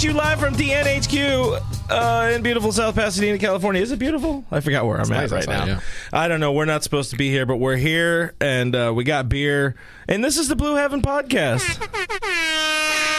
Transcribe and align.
at 0.00 0.04
you 0.04 0.12
live 0.14 0.40
from 0.40 0.54
DNHQ 0.54 1.60
uh, 1.90 2.32
in 2.32 2.42
beautiful 2.42 2.72
South 2.72 2.94
Pasadena, 2.94 3.36
California. 3.38 3.82
Is 3.82 3.92
it 3.92 3.98
beautiful? 3.98 4.46
I 4.50 4.60
forgot 4.60 4.86
where 4.86 4.96
I'm 4.98 5.12
at 5.12 5.30
right 5.30 5.32
outside, 5.32 5.46
now. 5.46 5.66
yeah. 5.66 5.80
I 6.10 6.26
don't 6.26 6.40
know. 6.40 6.52
We're 6.52 6.64
not 6.64 6.82
supposed 6.82 7.10
to 7.10 7.18
be 7.18 7.28
here, 7.28 7.44
but 7.44 7.56
we're 7.56 7.76
here, 7.76 8.34
and 8.40 8.74
uh, 8.74 8.92
we 8.96 9.04
got 9.04 9.28
beer, 9.28 9.74
and 10.08 10.24
this 10.24 10.38
is 10.38 10.48
the 10.48 10.56
Blue 10.56 10.76
Heaven 10.76 11.02
podcast. 11.02 11.66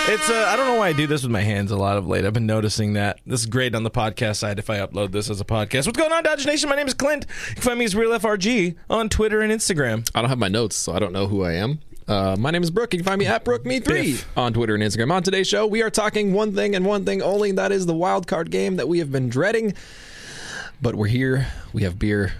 It's 0.08 0.27
uh, 0.31 0.45
I 0.48 0.55
don't 0.55 0.66
know 0.66 0.80
why 0.80 0.88
I 0.88 0.94
do 0.94 1.05
this 1.05 1.22
with 1.22 1.31
my 1.31 1.41
hands 1.41 1.70
a 1.70 1.77
lot 1.77 1.98
of 1.98 2.08
late. 2.08 2.25
I've 2.25 2.34
been 2.34 2.48
noticing 2.48 2.94
that. 2.94 3.20
This 3.27 3.41
is 3.41 3.45
great 3.45 3.75
on 3.75 3.84
the 3.84 3.91
podcast 3.91 4.38
side 4.38 4.58
if 4.58 4.67
I 4.67 4.80
upload 4.80 5.11
this 5.11 5.30
as 5.30 5.39
a 5.39 5.45
podcast. 5.45 5.86
What's 5.86 6.00
going 6.00 6.11
on, 6.11 6.23
Dodge 6.23 6.48
Nation? 6.48 6.67
My 6.67 6.75
name 6.75 6.88
is 6.88 6.95
Clint. 6.95 7.27
You 7.50 7.55
can 7.55 7.61
find 7.61 7.77
me 7.77 7.86
as 7.86 7.95
Real 7.95 8.09
FRG 8.09 8.75
on 8.89 9.09
Twitter 9.09 9.41
and 9.41 9.53
Instagram. 9.53 10.09
I 10.16 10.22
don't 10.22 10.30
have 10.30 10.39
my 10.39 10.47
notes, 10.47 10.75
so 10.75 10.94
I 10.94 10.97
don't 10.97 11.13
know 11.13 11.28
who 11.28 11.44
I 11.44 11.53
am. 11.53 11.81
Uh, 12.07 12.35
my 12.38 12.52
name 12.52 12.63
is 12.63 12.71
Brooke. 12.71 12.94
You 12.94 12.99
can 12.99 13.05
find 13.05 13.19
me 13.19 13.25
at 13.25 13.45
BrookeMe3 13.45 14.25
on 14.35 14.53
Twitter 14.53 14.75
and 14.75 14.83
Instagram. 14.83 15.11
On 15.11 15.23
today's 15.23 15.47
show, 15.47 15.66
we 15.66 15.81
are 15.81 15.89
talking 15.89 16.33
one 16.33 16.53
thing 16.53 16.75
and 16.75 16.85
one 16.85 17.05
thing 17.05 17.21
only. 17.21 17.49
and 17.49 17.57
That 17.57 17.71
is 17.71 17.85
the 17.85 17.94
wild 17.94 18.27
card 18.27 18.52
game 18.52 18.75
that 18.77 18.88
we 18.88 18.99
have 18.99 19.11
been 19.11 19.30
dreading. 19.30 19.73
But 20.81 20.95
we're 20.95 21.07
here. 21.07 21.47
We 21.73 21.83
have 21.83 21.99
beer. 21.99 22.33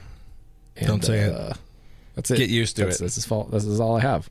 and, 0.75 0.87
Don't 0.87 1.05
say 1.05 1.19
it. 1.19 1.57
That's 2.22 2.31
it. 2.31 2.38
Get 2.38 2.50
used 2.50 2.75
to 2.77 2.86
That's, 2.86 3.00
it. 3.00 3.03
This 3.03 3.17
is 3.17 3.25
fault. 3.25 3.52
This 3.52 3.66
is 3.66 3.80
all 3.80 3.97
I 3.97 4.02
have. 4.02 4.30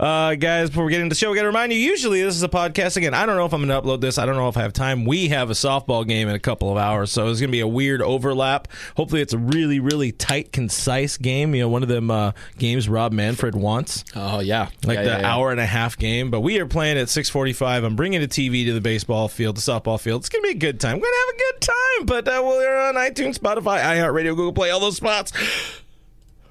Uh, 0.00 0.34
guys, 0.34 0.70
before 0.70 0.84
we 0.84 0.90
get 0.92 1.00
into 1.00 1.14
the 1.14 1.18
show, 1.18 1.30
we 1.30 1.36
got 1.36 1.42
to 1.42 1.48
remind 1.48 1.72
you. 1.72 1.78
Usually, 1.78 2.22
this 2.22 2.34
is 2.34 2.42
a 2.42 2.48
podcast. 2.48 2.96
Again, 2.96 3.14
I 3.14 3.26
don't 3.26 3.36
know 3.36 3.46
if 3.46 3.52
I'm 3.52 3.64
going 3.64 3.80
to 3.82 3.86
upload 3.88 4.00
this. 4.00 4.18
I 4.18 4.26
don't 4.26 4.36
know 4.36 4.48
if 4.48 4.56
I 4.56 4.62
have 4.62 4.72
time. 4.72 5.04
We 5.04 5.28
have 5.28 5.50
a 5.50 5.54
softball 5.54 6.06
game 6.06 6.28
in 6.28 6.34
a 6.34 6.38
couple 6.40 6.70
of 6.70 6.76
hours, 6.76 7.12
so 7.12 7.28
it's 7.28 7.40
going 7.40 7.50
to 7.50 7.52
be 7.52 7.60
a 7.60 7.68
weird 7.68 8.02
overlap. 8.02 8.68
Hopefully, 8.96 9.22
it's 9.22 9.32
a 9.32 9.38
really, 9.38 9.78
really 9.80 10.10
tight, 10.12 10.52
concise 10.52 11.16
game. 11.16 11.54
You 11.54 11.62
know, 11.62 11.68
one 11.68 11.82
of 11.82 11.88
them 11.88 12.10
uh, 12.10 12.32
games 12.58 12.88
Rob 12.88 13.12
Manfred 13.12 13.54
wants, 13.54 14.04
Oh 14.16 14.40
yeah, 14.40 14.68
like 14.84 14.96
Yeah, 14.98 15.02
the 15.04 15.10
yeah, 15.10 15.20
yeah. 15.20 15.34
hour 15.34 15.50
and 15.50 15.60
a 15.60 15.66
half 15.66 15.96
game. 15.96 16.30
But 16.30 16.40
we 16.40 16.58
are 16.58 16.66
playing 16.66 16.98
at 16.98 17.06
6:45. 17.08 17.84
I'm 17.84 17.96
bringing 17.96 18.22
a 18.22 18.26
TV 18.26 18.64
to 18.66 18.72
the 18.72 18.80
baseball 18.80 19.28
field, 19.28 19.56
the 19.56 19.60
softball 19.60 20.00
field. 20.00 20.22
It's 20.22 20.28
going 20.28 20.42
to 20.42 20.48
be 20.48 20.54
a 20.54 20.58
good 20.58 20.80
time. 20.80 20.96
We're 20.96 21.06
going 21.06 21.12
to 21.12 21.26
have 21.26 21.34
a 21.34 21.38
good 21.38 21.60
time. 21.60 22.06
But 22.06 22.28
uh, 22.28 22.42
we're 22.44 22.80
on 22.88 22.94
iTunes, 22.96 23.38
Spotify, 23.38 23.80
iHeartRadio, 23.82 24.36
Google 24.36 24.52
Play, 24.52 24.70
all 24.70 24.80
those 24.80 24.96
spots 24.96 25.32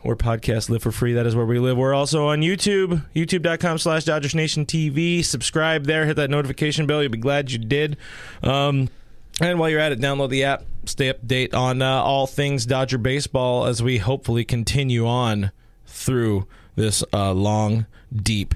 where 0.02 0.16
podcasts 0.16 0.70
live 0.70 0.81
for 0.84 0.92
free. 0.92 1.14
That 1.14 1.26
is 1.26 1.36
where 1.36 1.45
we 1.45 1.59
live. 1.59 1.78
We're 1.78 1.94
also 1.94 2.28
on 2.28 2.42
YouTube, 2.42 3.06
youtube.com 3.16 3.78
slash 3.78 4.04
Dodgers 4.06 4.36
Nation 4.36 4.66
TV. 4.66 5.23
Subscribe 5.23 5.86
there, 5.86 6.06
hit 6.06 6.16
that 6.16 6.30
notification 6.30 6.88
bell. 6.88 7.02
You'll 7.02 7.12
be 7.12 7.17
glad 7.17 7.52
you 7.52 7.58
did. 7.58 7.98
Um, 8.44 8.89
and 9.39 9.59
while 9.59 9.70
you're 9.70 9.80
at 9.80 9.92
it, 9.92 10.00
download 10.00 10.30
the 10.30 10.44
app. 10.44 10.64
Stay 10.86 11.09
up 11.09 11.20
to 11.20 11.26
date 11.26 11.54
on 11.54 11.81
uh, 11.81 12.02
all 12.02 12.28
things 12.28 12.66
Dodger 12.66 12.98
baseball 12.98 13.66
as 13.66 13.84
we 13.84 13.98
hopefully 13.98 14.45
continue 14.45 15.06
on 15.06 15.52
through 15.86 16.48
this 16.76 17.04
uh, 17.14 17.34
long, 17.34 17.86
deep 18.16 18.56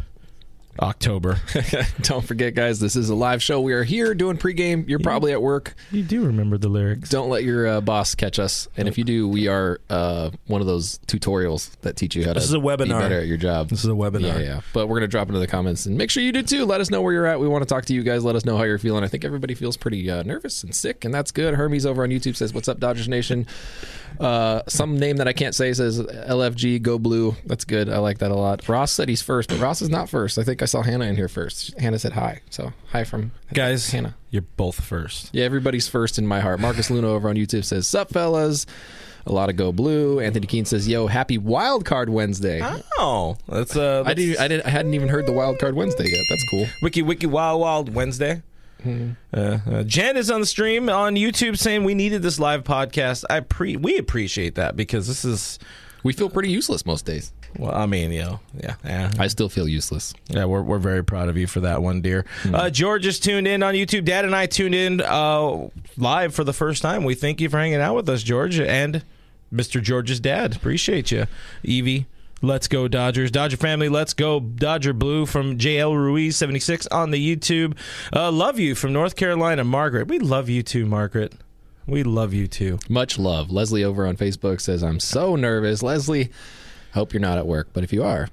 October. 0.79 1.39
Don't 2.01 2.25
forget, 2.25 2.55
guys. 2.55 2.79
This 2.79 2.95
is 2.95 3.09
a 3.09 3.15
live 3.15 3.41
show. 3.43 3.59
We 3.61 3.73
are 3.73 3.83
here 3.83 4.13
doing 4.13 4.37
pregame. 4.37 4.87
You're 4.87 4.99
probably 4.99 5.31
at 5.31 5.41
work. 5.41 5.75
you 5.91 6.03
do 6.03 6.25
remember 6.25 6.57
the 6.57 6.69
lyrics. 6.69 7.09
Don't 7.09 7.29
let 7.29 7.43
your 7.43 7.67
uh, 7.67 7.81
boss 7.81 8.15
catch 8.15 8.39
us. 8.39 8.67
And 8.77 8.87
if 8.87 8.97
you 8.97 9.03
do, 9.03 9.27
we 9.27 9.47
are 9.47 9.79
uh, 9.89 10.31
one 10.47 10.61
of 10.61 10.67
those 10.67 10.99
tutorials 11.07 11.71
that 11.81 11.95
teach 11.97 12.15
you 12.15 12.23
how 12.23 12.29
to 12.33 12.39
This 12.39 12.45
is 12.45 12.53
a 12.53 12.59
be 12.59 12.65
webinar. 12.67 12.99
better 12.99 13.19
at 13.19 13.27
your 13.27 13.37
job. 13.37 13.69
This 13.69 13.79
is 13.83 13.89
a 13.89 13.93
webinar. 13.93 14.21
Yeah, 14.21 14.39
yeah. 14.39 14.61
But 14.73 14.87
we're 14.87 14.99
going 14.99 15.09
to 15.09 15.11
drop 15.11 15.27
into 15.27 15.39
the 15.39 15.47
comments 15.47 15.85
and 15.85 15.97
make 15.97 16.09
sure 16.09 16.23
you 16.23 16.31
do 16.31 16.41
too. 16.43 16.65
Let 16.65 16.81
us 16.81 16.89
know 16.89 17.01
where 17.01 17.13
you're 17.13 17.25
at. 17.27 17.39
We 17.39 17.47
want 17.47 17.63
to 17.63 17.67
talk 17.67 17.85
to 17.85 17.93
you 17.93 18.03
guys. 18.03 18.23
Let 18.23 18.35
us 18.35 18.45
know 18.45 18.57
how 18.57 18.63
you're 18.63 18.77
feeling. 18.79 19.03
I 19.03 19.07
think 19.07 19.25
everybody 19.25 19.53
feels 19.53 19.77
pretty 19.77 20.09
uh, 20.09 20.23
nervous 20.23 20.63
and 20.63 20.73
sick, 20.73 21.03
and 21.05 21.13
that's 21.13 21.31
good. 21.31 21.55
Hermes 21.55 21.85
over 21.85 22.03
on 22.03 22.09
YouTube 22.09 22.35
says, 22.35 22.53
What's 22.53 22.67
up, 22.67 22.79
Dodgers 22.79 23.07
Nation? 23.07 23.45
Uh, 24.19 24.61
some 24.67 24.97
name 24.99 25.17
that 25.17 25.27
I 25.27 25.33
can't 25.33 25.55
say 25.55 25.73
says 25.73 25.99
LFG, 25.99 26.81
go 26.81 26.99
blue. 26.99 27.35
That's 27.45 27.65
good. 27.65 27.89
I 27.89 27.97
like 27.97 28.19
that 28.19 28.29
a 28.29 28.35
lot. 28.35 28.67
Ross 28.69 28.91
said 28.91 29.09
he's 29.09 29.21
first, 29.21 29.49
but 29.49 29.59
Ross 29.59 29.81
is 29.81 29.89
not 29.89 30.09
first. 30.09 30.37
I 30.37 30.43
think 30.43 30.60
I 30.61 30.65
saw 30.65 30.81
Hannah 30.83 31.05
in 31.05 31.15
here 31.15 31.27
first. 31.27 31.77
Hannah 31.79 31.97
said 31.99 32.13
hi. 32.13 32.41
So 32.49 32.73
hi 32.91 33.03
from 33.03 33.31
Guys, 33.53 33.89
Hannah. 33.91 34.15
you're 34.29 34.43
both 34.57 34.83
first. 34.83 35.29
Yeah, 35.33 35.45
everybody's 35.45 35.87
first 35.87 36.17
in 36.19 36.27
my 36.27 36.39
heart. 36.39 36.59
Marcus 36.59 36.89
Luna 36.91 37.07
over 37.07 37.29
on 37.29 37.35
YouTube 37.35 37.65
says, 37.65 37.87
Sup, 37.87 38.09
fellas? 38.09 38.65
A 39.25 39.31
lot 39.31 39.49
of 39.49 39.55
go 39.55 39.71
blue. 39.71 40.19
Anthony 40.19 40.47
Keene 40.47 40.65
says, 40.65 40.87
Yo, 40.87 41.07
happy 41.07 41.37
wild 41.37 41.85
card 41.85 42.09
Wednesday. 42.09 42.61
Oh, 42.97 43.37
that's 43.47 43.75
uh, 43.75 44.03
I 44.05 44.13
didn't. 44.13 44.39
I 44.39 44.47
didn't. 44.47 44.65
I 44.65 44.69
hadn't 44.69 44.93
even 44.95 45.09
heard 45.09 45.25
the 45.27 45.31
Wild 45.31 45.59
Card 45.59 45.75
Wednesday 45.75 46.05
yet. 46.09 46.21
That's 46.29 46.49
cool. 46.49 46.65
Wiki 46.81 47.01
Wiki 47.03 47.27
Wild 47.27 47.61
Wild 47.61 47.93
Wednesday. 47.93 48.41
Mm-hmm. 48.83 49.11
Uh, 49.31 49.59
uh, 49.71 49.83
Jen 49.83 50.17
is 50.17 50.31
on 50.31 50.41
the 50.41 50.47
stream 50.47 50.89
on 50.89 51.15
YouTube 51.15 51.57
saying 51.59 51.83
we 51.83 51.93
needed 51.93 52.23
this 52.23 52.39
live 52.39 52.63
podcast. 52.63 53.23
I 53.29 53.41
pre 53.41 53.77
we 53.77 53.97
appreciate 53.99 54.55
that 54.55 54.75
because 54.75 55.07
this 55.07 55.23
is 55.23 55.59
We 56.03 56.13
feel 56.13 56.29
pretty 56.29 56.49
useless 56.49 56.83
most 56.83 57.05
days. 57.05 57.31
Well, 57.57 57.73
I 57.73 57.85
mean, 57.85 58.11
you 58.11 58.21
know, 58.21 58.39
yeah, 58.61 58.75
yeah, 58.83 59.11
I 59.19 59.27
still 59.27 59.49
feel 59.49 59.67
useless. 59.67 60.13
yeah. 60.29 60.45
We're 60.45 60.61
we're 60.61 60.79
very 60.79 61.03
proud 61.03 61.29
of 61.29 61.37
you 61.37 61.47
for 61.47 61.59
that 61.61 61.81
one, 61.81 62.01
dear. 62.01 62.25
Hmm. 62.43 62.55
Uh, 62.55 62.69
George 62.69 63.05
is 63.05 63.19
tuned 63.19 63.47
in 63.47 63.63
on 63.63 63.73
YouTube. 63.73 64.05
Dad 64.05 64.25
and 64.25 64.35
I 64.35 64.45
tuned 64.45 64.75
in 64.75 65.01
uh, 65.01 65.69
live 65.97 66.33
for 66.33 66.43
the 66.43 66.53
first 66.53 66.81
time. 66.81 67.03
We 67.03 67.15
thank 67.15 67.41
you 67.41 67.49
for 67.49 67.57
hanging 67.57 67.81
out 67.81 67.95
with 67.95 68.09
us, 68.09 68.23
George, 68.23 68.59
and 68.59 69.03
Mr. 69.53 69.81
George's 69.81 70.19
dad. 70.19 70.55
Appreciate 70.55 71.11
you, 71.11 71.27
Evie. 71.63 72.05
Let's 72.43 72.67
go 72.67 72.87
Dodgers. 72.87 73.29
Dodger 73.29 73.57
family, 73.57 73.87
let's 73.87 74.15
go 74.15 74.39
Dodger 74.39 74.93
Blue 74.93 75.27
from 75.27 75.59
JL 75.59 75.95
Ruiz 75.95 76.35
76 76.37 76.87
on 76.87 77.11
the 77.11 77.35
YouTube. 77.35 77.77
Uh, 78.11 78.31
love 78.31 78.57
you 78.57 78.73
from 78.73 78.93
North 78.93 79.15
Carolina, 79.15 79.63
Margaret. 79.63 80.07
We 80.07 80.17
love 80.17 80.49
you 80.49 80.63
too, 80.63 80.87
Margaret. 80.87 81.33
We 81.85 82.01
love 82.01 82.33
you 82.33 82.47
too. 82.47 82.79
Much 82.89 83.19
love. 83.19 83.51
Leslie 83.51 83.83
over 83.83 84.07
on 84.07 84.15
Facebook 84.17 84.59
says, 84.61 84.81
"I'm 84.83 84.99
so 84.99 85.35
nervous." 85.35 85.83
Leslie, 85.83 86.31
hope 86.93 87.13
you're 87.13 87.21
not 87.21 87.37
at 87.37 87.47
work, 87.47 87.69
but 87.73 87.83
if 87.83 87.93
you 87.93 88.03
are, 88.03 88.29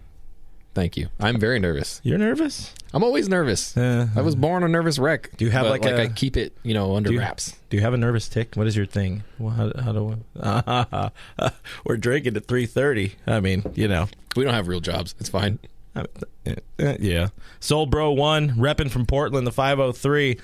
thank 0.75 0.97
you. 0.97 1.09
I'm 1.19 1.39
very 1.39 1.59
nervous. 1.59 2.01
You're 2.05 2.19
nervous? 2.19 2.75
I'm 2.95 3.05
always 3.05 3.29
nervous. 3.29 3.77
Uh, 3.77 4.09
I 4.17 4.23
was 4.23 4.35
born 4.35 4.63
a 4.63 4.69
nervous 4.69 4.99
wreck. 4.99 5.37
Do 5.37 5.45
you 5.45 5.51
have 5.51 5.65
but, 5.65 5.71
like 5.71 5.85
a- 5.85 6.03
I 6.03 6.09
keep 6.09 6.37
it, 6.37 6.57
you 6.63 6.75
know, 6.75 6.97
under 6.97 7.09
do 7.09 7.15
you, 7.15 7.21
wraps? 7.21 7.55
Do 7.71 7.77
you 7.77 7.83
have 7.83 7.95
a 7.95 7.99
nervous 7.99 8.29
tick? 8.29 8.55
What 8.55 8.67
is 8.67 8.77
your 8.77 8.87
thing? 8.87 9.25
Well, 9.39 9.51
how, 9.51 9.73
how 9.83 9.93
do 9.93 10.05
we, 10.05 11.51
we're 11.85 11.97
drinking 11.97 12.37
at 12.37 12.47
3:30. 12.47 13.13
I 13.27 13.41
mean, 13.41 13.65
you 13.75 13.89
know. 13.89 14.09
We 14.37 14.45
don't 14.45 14.55
have 14.55 14.69
real 14.69 14.81
jobs. 14.81 15.15
It's 15.19 15.29
fine. 15.29 15.59
Uh, 15.95 16.05
uh, 16.47 16.95
yeah. 17.01 17.29
Soul 17.61 17.87
Bro 17.87 18.13
one 18.13 18.51
repping 18.53 18.91
from 18.91 19.05
Portland, 19.05 19.47
the 19.47 19.53
503. 19.53 20.39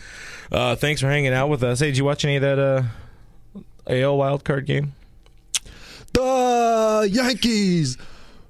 Uh, 0.51 0.75
thanks 0.77 1.01
for 1.01 1.07
hanging 1.07 1.33
out 1.33 1.49
with 1.49 1.63
us. 1.63 1.81
Hey, 1.81 1.87
did 1.87 1.97
you 1.97 2.05
watch 2.05 2.25
any 2.25 2.37
of 2.37 2.43
that 2.43 2.59
uh, 2.59 2.83
AL 3.87 4.19
wildcard 4.19 4.67
game? 4.67 4.95
The 6.15 7.09
Yankees 7.13 7.99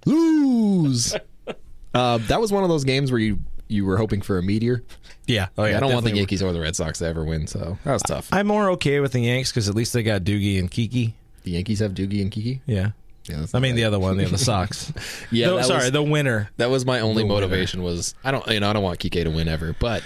lose. 0.07 1.15
uh, 1.95 2.19
that 2.19 2.41
was 2.41 2.53
one 2.53 2.63
of 2.63 2.69
those 2.69 2.85
games 2.85 3.11
where 3.11 3.21
you 3.21 3.41
you 3.69 3.85
were 3.87 3.97
hoping 3.97 4.21
for 4.23 4.39
a 4.39 4.43
meteor. 4.43 4.83
Yeah. 5.27 5.49
Oh 5.57 5.63
I 5.65 5.73
don't 5.73 5.81
want 5.83 5.91
the 5.91 6.11
definitely. 6.11 6.19
Yankees 6.21 6.43
or 6.43 6.53
the 6.53 6.61
Red 6.61 6.77
Sox 6.77 6.99
to 7.01 7.07
ever 7.07 7.25
win, 7.25 7.47
so 7.47 7.79
that 7.85 7.93
was 7.95 8.03
tough. 8.03 8.29
I'm 8.33 8.47
more 8.47 8.71
okay 8.73 9.01
with 9.01 9.13
the 9.13 9.21
Yanks 9.21 9.51
because 9.51 9.69
at 9.69 9.75
least 9.75 9.93
they 9.95 10.03
got 10.03 10.23
Doogie 10.23 10.59
and 10.59 10.71
Kiki. 10.71 11.15
The 11.45 11.53
Yankees 11.53 11.81
have 11.81 11.93
Doogie 11.95 12.21
and 12.23 12.31
Kiki. 12.31 12.61
Yeah. 12.66 12.91
Yeah, 13.25 13.47
I 13.55 13.59
mean 13.59 13.72
bad. 13.72 13.77
the 13.78 13.84
other 13.84 13.99
one, 13.99 14.19
the 14.19 14.27
other 14.27 14.37
Sox. 14.37 14.93
Yeah, 15.31 15.47
No, 15.47 15.63
sorry, 15.63 15.84
was- 15.84 15.93
the 15.93 16.03
winner. 16.03 16.51
That 16.59 16.69
was 16.69 16.84
my 16.84 17.01
only 17.01 17.22
The 17.22 17.27
winner. 17.28 17.34
motivation. 17.41 17.83
Was 17.83 18.15
I 18.22 18.31
don't 18.31 18.47
you 18.49 18.60
know 18.60 18.69
I 18.69 18.75
don't 18.75 18.83
want 18.83 18.99
Kike 19.01 19.25
to 19.25 19.31
win 19.31 19.49
ever, 19.49 19.75
but 19.81 20.03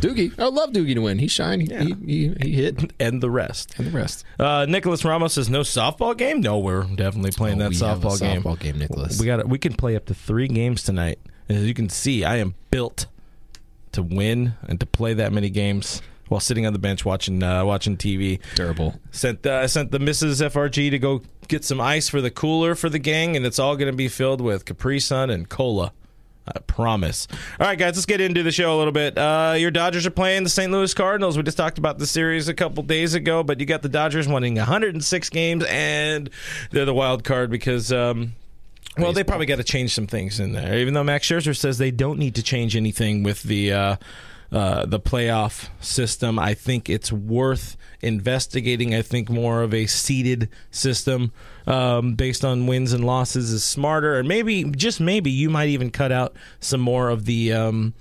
Doogie, 0.00 0.38
I 0.38 0.46
love 0.48 0.70
Doogie 0.70 0.94
to 0.94 1.00
win. 1.00 1.18
He 1.18 1.28
shined. 1.28 1.70
He, 1.70 1.74
he, 1.76 1.94
he, 2.28 2.34
he 2.42 2.52
hit, 2.52 2.92
And 2.98 3.22
the 3.22 3.30
rest. 3.30 3.74
and 3.78 3.86
the 3.86 3.90
rest. 3.90 4.24
Uh, 4.38 4.66
Nicholas 4.68 5.04
Ramos 5.04 5.34
says 5.34 5.48
no 5.50 5.60
softball 5.60 6.16
game. 6.16 6.40
No, 6.40 6.58
we're 6.58 6.84
definitely 6.84 7.30
playing 7.32 7.58
that 7.58 7.66
Oh, 7.66 7.68
a 7.68 7.70
softball 7.70 8.18
game. 8.20 8.42
softball 8.42 8.58
game, 8.58 8.78
Nicholas. 8.78 9.18
We 9.20 9.26
got. 9.26 9.46
We 9.48 9.58
can 9.58 9.74
play 9.74 9.96
up 9.96 10.06
to 10.06 10.14
three 10.14 10.48
games 10.48 10.82
tonight. 10.82 11.18
As 11.48 11.64
you 11.64 11.74
can 11.74 11.88
see, 11.88 12.24
I 12.24 12.36
am 12.36 12.54
built 12.70 13.06
to 13.92 14.02
win 14.02 14.54
and 14.68 14.78
to 14.80 14.86
play 14.86 15.14
that 15.14 15.32
many 15.32 15.48
games 15.50 16.02
while 16.28 16.40
sitting 16.40 16.66
on 16.66 16.72
the 16.72 16.78
bench 16.78 17.04
watching 17.04 17.42
uh, 17.42 17.64
watching 17.64 17.96
TV. 17.96 18.40
Durable. 18.54 18.98
Sent 19.12 19.46
uh, 19.46 19.66
sent 19.68 19.90
the 19.92 19.98
Mrs. 19.98 20.42
FRG 20.50 20.90
to 20.90 20.98
go 20.98 21.22
get 21.48 21.64
some 21.64 21.80
ice 21.80 22.08
for 22.08 22.20
the 22.20 22.30
cooler 22.30 22.74
for 22.74 22.88
the 22.88 22.98
gang, 22.98 23.36
and 23.36 23.46
it's 23.46 23.58
all 23.58 23.76
going 23.76 23.90
to 23.90 23.96
be 23.96 24.08
filled 24.08 24.40
with 24.40 24.64
Capri 24.64 24.98
Sun 25.00 25.30
and 25.30 25.48
cola. 25.48 25.92
I 26.48 26.60
promise. 26.60 27.26
All 27.58 27.66
right, 27.66 27.78
guys, 27.78 27.96
let's 27.96 28.06
get 28.06 28.20
into 28.20 28.42
the 28.42 28.52
show 28.52 28.76
a 28.76 28.78
little 28.78 28.92
bit. 28.92 29.18
Uh, 29.18 29.56
your 29.58 29.70
Dodgers 29.70 30.06
are 30.06 30.10
playing 30.10 30.44
the 30.44 30.50
St. 30.50 30.70
Louis 30.70 30.92
Cardinals. 30.94 31.36
We 31.36 31.42
just 31.42 31.56
talked 31.56 31.78
about 31.78 31.98
the 31.98 32.06
series 32.06 32.48
a 32.48 32.54
couple 32.54 32.82
days 32.84 33.14
ago, 33.14 33.42
but 33.42 33.58
you 33.58 33.66
got 33.66 33.82
the 33.82 33.88
Dodgers 33.88 34.28
winning 34.28 34.54
106 34.54 35.30
games, 35.30 35.64
and 35.68 36.30
they're 36.70 36.84
the 36.84 36.94
wild 36.94 37.24
card 37.24 37.50
because. 37.50 37.92
Um, 37.92 38.34
well, 38.98 39.12
they 39.12 39.24
probably 39.24 39.44
got 39.44 39.56
to 39.56 39.64
change 39.64 39.94
some 39.94 40.06
things 40.06 40.40
in 40.40 40.52
there. 40.52 40.78
Even 40.78 40.94
though 40.94 41.04
Max 41.04 41.28
Scherzer 41.28 41.54
says 41.54 41.76
they 41.76 41.90
don't 41.90 42.18
need 42.18 42.34
to 42.36 42.42
change 42.42 42.74
anything 42.74 43.22
with 43.22 43.42
the 43.42 43.70
uh, 43.70 43.96
uh, 44.52 44.86
the 44.86 45.00
playoff 45.00 45.68
system. 45.80 46.38
I 46.38 46.54
think 46.54 46.88
it's 46.88 47.12
worth 47.12 47.76
investigating. 48.00 48.94
I 48.94 49.02
think 49.02 49.28
more 49.28 49.62
of 49.62 49.74
a 49.74 49.86
seeded 49.86 50.48
system 50.70 51.32
um, 51.66 52.14
based 52.14 52.44
on 52.44 52.66
wins 52.66 52.92
and 52.92 53.04
losses 53.04 53.50
is 53.50 53.64
smarter, 53.64 54.18
and 54.18 54.28
maybe 54.28 54.64
just 54.64 55.00
maybe 55.00 55.30
you 55.30 55.50
might 55.50 55.68
even 55.68 55.90
cut 55.90 56.12
out 56.12 56.36
some 56.60 56.80
more 56.80 57.08
of 57.08 57.24
the. 57.24 57.52
Um, 57.52 57.94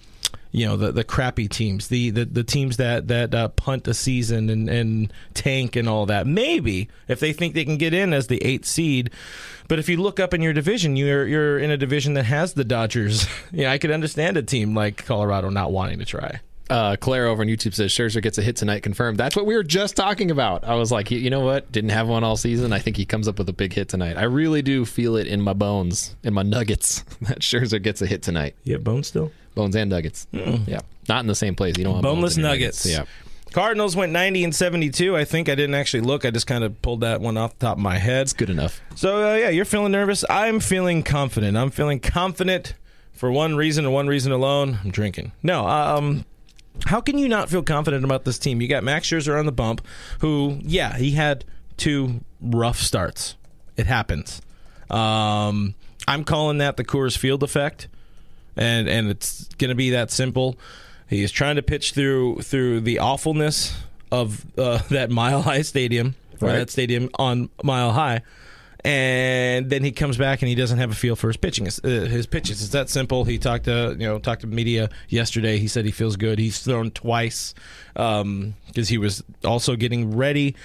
you 0.56 0.66
know 0.66 0.78
the 0.78 0.92
the 0.94 1.04
crappy 1.04 1.50
teams, 1.50 1.90
the 1.90 2.12
the, 2.12 2.24
the 2.24 2.44
teams 2.44 2.78
that 2.78 3.10
that 3.10 3.36
uh, 3.36 3.50
punt 3.50 3.88
a 3.90 3.94
season 3.94 4.50
and, 4.50 4.70
and 4.70 5.14
tank 5.34 5.76
and 5.76 5.90
all 5.90 6.06
that. 6.06 6.26
Maybe 6.26 6.88
if 7.10 7.20
they 7.20 7.34
think 7.34 7.54
they 7.54 7.66
can 7.66 7.78
get 7.78 7.94
in 7.94 8.14
as 8.14 8.28
the 8.28 8.42
eighth 8.42 8.66
seed, 8.66 9.10
but 9.68 9.80
if 9.80 9.90
you 9.90 9.98
look 9.98 10.18
up 10.18 10.34
in 10.34 10.42
your 10.42 10.54
division, 10.54 10.96
you're 10.96 11.28
you're 11.28 11.60
in 11.60 11.72
a 11.72 11.78
division 11.78 12.14
that 12.14 12.24
has 12.24 12.54
the 12.54 12.64
Dodgers. 12.64 13.28
yeah, 13.52 13.70
I 13.70 13.78
could 13.78 13.92
understand 13.92 14.38
a 14.38 14.44
team 14.44 14.74
like 14.74 15.06
Colorado 15.06 15.50
not 15.50 15.74
wanting 15.74 16.00
to 16.00 16.06
try. 16.06 16.40
Uh, 16.68 16.96
Claire 16.96 17.28
over 17.28 17.44
on 17.44 17.48
YouTube 17.48 17.76
says 17.76 17.92
Scherzer 17.92 18.24
gets 18.24 18.40
a 18.40 18.42
hit 18.42 18.56
tonight, 18.56 18.82
confirmed. 18.82 19.20
That's 19.20 19.36
what 19.36 19.46
we 19.46 19.56
were 19.56 19.64
just 19.64 19.96
talking 19.96 20.32
about. 20.32 20.64
I 20.64 20.74
was 20.76 20.92
like, 20.92 21.12
you 21.12 21.30
know 21.30 21.42
what? 21.42 21.72
Didn't 21.72 21.92
have 21.92 22.08
one 22.08 22.24
all 22.24 22.38
season. 22.38 22.74
I 22.74 22.80
think 22.80 22.98
he 22.98 23.06
comes 23.06 23.28
up 23.28 23.38
with 23.38 23.48
a 23.50 23.54
big 23.54 23.72
hit 23.72 23.88
tonight. 23.88 24.18
I 24.18 24.24
really 24.24 24.64
do 24.64 24.84
feel 24.84 25.16
it 25.16 25.28
in 25.28 25.42
my 25.42 25.54
bones, 25.54 26.16
in 26.24 26.34
my 26.34 26.42
nuggets, 26.42 27.02
that 27.22 27.42
Scherzer 27.42 27.80
gets 27.80 28.02
a 28.02 28.08
hit 28.08 28.24
tonight. 28.24 28.56
You 28.64 28.74
have 28.74 28.84
bones 28.84 29.08
still? 29.08 29.32
Bones 29.56 29.76
and 29.76 29.90
nuggets. 29.90 30.28
Yeah, 30.32 30.82
not 31.10 31.22
in 31.22 31.28
the 31.28 31.36
same 31.36 31.56
place. 31.56 31.78
You 31.78 31.86
don't 31.86 31.94
want 31.94 32.04
Boneless 32.04 32.38
in 32.38 32.44
nuggets. 32.44 32.86
Yeah. 32.86 33.06
Cardinals 33.52 33.96
went 33.96 34.12
90 34.12 34.44
and 34.44 34.54
72. 34.54 35.16
I 35.16 35.24
think 35.24 35.48
I 35.48 35.56
didn't 35.56 35.76
actually 35.76 36.02
look. 36.02 36.26
I 36.26 36.32
just 36.32 36.46
kind 36.46 36.64
of 36.66 36.82
pulled 36.82 37.02
that 37.02 37.22
one 37.22 37.38
off 37.38 37.58
the 37.58 37.68
top 37.68 37.78
of 37.78 37.82
my 37.84 37.98
head. 37.98 38.24
It's 38.24 38.34
good 38.34 38.50
enough. 38.50 38.82
So 38.96 39.32
uh, 39.32 39.36
yeah, 39.36 39.50
you're 39.50 39.64
feeling 39.64 39.94
nervous. 39.94 40.26
I'm 40.30 40.60
feeling 40.60 41.04
confident. 41.04 41.56
I'm 41.56 41.70
feeling 41.72 42.02
confident 42.02 42.74
for 43.14 43.32
one 43.32 43.56
reason 43.56 43.86
and 43.86 43.94
one 43.94 44.08
reason 44.08 44.34
alone. 44.34 44.80
I'm 44.84 44.92
drinking. 44.92 45.32
No, 45.42 45.66
um, 45.66 46.26
how 46.86 47.00
can 47.00 47.18
you 47.18 47.30
not 47.30 47.50
feel 47.50 47.64
confident 47.64 48.04
about 48.04 48.26
this 48.26 48.38
team? 48.38 48.62
You 48.62 48.68
got 48.68 48.84
Max 48.84 49.08
Scherzer 49.08 49.40
on 49.40 49.46
the 49.46 49.54
bump, 49.54 49.86
who 50.20 50.60
yeah, 50.62 50.98
he 50.98 51.12
had 51.12 51.46
two 51.78 52.22
rough 52.42 52.80
starts. 52.80 53.36
It 53.78 53.88
happens. 53.88 54.42
Um, 54.90 55.76
I'm 56.08 56.24
calling 56.24 56.58
that 56.60 56.78
the 56.78 56.84
Coors 56.84 57.18
Field 57.18 57.42
effect, 57.42 57.88
and 58.58 58.88
and 58.88 59.10
it's 59.10 59.46
going 59.56 59.70
to 59.70 59.76
be 59.76 59.92
that 59.92 60.12
simple. 60.12 60.58
He 61.10 61.24
is 61.24 61.32
trying 61.32 61.56
to 61.58 61.62
pitch 61.62 61.92
through 61.94 62.42
through 62.42 62.82
the 62.82 63.00
awfulness 63.00 63.76
of 64.12 64.46
uh, 64.58 64.80
that 64.90 65.10
Mile 65.12 65.42
High 65.42 65.62
Stadium, 65.62 66.16
or 66.42 66.48
Right. 66.50 66.58
that 66.60 66.70
stadium 66.70 67.10
on 67.16 67.50
Mile 67.64 67.92
High, 67.92 68.22
and 68.84 69.70
then 69.70 69.84
he 69.84 69.92
comes 69.92 70.18
back 70.18 70.42
and 70.42 70.50
he 70.50 70.56
doesn't 70.56 70.78
have 70.78 70.92
a 70.92 70.96
feel 70.96 71.16
for 71.16 71.28
his 71.28 71.38
pitching. 71.38 71.68
It's, 71.68 71.80
uh, 71.84 71.88
his 71.88 72.26
pitches. 72.28 72.62
It's 72.62 72.72
that 72.72 72.90
simple. 72.90 73.24
He 73.24 73.38
talked 73.38 73.66
to 73.66 73.96
you 74.00 74.06
know 74.08 74.20
talked 74.20 74.42
to 74.42 74.48
media 74.48 74.90
yesterday. 75.10 75.58
He 75.60 75.68
said 75.68 75.86
he 75.86 75.92
feels 75.92 76.16
good. 76.16 76.40
He's 76.40 76.60
thrown 76.60 76.92
twice 76.92 77.54
because 77.94 78.88
he 78.90 78.98
was 78.98 79.24
also 79.44 79.76
getting 79.76 80.16
ready 80.16 80.56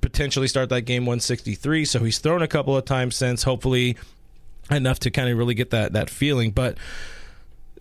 potentially 0.00 0.48
start 0.48 0.70
that 0.70 0.80
game 0.82 1.04
163. 1.04 1.84
So 1.84 1.98
he's 1.98 2.18
thrown 2.18 2.40
a 2.40 2.48
couple 2.48 2.74
of 2.74 2.86
times 2.86 3.16
since. 3.16 3.42
Hopefully 3.42 3.98
enough 4.70 4.98
to 5.00 5.10
kind 5.10 5.28
of 5.28 5.36
really 5.36 5.52
get 5.54 5.70
that 5.70 5.92
that 5.92 6.08
feeling, 6.08 6.52
but 6.52 6.78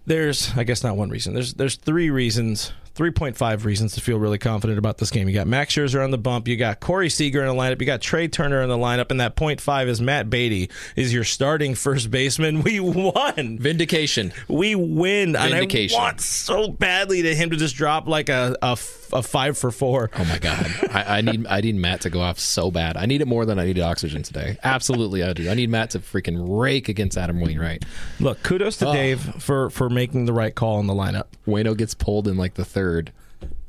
there's 0.09 0.51
I 0.57 0.63
guess 0.65 0.83
not 0.83 0.97
one 0.97 1.09
reason. 1.09 1.33
There's 1.33 1.53
there's 1.53 1.75
three 1.75 2.09
reasons, 2.09 2.73
3.5 2.99 3.63
reasons 3.63 3.93
to 3.93 4.01
feel 4.01 4.17
really 4.19 4.37
confident 4.37 4.77
about 4.77 4.97
this 4.97 5.09
game. 5.09 5.29
You 5.29 5.33
got 5.33 5.47
Max 5.47 5.73
Scherzer 5.73 6.03
on 6.03 6.11
the 6.11 6.17
bump, 6.17 6.49
you 6.49 6.57
got 6.57 6.81
Corey 6.81 7.09
Seager 7.09 7.39
in 7.41 7.47
the 7.47 7.53
lineup, 7.53 7.79
you 7.79 7.85
got 7.85 8.01
Trey 8.01 8.27
Turner 8.27 8.61
in 8.61 8.67
the 8.67 8.77
lineup, 8.77 9.09
and 9.09 9.21
that 9.21 9.37
point 9.37 9.61
five 9.61 9.87
is 9.87 10.01
Matt 10.01 10.29
Beaty 10.29 10.69
is 10.97 11.13
your 11.13 11.23
starting 11.23 11.75
first 11.75 12.11
baseman. 12.11 12.61
We 12.69 12.79
won. 12.81 13.57
Vindication. 13.57 14.33
We 14.49 14.75
win. 14.75 15.33
Vindication. 15.33 15.95
And 15.97 16.01
I 16.03 16.07
want 16.09 16.21
so 16.21 16.67
badly 16.67 17.21
to 17.23 17.33
him 17.33 17.49
to 17.51 17.55
just 17.55 17.75
drop 17.75 18.05
like 18.07 18.27
a 18.29 18.57
a 18.61 18.75
five 19.23 19.57
for 19.57 19.71
four. 19.71 20.11
Oh 20.15 20.25
my 20.25 20.37
god, 20.37 20.67
I, 20.91 21.17
I 21.17 21.21
need 21.21 21.47
I 21.47 21.61
need 21.61 21.75
Matt 21.75 22.01
to 22.01 22.09
go 22.09 22.19
off 22.19 22.37
so 22.37 22.69
bad. 22.69 22.95
I 22.97 23.05
need 23.07 23.21
it 23.21 23.27
more 23.27 23.45
than 23.45 23.57
I 23.57 23.65
need 23.65 23.79
oxygen 23.79 24.21
today. 24.23 24.57
Absolutely, 24.63 25.23
I 25.23 25.33
do. 25.33 25.49
I 25.49 25.53
need 25.55 25.69
Matt 25.69 25.91
to 25.91 25.99
freaking 25.99 26.45
rake 26.61 26.89
against 26.89 27.17
Adam 27.17 27.39
Wainwright. 27.39 27.85
Look, 28.19 28.43
kudos 28.43 28.77
to 28.77 28.89
Oh. 28.89 28.93
Dave 28.93 29.19
for 29.41 29.69
for 29.71 29.89
making 29.89 30.25
the 30.25 30.33
right 30.33 30.53
call 30.53 30.79
in 30.79 30.85
the 30.87 30.93
lineup. 30.93 31.25
Waino 31.47 31.75
gets 31.75 31.93
pulled 31.95 32.27
in 32.27 32.37
like 32.37 32.53
the 32.55 32.65
third, 32.65 32.88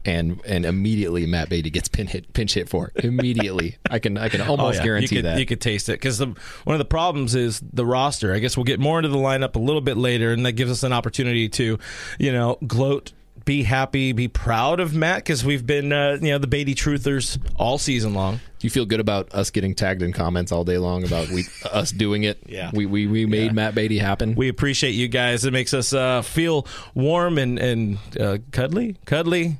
and 0.05 0.41
and 0.47 0.65
immediately 0.65 1.27
Matt 1.27 1.51
Beaty 1.51 1.69
gets 1.71 1.89
pin 1.89 2.07
hit 2.07 2.33
pinch 2.33 2.55
hit 2.55 2.69
for 2.71 2.91
immediately. 2.97 3.77
I 3.91 3.99
can 3.99 4.17
I 4.17 4.29
can 4.31 4.41
oh, 4.43 4.47
almost 4.53 4.77
Oh, 4.77 4.81
yeah. 4.81 4.85
guarantee 4.85 5.17
you 5.17 5.23
could, 5.23 5.25
that. 5.31 5.39
you 5.39 5.47
could 5.47 5.61
taste 5.61 5.89
it 5.91 5.93
because 5.93 6.17
the 6.19 6.27
one 6.65 6.75
of 6.75 6.79
the 6.79 6.85
problems 6.87 7.35
is 7.35 7.61
the 7.73 7.85
roster. 7.85 8.33
I 8.35 8.39
guess 8.39 8.57
we'll 8.57 8.65
get 8.65 8.81
more 8.81 8.99
into 8.99 9.11
the 9.11 9.19
lineup 9.19 9.57
a 9.57 9.59
little 9.59 9.83
bit 9.83 9.97
later, 9.99 10.33
and 10.33 10.45
that 10.47 10.53
gives 10.53 10.71
us 10.71 10.83
an 10.83 10.93
opportunity 10.95 11.49
to, 11.51 11.79
you 12.19 12.33
know, 12.33 12.57
gloat, 12.67 13.13
be 13.51 13.65
happy, 13.65 14.13
be 14.13 14.29
proud 14.29 14.79
of 14.79 14.95
Matt 14.95 15.17
because 15.17 15.45
we've 15.45 15.67
been, 15.67 15.93
uh, 15.93 16.17
you 16.21 16.29
know, 16.31 16.39
the 16.39 16.47
Beaty 16.47 16.73
truthers 16.77 17.37
all 17.57 17.79
season 17.79 18.15
long. 18.15 18.37
Do 18.37 18.41
you 18.61 18.71
feel 18.71 18.87
good 18.87 19.01
about 19.01 19.35
us 19.35 19.51
getting 19.51 19.75
tagged 19.75 20.03
in 20.03 20.13
comments 20.13 20.53
all 20.53 20.63
day 20.63 20.79
long 20.79 21.03
about 21.03 21.31
we 21.31 21.47
us 21.73 21.91
doing 21.91 22.23
it? 22.23 22.39
Yeah. 22.47 22.71
we 22.73 22.87
we, 22.87 23.09
we 23.09 23.27
made 23.27 23.47
Yeah. 23.47 23.53
Matt 23.53 23.75
Beaty 23.75 23.99
happen. 23.99 24.37
We 24.37 24.49
appreciate 24.49 24.93
you 24.93 25.09
guys. 25.09 25.45
It 25.45 25.53
makes 25.53 25.75
us 25.75 25.93
uh, 25.93 26.23
feel 26.23 26.65
warm 26.95 27.39
and 27.39 27.59
and 27.59 27.99
uh, 28.21 28.39
cuddly, 28.53 28.99
cuddly. 29.05 29.59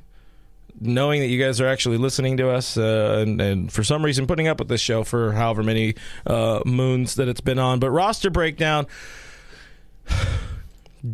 Knowing 0.79 1.19
that 1.19 1.27
you 1.27 1.37
guys 1.37 1.59
are 1.59 1.67
actually 1.67 1.97
listening 1.97 2.37
to 2.37 2.49
us, 2.49 2.77
uh, 2.77 3.17
and, 3.21 3.41
and 3.41 3.73
for 3.73 3.83
some 3.83 4.05
reason 4.05 4.25
putting 4.25 4.47
up 4.47 4.57
with 4.57 4.69
this 4.69 4.79
show 4.79 5.03
for 5.03 5.33
however 5.33 5.63
many 5.63 5.95
uh, 6.25 6.61
moons 6.65 7.15
that 7.15 7.27
it's 7.27 7.41
been 7.41 7.59
on. 7.59 7.79
But 7.79 7.91
roster 7.91 8.29
breakdown, 8.29 8.87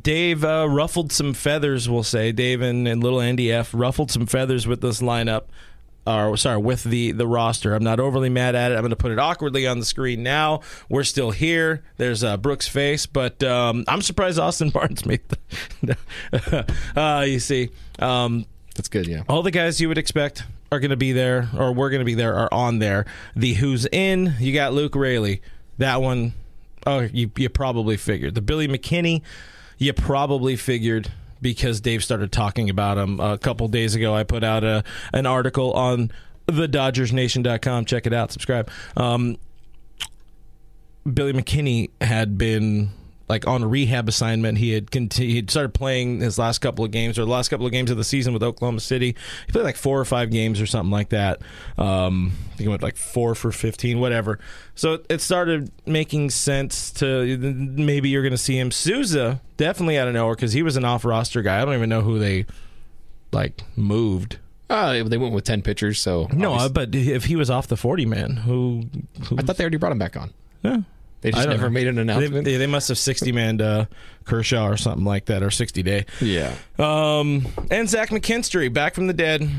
Dave 0.01 0.43
uh, 0.43 0.67
ruffled 0.69 1.11
some 1.11 1.33
feathers. 1.33 1.89
We'll 1.89 2.03
say 2.03 2.31
Dave 2.31 2.61
and, 2.61 2.87
and 2.87 3.03
little 3.03 3.21
Andy 3.21 3.51
F 3.51 3.71
ruffled 3.73 4.11
some 4.11 4.25
feathers 4.25 4.67
with 4.67 4.81
this 4.81 5.01
lineup. 5.01 5.43
Or 6.05 6.37
sorry, 6.37 6.57
with 6.57 6.85
the 6.85 7.11
the 7.11 7.27
roster. 7.27 7.73
I'm 7.75 7.83
not 7.83 7.99
overly 7.99 8.29
mad 8.29 8.55
at 8.55 8.71
it. 8.71 8.75
I'm 8.75 8.81
going 8.81 8.91
to 8.91 8.95
put 8.95 9.11
it 9.11 9.19
awkwardly 9.19 9.67
on 9.67 9.79
the 9.79 9.85
screen 9.85 10.23
now. 10.23 10.61
We're 10.87 11.03
still 11.03 11.31
here. 11.31 11.83
There's 11.97 12.23
uh, 12.23 12.37
Brooks' 12.37 12.65
face, 12.65 13.05
but 13.05 13.43
um, 13.43 13.83
I'm 13.89 14.01
surprised 14.01 14.39
Austin 14.39 14.69
Barnes 14.73 15.05
made 15.05 15.19
the. 15.81 16.65
uh, 16.95 17.21
you 17.27 17.39
see, 17.39 17.71
um, 17.99 18.45
That's 18.75 18.87
good. 18.87 19.05
Yeah. 19.05 19.23
all 19.27 19.43
the 19.43 19.51
guys 19.51 19.81
you 19.81 19.89
would 19.89 19.97
expect 19.97 20.43
are 20.71 20.79
going 20.79 20.91
to 20.91 20.97
be 20.97 21.11
there, 21.11 21.49
or 21.57 21.73
we're 21.73 21.89
going 21.89 21.99
to 21.99 22.05
be 22.05 22.13
there, 22.15 22.35
are 22.35 22.53
on 22.53 22.79
there. 22.79 23.05
The 23.35 23.55
who's 23.55 23.85
in, 23.85 24.35
you 24.39 24.53
got 24.53 24.71
Luke 24.71 24.95
Raley. 24.95 25.41
That 25.77 26.01
one, 26.01 26.31
oh, 26.85 27.01
you, 27.01 27.31
you 27.35 27.49
probably 27.49 27.97
figured. 27.97 28.33
The 28.33 28.41
Billy 28.41 28.69
McKinney, 28.69 29.23
you 29.77 29.93
probably 29.93 30.55
figured 30.55 31.11
because 31.41 31.79
Dave 31.81 32.03
started 32.03 32.31
talking 32.31 32.69
about 32.69 32.97
him 32.97 33.19
a 33.19 33.37
couple 33.37 33.67
days 33.67 33.95
ago. 33.95 34.15
I 34.15 34.23
put 34.23 34.43
out 34.43 34.63
a 34.63 34.83
an 35.13 35.25
article 35.25 35.73
on 35.73 36.11
the 36.47 36.67
DodgersNation.com. 36.67 37.85
Check 37.85 38.07
it 38.07 38.13
out. 38.13 38.31
Subscribe. 38.31 38.69
Um, 38.95 39.37
Billy 41.11 41.33
McKinney 41.33 41.89
had 42.01 42.37
been 42.37 42.89
like 43.29 43.45
on 43.45 43.61
a 43.63 43.67
rehab 43.67 44.07
assignment. 44.07 44.57
He 44.57 44.71
had 44.71 44.89
continued, 44.89 45.33
he'd 45.33 45.51
started 45.51 45.73
playing 45.73 46.21
his 46.21 46.37
last 46.39 46.59
couple 46.59 46.85
of 46.85 46.91
games 46.91 47.19
or 47.19 47.25
the 47.25 47.31
last 47.31 47.49
couple 47.49 47.65
of 47.65 47.71
games 47.73 47.91
of 47.91 47.97
the 47.97 48.03
season 48.03 48.33
with 48.33 48.41
Oklahoma 48.43 48.79
City. 48.79 49.15
He 49.45 49.51
played 49.51 49.63
like 49.65 49.75
four 49.75 49.99
or 49.99 50.05
five 50.05 50.31
games 50.31 50.61
or 50.61 50.65
something 50.65 50.91
like 50.91 51.09
that. 51.09 51.41
Um, 51.77 52.31
I 52.45 52.47
think 52.51 52.59
he 52.61 52.67
went 52.69 52.81
like 52.81 52.95
four 52.95 53.35
for 53.35 53.51
fifteen, 53.51 53.99
whatever. 53.99 54.39
So 54.75 54.99
it 55.09 55.21
started 55.21 55.71
making 55.85 56.29
sense 56.29 56.91
to 56.93 57.37
maybe 57.37 58.09
you're 58.09 58.21
going 58.23 58.31
to 58.31 58.37
see 58.37 58.57
him. 58.57 58.71
Souza 58.71 59.41
definitely 59.57 59.97
out 59.97 60.07
of 60.07 60.13
nowhere 60.13 60.35
because 60.35 60.53
he 60.53 60.61
was 60.63 60.77
an 60.77 60.85
off 60.85 61.03
roster 61.03 61.41
guy. 61.41 61.61
I 61.61 61.65
don't 61.65 61.73
even 61.75 61.89
know 61.89 62.01
who 62.01 62.19
they 62.19 62.45
like 63.31 63.61
moved. 63.75 64.37
Uh, 64.69 65.03
they 65.03 65.17
went 65.17 65.33
with 65.33 65.43
ten 65.45 65.61
pitchers, 65.61 65.99
so 65.99 66.27
No, 66.33 66.53
obviously- 66.53 66.73
but 66.73 66.95
if 66.95 67.25
he 67.25 67.35
was 67.35 67.49
off 67.49 67.67
the 67.67 67.77
forty 67.77 68.05
man, 68.05 68.37
who? 68.37 68.83
who 69.27 69.37
I 69.37 69.41
thought 69.41 69.57
they 69.57 69.63
already 69.63 69.77
brought 69.77 69.91
him 69.91 69.99
back 69.99 70.15
on. 70.17 70.31
yeah. 70.63 70.81
They 71.31 71.37
I 71.39 71.43
just 71.45 71.49
never 71.49 71.63
know. 71.67 71.69
made 71.69 71.87
an 71.87 71.95
They, 71.95 72.01
announcement. 72.01 72.45
they, 72.45 72.57
they 72.57 72.67
must 72.67 72.87
have 72.89 72.97
60 72.97 73.31
man 73.31 73.61
uh, 73.61 73.85
Kershaw 74.25 74.67
or 74.67 74.77
something 74.77 75.05
like 75.05 75.25
that, 75.25 75.43
or 75.43 75.51
60 75.51 75.83
day. 75.83 76.05
yeah. 76.21 76.53
Um, 76.79 77.47
and 77.71 77.89
Zach 77.89 78.09
McKinstry 78.09 78.71
back 78.73 78.93
from 78.95 79.07
the 79.07 79.13
dead. 79.13 79.49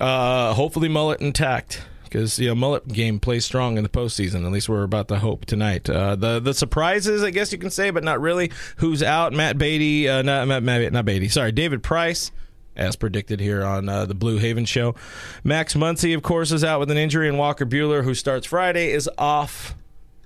Uh, 0.00 0.52
hopefully, 0.54 0.88
mullet 0.88 1.20
intact 1.20 1.82
because 2.04 2.38
you 2.38 2.48
know 2.48 2.54
mullet 2.54 2.88
game 2.88 3.18
plays 3.20 3.44
strong 3.44 3.76
in 3.76 3.82
the 3.82 3.88
postseason. 3.88 4.44
At 4.46 4.52
least 4.52 4.68
we're 4.68 4.82
about 4.82 5.08
to 5.08 5.18
hope 5.18 5.44
tonight. 5.46 5.88
Uh, 5.88 6.14
the 6.16 6.40
the 6.40 6.52
surprises, 6.54 7.22
I 7.22 7.30
guess 7.30 7.52
you 7.52 7.58
can 7.58 7.70
say, 7.70 7.90
but 7.90 8.04
not 8.04 8.20
really. 8.20 8.50
Who's 8.76 9.02
out? 9.02 9.32
Matt 9.32 9.56
Beaty, 9.58 10.08
uh, 10.08 10.22
not 10.22 10.46
Matt, 10.46 10.62
Matt, 10.62 10.92
not 10.92 11.04
Beaty. 11.06 11.28
Sorry, 11.28 11.52
David 11.52 11.82
Price. 11.82 12.30
As 12.76 12.94
predicted 12.94 13.40
here 13.40 13.64
on 13.64 13.88
uh, 13.88 14.04
the 14.06 14.14
Blue 14.14 14.38
Heaven 14.38 14.64
show, 14.64 14.94
Max 15.42 15.74
Muncy, 15.74 16.14
of 16.14 16.22
course, 16.22 16.52
is 16.52 16.62
out 16.62 16.78
with 16.78 16.92
an 16.92 16.96
injury, 16.96 17.28
and 17.28 17.36
Walker 17.36 17.66
Bueller, 17.66 18.04
who 18.04 18.14
starts 18.14 18.46
Friday, 18.46 18.92
is 18.92 19.10
off 19.18 19.74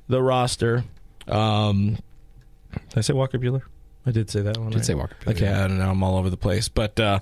the 0.08 0.22
roster. 0.22 0.84
Um, 1.28 1.98
did 2.72 2.98
I 2.98 3.00
say 3.00 3.12
Walker 3.12 3.38
Bueller? 3.38 3.62
I 4.04 4.10
did 4.10 4.30
say 4.30 4.40
that 4.42 4.58
one. 4.58 4.70
Did 4.70 4.78
right? 4.78 4.84
say 4.84 4.94
Walker 4.94 5.16
Buehler, 5.20 5.30
Okay, 5.32 5.44
yeah. 5.44 5.64
I 5.64 5.68
don't 5.68 5.78
know. 5.78 5.90
I'm 5.90 6.02
all 6.02 6.16
over 6.16 6.30
the 6.30 6.36
place, 6.36 6.68
but 6.68 6.98
uh, 6.98 7.20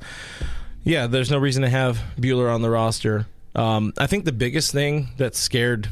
yeah, 0.85 1.07
there's 1.07 1.31
no 1.31 1.39
reason 1.39 1.63
to 1.63 1.69
have 1.69 2.01
Bueller 2.19 2.53
on 2.53 2.63
the 2.63 2.71
roster. 2.71 3.27
Um, 3.55 3.93
I 3.99 4.07
think 4.07 4.25
the 4.25 4.33
biggest 4.33 4.73
thing 4.73 5.09
that 5.19 5.35
scared 5.35 5.89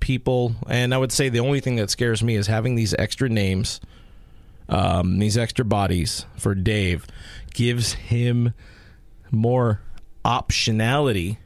people, 0.00 0.54
and 0.68 0.94
I 0.94 0.98
would 0.98 1.12
say 1.12 1.28
the 1.28 1.40
only 1.40 1.60
thing 1.60 1.76
that 1.76 1.90
scares 1.90 2.22
me, 2.22 2.36
is 2.36 2.46
having 2.46 2.74
these 2.74 2.94
extra 2.94 3.28
names, 3.28 3.80
um, 4.68 5.18
these 5.18 5.36
extra 5.36 5.64
bodies 5.64 6.26
for 6.36 6.54
Dave, 6.54 7.06
gives 7.54 7.94
him 7.94 8.54
more 9.30 9.80
optionality 10.24 11.38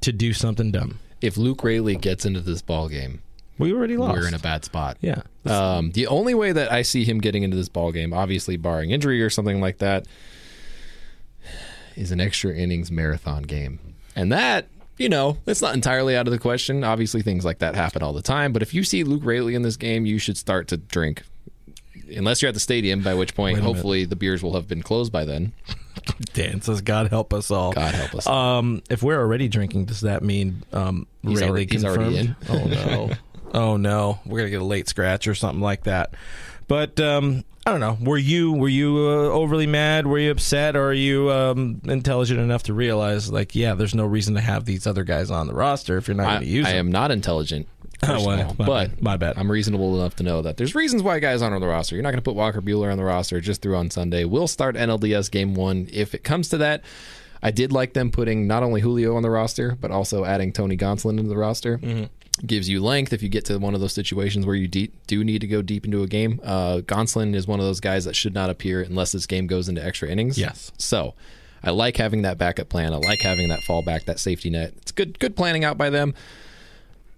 to 0.00 0.12
do 0.12 0.32
something 0.32 0.70
dumb. 0.70 0.98
If 1.20 1.36
Luke 1.36 1.64
Raley 1.64 1.96
gets 1.96 2.24
into 2.24 2.40
this 2.40 2.62
ball 2.62 2.88
game, 2.88 3.22
We 3.58 3.72
already 3.72 3.96
lost. 3.96 4.16
we're 4.18 4.28
in 4.28 4.34
a 4.34 4.38
bad 4.38 4.64
spot. 4.64 4.96
yeah. 5.00 5.22
Um, 5.46 5.92
the 5.92 6.06
only 6.06 6.34
way 6.34 6.52
that 6.52 6.70
I 6.70 6.82
see 6.82 7.04
him 7.04 7.18
getting 7.20 7.42
into 7.42 7.56
this 7.56 7.68
ball 7.68 7.90
game, 7.92 8.12
obviously 8.12 8.56
barring 8.56 8.90
injury 8.90 9.22
or 9.22 9.30
something 9.30 9.60
like 9.60 9.78
that, 9.78 10.06
is 11.96 12.12
an 12.12 12.20
extra 12.20 12.54
innings 12.54 12.90
marathon 12.90 13.42
game. 13.42 13.78
And 14.14 14.32
that, 14.32 14.68
you 14.98 15.08
know, 15.08 15.38
it's 15.46 15.62
not 15.62 15.74
entirely 15.74 16.16
out 16.16 16.26
of 16.26 16.32
the 16.32 16.38
question. 16.38 16.84
Obviously, 16.84 17.22
things 17.22 17.44
like 17.44 17.58
that 17.58 17.74
happen 17.74 18.02
all 18.02 18.12
the 18.12 18.22
time. 18.22 18.52
But 18.52 18.62
if 18.62 18.74
you 18.74 18.84
see 18.84 19.04
Luke 19.04 19.22
Raley 19.24 19.54
in 19.54 19.62
this 19.62 19.76
game, 19.76 20.06
you 20.06 20.18
should 20.18 20.36
start 20.36 20.68
to 20.68 20.76
drink. 20.76 21.22
Unless 22.16 22.40
you're 22.40 22.48
at 22.48 22.54
the 22.54 22.60
stadium, 22.60 23.02
by 23.02 23.12
which 23.14 23.34
point, 23.34 23.58
a 23.58 23.60
minute. 23.60 23.74
hopefully, 23.74 24.04
the 24.06 24.16
beers 24.16 24.42
will 24.42 24.54
have 24.54 24.66
been 24.66 24.82
closed 24.82 25.12
by 25.12 25.24
then. 25.26 25.52
Dan 26.32 26.62
says, 26.62 26.80
"God 26.80 27.08
help 27.10 27.34
us 27.34 27.50
all." 27.50 27.72
God 27.72 27.94
help 27.94 28.14
us. 28.14 28.26
Um, 28.26 28.82
if 28.88 29.02
we're 29.02 29.18
already 29.20 29.46
drinking, 29.46 29.84
does 29.86 30.00
that 30.00 30.22
mean 30.22 30.62
um, 30.72 31.06
He's 31.22 31.40
Raley 31.40 31.50
already- 31.50 31.66
he's 31.70 31.82
confirmed? 31.82 32.02
already 32.06 32.18
in. 32.18 32.36
Oh 32.48 32.64
no! 32.66 33.10
oh 33.54 33.76
no! 33.76 34.18
We're 34.26 34.38
gonna 34.38 34.50
get 34.50 34.62
a 34.62 34.64
late 34.64 34.88
scratch 34.88 35.26
or 35.26 35.34
something 35.34 35.60
like 35.60 35.84
that. 35.84 36.14
But 36.66 37.00
um, 37.00 37.44
I 37.66 37.70
don't 37.70 37.80
know. 37.80 37.98
Were 38.00 38.18
you 38.18 38.52
were 38.52 38.68
you 38.68 38.96
uh, 38.96 39.28
overly 39.28 39.66
mad? 39.66 40.06
Were 40.06 40.18
you 40.18 40.30
upset? 40.30 40.74
Or 40.76 40.86
are 40.88 40.92
you 40.94 41.30
um, 41.30 41.80
intelligent 41.84 42.40
enough 42.40 42.62
to 42.64 42.74
realize, 42.74 43.30
like, 43.30 43.54
yeah, 43.54 43.74
there's 43.74 43.94
no 43.94 44.06
reason 44.06 44.34
to 44.34 44.40
have 44.40 44.64
these 44.64 44.86
other 44.86 45.04
guys 45.04 45.30
on 45.30 45.46
the 45.46 45.54
roster 45.54 45.96
if 45.98 46.08
you're 46.08 46.16
not 46.16 46.28
going 46.28 46.40
to 46.40 46.46
use 46.46 46.66
I 46.66 46.72
them? 46.72 46.86
am 46.86 46.92
not 46.92 47.10
intelligent. 47.10 47.68
Oh, 48.04 48.24
well, 48.24 48.54
my 48.58 48.64
but 48.64 48.66
bad. 48.66 49.02
My 49.02 49.16
bad. 49.16 49.38
I'm 49.38 49.50
reasonable 49.50 49.98
enough 50.00 50.16
to 50.16 50.22
know 50.22 50.40
that 50.42 50.56
there's 50.56 50.74
reasons 50.74 51.02
why 51.02 51.18
guys 51.18 51.42
aren't 51.42 51.56
on 51.56 51.60
the 51.60 51.66
roster. 51.66 51.96
You're 51.96 52.04
not 52.04 52.10
going 52.12 52.20
to 52.20 52.24
put 52.24 52.36
Walker 52.36 52.62
Bueller 52.62 52.92
on 52.92 52.96
the 52.96 53.04
roster 53.04 53.40
just 53.40 53.60
through 53.60 53.76
on 53.76 53.90
Sunday. 53.90 54.24
We'll 54.24 54.46
start 54.46 54.76
NLDS 54.76 55.30
game 55.30 55.54
one 55.54 55.88
if 55.92 56.14
it 56.14 56.22
comes 56.22 56.48
to 56.50 56.58
that. 56.58 56.84
I 57.42 57.50
did 57.50 57.72
like 57.72 57.92
them 57.92 58.10
putting 58.10 58.46
not 58.46 58.62
only 58.62 58.80
Julio 58.80 59.16
on 59.16 59.22
the 59.22 59.30
roster, 59.30 59.76
but 59.80 59.90
also 59.90 60.24
adding 60.24 60.52
Tony 60.52 60.76
Gonsolin 60.76 61.18
into 61.18 61.28
the 61.28 61.36
roster. 61.36 61.78
Mm-hmm. 61.78 62.04
Gives 62.46 62.68
you 62.68 62.82
length 62.82 63.12
if 63.12 63.22
you 63.22 63.28
get 63.28 63.44
to 63.46 63.58
one 63.58 63.74
of 63.74 63.80
those 63.80 63.92
situations 63.92 64.46
where 64.46 64.54
you 64.54 64.68
de- 64.68 64.92
do 65.06 65.24
need 65.24 65.40
to 65.40 65.46
go 65.46 65.60
deep 65.62 65.84
into 65.84 66.02
a 66.02 66.06
game. 66.06 66.40
Uh, 66.44 66.78
Gonsolin 66.84 67.34
is 67.34 67.46
one 67.46 67.58
of 67.60 67.66
those 67.66 67.80
guys 67.80 68.04
that 68.04 68.14
should 68.14 68.34
not 68.34 68.48
appear 68.50 68.80
unless 68.82 69.12
this 69.12 69.26
game 69.26 69.46
goes 69.46 69.68
into 69.68 69.84
extra 69.84 70.08
innings. 70.08 70.38
Yes. 70.38 70.70
So 70.78 71.14
I 71.62 71.70
like 71.70 71.96
having 71.96 72.22
that 72.22 72.38
backup 72.38 72.68
plan. 72.68 72.92
I 72.92 72.96
like 72.96 73.20
having 73.20 73.48
that 73.48 73.60
fallback, 73.60 74.04
that 74.04 74.18
safety 74.20 74.50
net. 74.50 74.74
It's 74.78 74.92
good, 74.92 75.18
good 75.18 75.36
planning 75.36 75.64
out 75.64 75.76
by 75.76 75.90
them. 75.90 76.14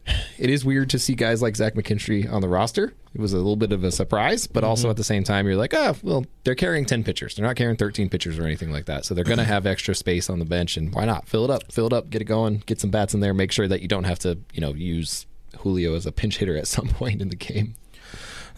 It 0.39 0.49
is 0.49 0.65
weird 0.65 0.89
to 0.91 0.99
see 0.99 1.15
guys 1.15 1.43
like 1.43 1.55
Zach 1.55 1.75
McKinstry 1.75 2.31
on 2.33 2.41
the 2.41 2.49
roster. 2.49 2.95
It 3.15 3.21
was 3.21 3.35
a 3.35 3.37
little 3.37 3.57
bit 3.57 3.73
of 3.73 3.85
a 3.85 3.93
surprise, 3.93 4.47
but 4.47 4.65
also 4.65 4.85
Mm-hmm. 4.85 4.91
at 4.93 4.97
the 4.97 5.05
same 5.05 5.23
time, 5.23 5.47
you're 5.47 5.57
like, 5.57 5.75
oh, 5.75 5.95
well, 6.03 6.25
they're 6.45 6.55
carrying 6.55 6.87
10 6.87 7.05
pitchers. 7.05 7.35
They're 7.35 7.45
not 7.47 7.57
carrying 7.57 7.77
13 7.77 8.09
pitchers 8.09 8.39
or 8.39 8.45
anything 8.45 8.73
like 8.73 8.87
that. 8.87 9.05
So 9.05 9.13
they're 9.15 9.23
going 9.25 9.37
to 9.39 9.45
have 9.45 9.67
extra 9.67 9.95
space 9.95 10.31
on 10.31 10.39
the 10.39 10.47
bench, 10.47 10.79
and 10.79 10.95
why 10.95 11.05
not? 11.05 11.29
Fill 11.29 11.45
it 11.45 11.51
up, 11.51 11.71
fill 11.71 11.87
it 11.89 11.93
up, 11.93 12.09
get 12.09 12.23
it 12.23 12.25
going, 12.25 12.63
get 12.65 12.81
some 12.81 12.89
bats 12.91 13.13
in 13.13 13.21
there, 13.21 13.35
make 13.35 13.53
sure 13.53 13.69
that 13.69 13.83
you 13.83 13.89
don't 13.89 14.05
have 14.05 14.19
to, 14.21 14.39
you 14.55 14.63
know, 14.63 14.73
use 14.73 15.27
Julio 15.59 15.95
as 15.95 16.07
a 16.07 16.13
pinch 16.13 16.39
hitter 16.39 16.57
at 16.57 16.67
some 16.67 16.89
point 17.01 17.21
in 17.21 17.29
the 17.29 17.37
game. 17.37 17.75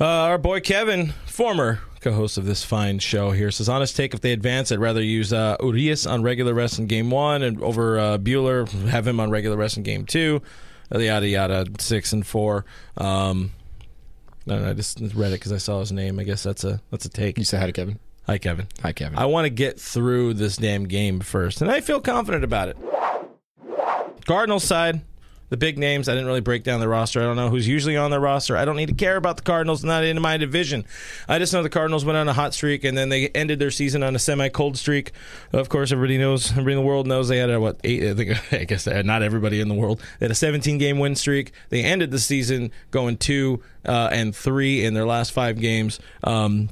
Uh, 0.00 0.04
our 0.06 0.38
boy 0.38 0.60
Kevin, 0.60 1.08
former 1.26 1.80
co-host 2.00 2.38
of 2.38 2.44
this 2.44 2.62
fine 2.62 3.00
show 3.00 3.32
here, 3.32 3.50
says, 3.50 3.68
"Honest 3.68 3.96
take: 3.96 4.14
If 4.14 4.20
they 4.20 4.32
advance, 4.32 4.70
I'd 4.70 4.78
rather 4.78 5.02
use 5.02 5.32
uh, 5.32 5.56
Urias 5.60 6.06
on 6.06 6.22
regular 6.22 6.54
rest 6.54 6.78
in 6.78 6.86
game 6.86 7.10
one 7.10 7.42
and 7.42 7.60
over 7.60 7.98
uh, 7.98 8.18
Bueller, 8.18 8.68
have 8.88 9.06
him 9.06 9.18
on 9.18 9.30
regular 9.30 9.56
rest 9.56 9.76
in 9.76 9.82
game 9.82 10.06
two. 10.06 10.40
Yada 10.94 11.26
yada, 11.28 11.66
six 11.78 12.12
and 12.12 12.26
four. 12.26 12.64
Um, 12.96 13.52
no, 14.46 14.58
no, 14.58 14.70
I 14.70 14.72
just 14.74 15.00
read 15.14 15.28
it 15.28 15.36
because 15.36 15.52
I 15.52 15.58
saw 15.58 15.80
his 15.80 15.92
name. 15.92 16.18
I 16.18 16.24
guess 16.24 16.42
that's 16.42 16.64
a 16.64 16.80
that's 16.90 17.04
a 17.04 17.08
take. 17.08 17.38
You 17.38 17.44
say 17.44 17.58
hi 17.58 17.66
to 17.66 17.72
Kevin. 17.72 17.98
Hi, 18.26 18.38
Kevin. 18.38 18.68
Hi, 18.82 18.92
Kevin. 18.92 19.18
I 19.18 19.26
want 19.26 19.46
to 19.46 19.50
get 19.50 19.80
through 19.80 20.34
this 20.34 20.56
damn 20.56 20.84
game 20.84 21.20
first, 21.20 21.60
and 21.60 21.70
I 21.70 21.80
feel 21.80 22.00
confident 22.00 22.44
about 22.44 22.68
it. 22.68 22.76
Cardinals 24.26 24.62
side, 24.62 25.00
the 25.52 25.58
big 25.58 25.78
names. 25.78 26.08
I 26.08 26.12
didn't 26.12 26.28
really 26.28 26.40
break 26.40 26.64
down 26.64 26.80
the 26.80 26.88
roster. 26.88 27.20
I 27.20 27.24
don't 27.24 27.36
know 27.36 27.50
who's 27.50 27.68
usually 27.68 27.94
on 27.94 28.10
the 28.10 28.18
roster. 28.18 28.56
I 28.56 28.64
don't 28.64 28.74
need 28.74 28.88
to 28.88 28.94
care 28.94 29.16
about 29.16 29.36
the 29.36 29.42
Cardinals, 29.42 29.84
not 29.84 30.02
in 30.02 30.18
my 30.18 30.38
division. 30.38 30.86
I 31.28 31.38
just 31.38 31.52
know 31.52 31.62
the 31.62 31.68
Cardinals 31.68 32.06
went 32.06 32.16
on 32.16 32.26
a 32.26 32.32
hot 32.32 32.54
streak, 32.54 32.84
and 32.84 32.96
then 32.96 33.10
they 33.10 33.28
ended 33.28 33.58
their 33.58 33.70
season 33.70 34.02
on 34.02 34.16
a 34.16 34.18
semi-cold 34.18 34.78
streak. 34.78 35.12
Of 35.52 35.68
course, 35.68 35.92
everybody 35.92 36.16
knows. 36.16 36.52
Everybody 36.52 36.72
in 36.72 36.78
the 36.78 36.86
world 36.86 37.06
knows 37.06 37.28
they 37.28 37.36
had 37.36 37.50
a 37.50 37.60
what 37.60 37.78
eight? 37.84 38.02
I 38.02 38.14
think 38.14 38.52
I 38.60 38.64
guess 38.64 38.86
not 38.86 39.22
everybody 39.22 39.60
in 39.60 39.68
the 39.68 39.74
world. 39.74 40.00
They 40.18 40.24
had 40.24 40.30
a 40.30 40.34
17-game 40.34 40.98
win 40.98 41.16
streak. 41.16 41.52
They 41.68 41.84
ended 41.84 42.12
the 42.12 42.18
season 42.18 42.72
going 42.90 43.18
two 43.18 43.62
uh, 43.84 44.08
and 44.10 44.34
three 44.34 44.86
in 44.86 44.94
their 44.94 45.06
last 45.06 45.32
five 45.32 45.60
games. 45.60 46.00
Um, 46.24 46.70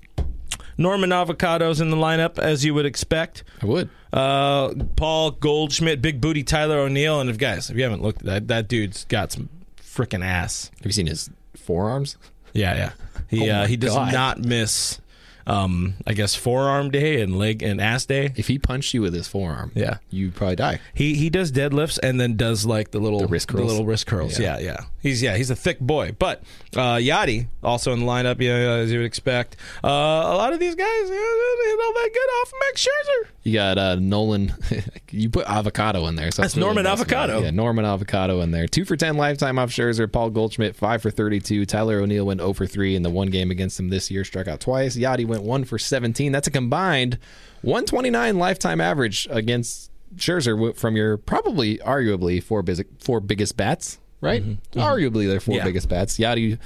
Norman 0.80 1.10
Avocados 1.10 1.80
in 1.80 1.90
the 1.90 1.96
lineup, 1.96 2.38
as 2.38 2.64
you 2.64 2.72
would 2.74 2.86
expect. 2.86 3.44
I 3.62 3.66
would. 3.66 3.88
Uh, 4.12 4.72
Paul 4.96 5.32
Goldschmidt, 5.32 6.00
Big 6.02 6.20
Booty 6.20 6.42
Tyler 6.42 6.78
O'Neill, 6.78 7.20
and 7.20 7.28
if 7.30 7.38
guys, 7.38 7.70
if 7.70 7.76
you 7.76 7.82
haven't 7.84 8.02
looked 8.02 8.24
that, 8.24 8.48
that 8.48 8.66
dude's 8.66 9.04
got 9.04 9.30
some 9.30 9.48
freaking 9.76 10.24
ass. 10.24 10.70
Have 10.78 10.86
you 10.86 10.92
seen 10.92 11.06
his 11.06 11.30
forearms? 11.54 12.16
Yeah, 12.54 12.74
yeah. 12.74 12.92
He 13.28 13.48
Oh 13.50 13.54
uh, 13.54 13.66
he 13.66 13.76
does 13.76 13.94
God. 13.94 14.12
not 14.12 14.38
miss. 14.38 14.98
Um, 15.46 15.94
I 16.06 16.12
guess 16.12 16.34
forearm 16.34 16.90
day 16.90 17.20
and 17.20 17.38
leg 17.38 17.62
and 17.62 17.80
ass 17.80 18.04
day. 18.06 18.32
If 18.36 18.48
he 18.48 18.58
punched 18.58 18.94
you 18.94 19.02
with 19.02 19.14
his 19.14 19.26
forearm, 19.28 19.72
Yeah. 19.74 19.98
you'd 20.10 20.34
probably 20.34 20.56
die. 20.56 20.80
He 20.94 21.14
he 21.14 21.30
does 21.30 21.50
deadlifts 21.52 21.98
and 22.02 22.20
then 22.20 22.36
does 22.36 22.66
like 22.66 22.90
the 22.90 22.98
little 23.00 23.20
The 23.20 23.26
wrist 23.26 23.48
curls? 23.48 23.60
The 23.60 23.66
little 23.66 23.86
wrist 23.86 24.06
curls. 24.06 24.38
Yeah. 24.38 24.58
Yeah. 24.58 24.64
yeah, 24.64 24.84
He's 25.02 25.22
yeah, 25.22 25.36
he's 25.36 25.50
a 25.50 25.56
thick 25.56 25.80
boy. 25.80 26.14
But 26.18 26.42
uh, 26.76 26.96
Yadi 26.96 27.46
also 27.62 27.92
in 27.92 28.00
the 28.00 28.06
lineup, 28.06 28.40
yeah, 28.40 28.52
as 28.52 28.92
you 28.92 28.98
would 28.98 29.06
expect. 29.06 29.56
Uh, 29.82 29.88
a 29.88 30.36
lot 30.36 30.52
of 30.52 30.60
these 30.60 30.74
guys, 30.74 30.86
yeah, 30.86 31.08
they're 31.08 31.76
not 31.76 31.94
that 31.94 32.10
good 32.12 32.18
off 32.20 32.52
Max 32.68 32.86
Scherzer. 32.86 33.28
You 33.42 33.52
got 33.54 33.78
uh, 33.78 33.94
Nolan. 33.94 34.52
you 35.10 35.30
put 35.30 35.46
avocado 35.46 36.06
in 36.06 36.16
there, 36.16 36.30
so 36.30 36.42
That's 36.42 36.54
really 36.56 36.66
Norman 36.66 36.86
up. 36.86 36.92
Avocado. 36.98 37.40
Yeah, 37.42 37.50
Norman 37.50 37.86
Avocado 37.86 38.40
in 38.42 38.50
there. 38.50 38.66
Two 38.66 38.84
for 38.84 38.96
ten 38.96 39.16
lifetime 39.16 39.58
off 39.58 39.70
Scherzer. 39.70 40.10
Paul 40.10 40.28
Goldschmidt 40.30 40.76
five 40.76 41.00
for 41.00 41.10
thirty-two. 41.10 41.64
Tyler 41.64 42.00
O'Neill 42.00 42.26
went 42.26 42.40
zero 42.40 42.52
for 42.52 42.66
three 42.66 42.94
in 42.94 43.02
the 43.02 43.08
one 43.08 43.28
game 43.30 43.50
against 43.50 43.80
him 43.80 43.88
this 43.88 44.10
year. 44.10 44.24
Struck 44.24 44.46
out 44.46 44.60
twice. 44.60 44.94
Yadi 44.96 45.26
went 45.26 45.39
one 45.40 45.64
for 45.64 45.78
seventeen. 45.78 46.32
That's 46.32 46.46
a 46.48 46.50
combined 46.50 47.18
one 47.62 47.84
twenty-nine 47.84 48.38
lifetime 48.38 48.80
average 48.80 49.26
against 49.30 49.90
Scherzer 50.16 50.76
from 50.76 50.96
your 50.96 51.16
probably, 51.16 51.78
arguably 51.78 52.42
four, 52.42 52.62
biz- 52.62 52.84
four 52.98 53.20
biggest 53.20 53.56
bats. 53.56 53.98
Right? 54.20 54.42
Arguably, 54.72 55.26
their 55.28 55.40
four 55.40 55.52
Mm-hmm. 55.54 55.58
Yeah. 55.60 55.64
biggest 55.64 55.88
bats. 55.88 56.18
Yadi. 56.18 56.58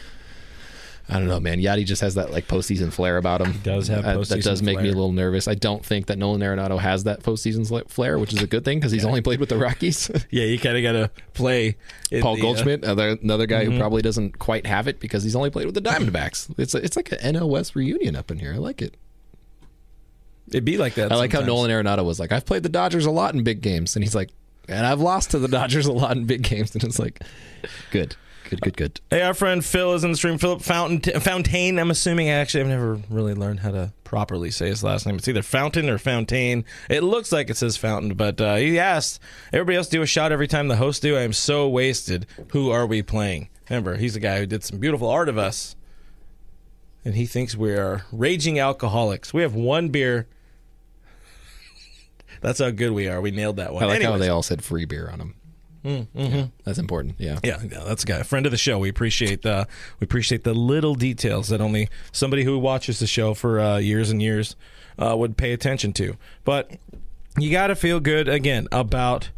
I 1.09 1.19
don't 1.19 1.29
know, 1.29 1.39
man. 1.39 1.61
Yadi 1.61 1.85
just 1.85 2.01
has 2.01 2.15
that 2.15 2.31
like 2.31 2.49
postseason 2.49 2.91
flair 2.91 3.19
about 3.19 3.43
him. 3.43 3.61
does 3.63 3.89
have 3.89 4.05
that, 4.05 4.27
that 4.29 4.43
does 4.43 4.63
make 4.63 4.79
me 4.81 4.89
a 4.89 4.93
little 4.93 5.13
nervous. 5.13 5.47
I 5.47 5.55
don't 5.55 5.85
think 5.85 6.07
that 6.07 6.17
Nolan 6.17 6.41
Arenado 6.41 6.79
has 6.79 7.05
that 7.05 7.23
postseason 7.23 7.91
flair, 7.91 8.19
which 8.19 8.33
is 8.33 8.43
a 8.43 8.47
good 8.47 8.65
thing 8.65 8.79
because 8.79 8.91
he's 8.91 9.05
only 9.05 9.21
played 9.21 9.39
with 9.39 9.51
the 9.51 9.59
Rockies. 9.59 10.11
Yeah, 10.31 10.45
you 10.45 10.59
kind 10.59 10.77
of 10.77 10.83
got 10.83 10.93
to 10.93 11.11
play. 11.35 11.77
Paul 12.21 12.37
the, 12.37 12.41
uh, 12.41 12.43
Goldschmidt, 12.43 12.85
another, 12.85 13.19
another 13.23 13.47
guy 13.47 13.65
who 13.65 13.79
probably 13.79 14.01
doesn't 14.03 14.39
quite 14.39 14.67
have 14.67 14.89
it 14.89 14.99
because 14.99 15.23
he's 15.23 15.37
only 15.37 15.51
played 15.51 15.67
with 15.67 15.75
the 15.75 15.83
Diamondbacks. 15.83 16.53
It's 16.59 16.75
a, 16.75 16.79
it's 16.79 16.97
like 16.97 17.13
an 17.13 17.35
NL 17.35 17.49
West 17.49 17.77
reunion 17.77 18.17
up 18.17 18.31
in 18.31 18.39
here. 18.39 18.55
I 18.55 18.57
like 18.57 18.81
it. 18.81 18.97
it'd 20.49 20.65
be 20.65 20.79
like 20.79 20.95
that. 20.95 21.13
I 21.13 21.17
like 21.17 21.33
how. 21.33 21.41
Nolan 21.41 21.71
Arenado 21.71 22.05
was 22.05 22.19
like, 22.19 22.33
I've 22.33 22.47
played 22.47 22.63
the 22.63 22.69
Dodgers 22.69 23.07
a 23.07 23.11
lot 23.11 23.35
in 23.35 23.45
big 23.45 23.61
games, 23.61 23.95
and 23.95 24.03
he's 24.03 24.15
like, 24.15 24.31
and 24.69 24.87
I've 24.87 25.01
lost 25.01 25.33
to 25.33 25.39
the 25.39 25.49
Dodgers 25.49 25.87
a 25.87 25.93
lot 25.93 26.17
in 26.17 26.25
big 26.25 26.43
games, 26.43 26.75
and 26.75 26.83
it's 26.83 26.99
like, 26.99 27.21
good, 27.91 28.17
good, 28.45 28.61
good, 28.61 28.77
good. 28.77 29.01
Hey, 29.11 29.23
our 29.23 29.35
friend 29.35 29.65
Phil 29.65 29.95
is 29.95 30.05
in 30.05 30.13
the 30.13 30.17
stream. 30.17 30.39
Philip 30.39 30.63
Fountain, 30.63 31.21
Fountain. 31.21 31.79
I'm 31.79 31.91
assuming. 31.91 32.31
Actually, 32.31 32.63
I've 32.63 32.69
never 32.69 33.01
really 33.11 33.35
learned 33.35 33.61
how 33.61 33.71
to 33.71 33.93
properly 34.05 34.51
say 34.51 34.69
his 34.69 34.85
last 34.85 35.07
name. 35.07 35.17
It's 35.17 35.29
either 35.29 35.43
Fountain 35.43 35.89
or 35.89 35.99
Fountain. 35.99 36.65
It 36.89 37.03
looks 37.03 37.33
like 37.33 37.51
it 37.51 37.57
says 37.57 37.77
Fountain, 37.77 38.15
but 38.15 38.41
uh, 38.41 38.57
he 38.57 38.79
asked 38.79 39.21
everybody 39.53 39.77
else 39.77 39.89
do 39.89 40.03
a 40.03 40.07
shot 40.07 40.33
every 40.33 40.47
time 40.47 40.69
the 40.69 40.77
hosts 40.77 41.01
do. 41.01 41.17
I 41.17 41.23
am 41.23 41.33
so 41.33 41.69
wasted. 41.69 42.27
Who 42.49 42.71
are 42.71 42.87
we 42.87 43.03
playing? 43.03 43.49
Remember, 43.69 43.97
he's 43.97 44.15
the 44.15 44.21
guy 44.21 44.39
who 44.39 44.47
did 44.47 44.63
some 44.63 44.79
beautiful 44.79 45.09
art 45.09 45.29
of 45.29 45.39
us, 45.39 45.75
and 47.05 47.15
he 47.15 47.27
thinks 47.27 47.57
we 47.57 47.73
are 47.73 48.05
raging 48.13 48.59
alcoholics. 48.59 49.33
We 49.33 49.43
have 49.43 49.55
one 49.55 49.89
beer. 49.89 50.29
That's 52.41 52.61
how 52.61 52.71
good 52.71 52.93
we 52.93 53.09
are. 53.09 53.21
We 53.21 53.31
nailed 53.31 53.57
that 53.57 53.73
one. 53.73 53.83
I 53.83 53.87
like 53.87 54.03
how 54.03 54.19
they 54.19 54.29
all 54.29 54.43
said 54.43 54.63
free 54.63 54.85
beer 54.85 55.09
on 55.11 55.19
them. 55.19 55.35
Yeah, 55.85 56.47
that's 56.65 56.79
important. 56.79 57.17
Yeah. 57.19 57.39
Yeah, 57.45 57.61
yeah, 57.63 57.85
that's 57.85 58.05
a 58.05 58.07
guy, 58.07 58.17
a 58.17 58.25
friend 58.25 58.47
of 58.47 58.53
the 58.53 58.59
show. 58.59 58.79
We 58.79 58.89
appreciate 58.89 59.43
the 59.43 59.69
we 60.01 60.05
appreciate 60.05 60.43
the 60.43 60.55
little 60.55 60.95
details 60.95 61.49
that 61.49 61.61
only 61.61 61.89
somebody 62.11 62.45
who 62.45 62.59
watches 62.59 62.99
the 62.99 63.07
show 63.07 63.35
for 63.35 63.61
uh, 63.61 63.77
years 63.77 64.11
and 64.11 64.23
years 64.23 64.57
uh, 64.99 65.15
would 65.17 65.37
pay 65.37 65.53
attention 65.53 65.93
to. 65.95 66.17
But 66.45 66.71
you 67.39 67.51
got 67.51 67.67
to 67.67 67.77
feel 67.77 68.01
good 68.01 68.29
again 68.29 68.67
about 68.73 69.31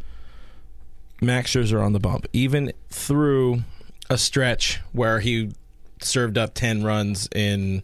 Max 1.21 1.51
Scherzer 1.51 1.83
on 1.83 1.93
the 1.93 1.99
bump, 1.99 2.27
even 2.31 2.71
through 2.89 3.63
a 4.09 4.17
stretch 4.17 4.79
where 4.93 5.19
he 5.19 5.51
served 6.01 6.37
up 6.37 6.53
ten 6.53 6.83
runs 6.83 7.27
in 7.35 7.83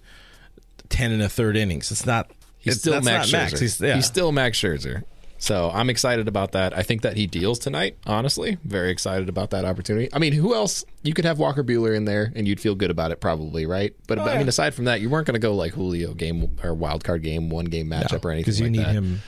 ten 0.88 1.12
and 1.12 1.22
a 1.22 1.28
third 1.28 1.58
innings. 1.58 1.92
It's 1.92 2.06
not. 2.06 2.32
He's 2.60 2.76
it's, 2.76 2.82
still 2.82 3.02
Max 3.02 3.30
not 3.32 3.40
Scherzer. 3.40 3.52
Max. 3.52 3.60
He's, 3.60 3.82
yeah. 3.82 3.96
He's 3.96 4.06
still 4.06 4.32
Max 4.32 4.58
Scherzer. 4.58 5.04
So 5.44 5.70
I'm 5.74 5.90
excited 5.90 6.30
about 6.30 6.54
that. 6.54 6.72
I 6.74 6.84
think 6.84 7.02
that 7.02 7.18
he 7.18 7.28
deals 7.28 7.60
tonight. 7.60 7.98
Honestly, 8.06 8.60
very 8.64 8.92
excited 8.92 9.28
about 9.28 9.50
that 9.50 9.66
opportunity. 9.66 10.08
I 10.14 10.18
mean, 10.18 10.32
who 10.32 10.56
else? 10.56 10.86
You 11.02 11.14
could 11.14 11.26
have 11.26 11.38
Walker 11.38 11.66
Bueller 11.66 11.94
in 11.94 12.06
there, 12.06 12.32
and 12.34 12.48
you'd 12.48 12.62
feel 12.62 12.76
good 12.76 12.90
about 12.90 13.12
it, 13.12 13.20
probably, 13.20 13.66
right? 13.66 13.94
But, 14.08 14.20
oh, 14.20 14.24
but 14.24 14.36
I 14.36 14.38
mean, 14.38 14.48
aside 14.48 14.74
from 14.74 14.86
that, 14.86 15.02
you 15.02 15.10
weren't 15.10 15.28
going 15.28 15.34
to 15.34 15.46
go 15.46 15.54
like 15.54 15.74
Julio 15.74 16.14
game 16.14 16.58
or 16.64 16.74
wild 16.74 17.04
card 17.04 17.24
game, 17.24 17.50
one 17.50 17.66
game 17.66 17.90
matchup 17.90 18.24
or 18.24 18.32
anything. 18.32 18.44
because 18.44 18.62
you 18.62 18.68
like 18.68 18.72
need 18.72 18.86
that. 18.86 18.94
him 18.94 19.20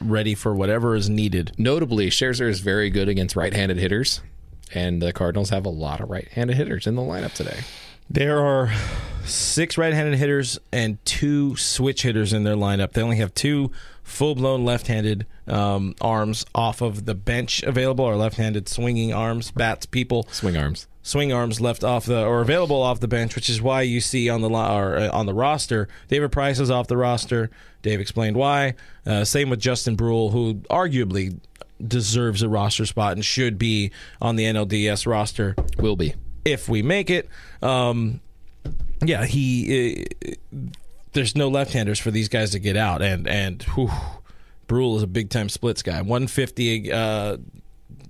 ready 0.00 0.34
for 0.34 0.54
whatever 0.54 0.94
is 0.94 1.10
needed. 1.10 1.52
Notably, 1.58 2.08
Scherzer 2.08 2.48
is 2.48 2.60
very 2.60 2.88
good 2.88 3.10
against 3.10 3.36
right-handed 3.36 3.76
hitters, 3.76 4.22
and 4.72 5.02
the 5.02 5.12
Cardinals 5.12 5.50
have 5.50 5.66
a 5.66 5.70
lot 5.70 6.00
of 6.00 6.08
right-handed 6.08 6.56
hitters 6.56 6.86
in 6.86 6.94
the 6.94 7.02
lineup 7.02 7.34
today. 7.34 7.60
There 8.12 8.44
are 8.44 8.72
six 9.24 9.78
right-handed 9.78 10.18
hitters 10.18 10.58
and 10.72 10.98
two 11.04 11.54
switch 11.54 12.02
hitters 12.02 12.32
in 12.32 12.42
their 12.42 12.56
lineup. 12.56 12.90
They 12.90 13.02
only 13.02 13.18
have 13.18 13.32
two 13.34 13.70
full-blown 14.02 14.64
left-handed 14.64 15.26
um, 15.46 15.94
arms 16.00 16.44
off 16.52 16.80
of 16.80 17.06
the 17.06 17.14
bench 17.14 17.62
available, 17.62 18.04
or 18.04 18.16
left-handed 18.16 18.68
swinging 18.68 19.14
arms, 19.14 19.52
bats, 19.52 19.86
people. 19.86 20.26
Swing 20.32 20.56
arms. 20.56 20.88
swing 21.02 21.32
arms 21.32 21.60
left 21.60 21.84
off 21.84 22.04
the 22.04 22.24
or 22.24 22.40
available 22.40 22.82
off 22.82 22.98
the 22.98 23.06
bench, 23.06 23.36
which 23.36 23.48
is 23.48 23.62
why 23.62 23.82
you 23.82 24.00
see 24.00 24.28
on 24.28 24.40
the 24.40 24.50
or 24.50 24.96
uh, 24.96 25.10
on 25.12 25.26
the 25.26 25.34
roster 25.34 25.88
David 26.08 26.32
Price 26.32 26.58
is 26.58 26.68
off 26.68 26.88
the 26.88 26.96
roster. 26.96 27.48
Dave 27.82 28.00
explained 28.00 28.36
why. 28.36 28.74
Uh, 29.06 29.24
same 29.24 29.50
with 29.50 29.60
Justin 29.60 29.96
Bruihl, 29.96 30.32
who 30.32 30.54
arguably 30.68 31.38
deserves 31.80 32.42
a 32.42 32.48
roster 32.48 32.86
spot 32.86 33.12
and 33.12 33.24
should 33.24 33.56
be 33.56 33.92
on 34.20 34.34
the 34.34 34.46
NLDS 34.46 35.06
roster 35.06 35.54
Will 35.78 35.94
be. 35.94 36.16
If 36.44 36.68
we 36.68 36.82
make 36.82 37.10
it. 37.10 37.28
Um, 37.62 38.20
yeah, 39.04 39.24
he. 39.24 40.06
Uh, 40.22 40.28
there's 41.12 41.34
no 41.34 41.48
left-handers 41.48 41.98
for 41.98 42.10
these 42.10 42.28
guys 42.28 42.52
to 42.52 42.58
get 42.58 42.76
out, 42.76 43.02
and 43.02 43.26
and 43.26 43.62
whew, 43.74 43.90
Bruihl 44.68 44.96
is 44.96 45.02
a 45.02 45.06
big-time 45.06 45.48
splits 45.48 45.82
guy. 45.82 46.00
150. 46.02 46.92
Uh, 46.92 47.36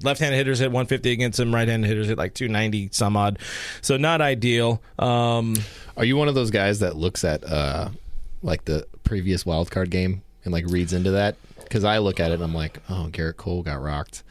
left-handed 0.02 0.36
hitters 0.36 0.58
hit 0.58 0.66
150 0.66 1.10
against 1.10 1.40
him. 1.40 1.54
Right-handed 1.54 1.86
hitters 1.86 2.08
hit 2.08 2.18
like 2.18 2.34
290 2.34 2.90
some 2.92 3.16
odd. 3.16 3.38
So 3.80 3.96
not 3.96 4.20
ideal. 4.20 4.82
Um, 4.98 5.56
Are 5.96 6.04
you 6.04 6.16
one 6.16 6.28
of 6.28 6.34
those 6.34 6.50
guys 6.50 6.80
that 6.80 6.96
looks 6.96 7.24
at 7.24 7.44
uh, 7.44 7.90
like 8.42 8.64
the 8.64 8.86
previous 9.04 9.46
wild 9.46 9.70
card 9.70 9.90
game 9.90 10.22
and 10.44 10.52
like 10.52 10.66
reads 10.66 10.92
into 10.92 11.12
that? 11.12 11.36
Because 11.58 11.84
I 11.84 11.98
look 11.98 12.20
at 12.20 12.30
it 12.30 12.34
and 12.34 12.42
I'm 12.42 12.54
like, 12.54 12.80
oh, 12.88 13.08
Gerrit 13.10 13.36
Cole 13.36 13.62
got 13.62 13.80
rocked. 13.80 14.22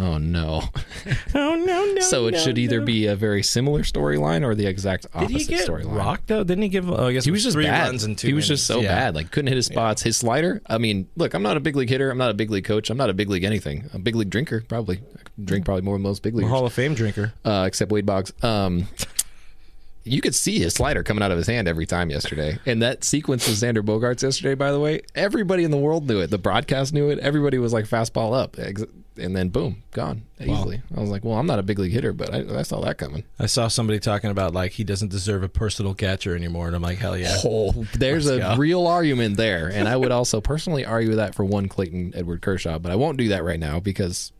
Oh 0.00 0.16
no! 0.18 0.62
oh 1.34 1.54
no 1.56 1.92
no. 1.92 2.00
so 2.02 2.26
it 2.28 2.32
no, 2.32 2.38
should 2.38 2.56
either 2.56 2.78
no. 2.78 2.86
be 2.86 3.06
a 3.06 3.16
very 3.16 3.42
similar 3.42 3.82
storyline 3.82 4.44
or 4.44 4.54
the 4.54 4.66
exact 4.66 5.06
Did 5.18 5.30
he 5.30 5.34
opposite 5.36 5.48
get 5.50 5.68
storyline. 5.68 5.96
rocked 5.96 6.26
though? 6.28 6.44
Didn't 6.44 6.62
he 6.62 6.68
give? 6.68 6.88
Oh, 6.88 7.08
I 7.08 7.12
guess 7.12 7.24
He 7.24 7.30
was 7.32 7.42
just 7.42 7.54
three 7.54 7.64
bad. 7.64 7.86
runs 7.86 8.04
and 8.04 8.16
two. 8.16 8.28
he 8.28 8.32
was 8.32 8.46
just 8.46 8.66
so. 8.66 8.80
Yeah. 8.80 8.94
bad. 8.94 9.14
Like 9.16 9.30
couldn't 9.32 9.48
hit 9.48 9.56
his 9.56 9.66
spots. 9.66 10.02
His 10.02 10.16
slider. 10.16 10.62
I 10.66 10.78
mean, 10.78 11.08
look, 11.16 11.34
I'm 11.34 11.42
not 11.42 11.56
a 11.56 11.60
big 11.60 11.74
league 11.74 11.88
hitter. 11.90 12.10
I'm 12.10 12.18
not 12.18 12.30
a 12.30 12.34
big 12.34 12.50
league 12.50 12.64
coach. 12.64 12.90
I'm 12.90 12.96
not 12.96 13.10
a 13.10 13.14
big 13.14 13.28
league 13.28 13.44
anything. 13.44 13.88
I'm 13.92 14.00
A 14.00 14.04
big 14.04 14.14
league 14.14 14.30
drinker, 14.30 14.60
probably. 14.68 14.98
I 14.98 15.20
drink 15.44 15.64
probably 15.64 15.82
more 15.82 15.96
than 15.96 16.02
most 16.02 16.22
big 16.22 16.34
A 16.34 16.36
leaguers. 16.36 16.50
Hall 16.52 16.64
of 16.66 16.72
Fame 16.72 16.94
drinker. 16.94 17.32
uh, 17.44 17.64
except 17.66 17.90
Wade 17.90 18.06
Boggs. 18.06 18.32
Um, 18.42 18.86
you 20.04 20.20
could 20.20 20.34
see 20.34 20.58
his 20.58 20.74
slider 20.74 21.02
coming 21.02 21.22
out 21.22 21.30
of 21.30 21.36
his 21.36 21.46
hand 21.46 21.68
every 21.68 21.86
time 21.86 22.10
yesterday. 22.10 22.58
And 22.66 22.82
that 22.82 23.04
sequence 23.04 23.46
with 23.46 23.56
Xander 23.60 23.82
Bogaerts 23.82 24.22
yesterday, 24.22 24.54
by 24.54 24.72
the 24.72 24.80
way, 24.80 25.02
everybody 25.14 25.64
in 25.64 25.70
the 25.70 25.76
world 25.76 26.06
knew 26.08 26.20
it. 26.20 26.28
The 26.28 26.38
broadcast 26.38 26.92
knew 26.94 27.10
it. 27.10 27.18
Everybody 27.18 27.58
was 27.58 27.72
like 27.72 27.84
fastball 27.84 28.34
up. 28.34 28.56
And 28.56 29.34
then 29.36 29.48
boom, 29.48 29.82
gone 29.90 30.22
easily. 30.40 30.80
I 30.96 31.00
was 31.00 31.10
like, 31.10 31.24
well, 31.24 31.34
I'm 31.34 31.46
not 31.46 31.58
a 31.58 31.62
big 31.64 31.78
league 31.80 31.92
hitter, 31.92 32.12
but 32.12 32.32
I, 32.32 32.60
I 32.60 32.62
saw 32.62 32.80
that 32.82 32.98
coming. 32.98 33.24
I 33.38 33.46
saw 33.46 33.66
somebody 33.66 33.98
talking 33.98 34.30
about 34.30 34.54
like 34.54 34.72
he 34.72 34.84
doesn't 34.84 35.10
deserve 35.10 35.42
a 35.42 35.48
personal 35.48 35.92
catcher 35.92 36.36
anymore, 36.36 36.68
and 36.68 36.76
I'm 36.76 36.82
like, 36.82 36.98
hell 36.98 37.16
yeah. 37.18 37.36
Oh, 37.44 37.72
there's 37.94 38.26
Let's 38.26 38.38
a 38.44 38.54
go. 38.54 38.56
real 38.56 38.86
argument 38.86 39.36
there. 39.36 39.66
And 39.68 39.88
I 39.88 39.96
would 39.96 40.12
also 40.12 40.40
personally 40.40 40.84
argue 40.84 41.16
that 41.16 41.34
for 41.34 41.44
one 41.44 41.68
Clayton 41.68 42.12
Edward 42.14 42.42
Kershaw, 42.42 42.78
but 42.78 42.92
I 42.92 42.96
won't 42.96 43.18
do 43.18 43.28
that 43.30 43.42
right 43.42 43.58
now 43.58 43.80
because 43.80 44.32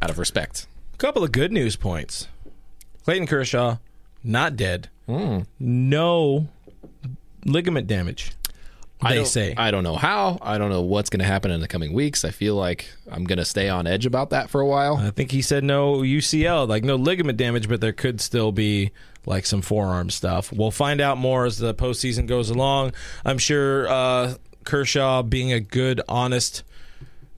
out 0.00 0.10
of 0.10 0.18
respect. 0.18 0.68
A 0.94 0.96
couple 0.98 1.24
of 1.24 1.32
good 1.32 1.50
news 1.50 1.74
points. 1.74 2.28
Clayton 3.04 3.26
Kershaw, 3.26 3.78
not 4.28 4.56
dead. 4.56 4.88
Hmm. 5.06 5.40
No 5.58 6.48
ligament 7.44 7.86
damage. 7.86 8.32
I 9.00 9.10
They 9.10 9.14
don't, 9.16 9.26
say. 9.26 9.54
I 9.56 9.70
don't 9.70 9.84
know 9.84 9.94
how. 9.96 10.38
I 10.42 10.58
don't 10.58 10.70
know 10.70 10.82
what's 10.82 11.08
going 11.08 11.20
to 11.20 11.24
happen 11.24 11.50
in 11.52 11.60
the 11.60 11.68
coming 11.68 11.92
weeks. 11.92 12.24
I 12.24 12.30
feel 12.30 12.56
like 12.56 12.90
I'm 13.10 13.24
going 13.24 13.38
to 13.38 13.44
stay 13.44 13.68
on 13.68 13.86
edge 13.86 14.06
about 14.06 14.30
that 14.30 14.50
for 14.50 14.60
a 14.60 14.66
while. 14.66 14.96
I 14.96 15.10
think 15.10 15.30
he 15.30 15.40
said 15.40 15.62
no 15.62 15.98
UCL, 15.98 16.68
like 16.68 16.82
no 16.82 16.96
ligament 16.96 17.38
damage, 17.38 17.68
but 17.68 17.80
there 17.80 17.92
could 17.92 18.20
still 18.20 18.50
be 18.50 18.90
like 19.24 19.46
some 19.46 19.62
forearm 19.62 20.10
stuff. 20.10 20.52
We'll 20.52 20.72
find 20.72 21.00
out 21.00 21.16
more 21.16 21.46
as 21.46 21.58
the 21.58 21.74
postseason 21.74 22.26
goes 22.26 22.50
along. 22.50 22.92
I'm 23.24 23.38
sure 23.38 23.88
uh, 23.88 24.34
Kershaw, 24.64 25.22
being 25.22 25.52
a 25.52 25.60
good, 25.60 26.00
honest 26.08 26.64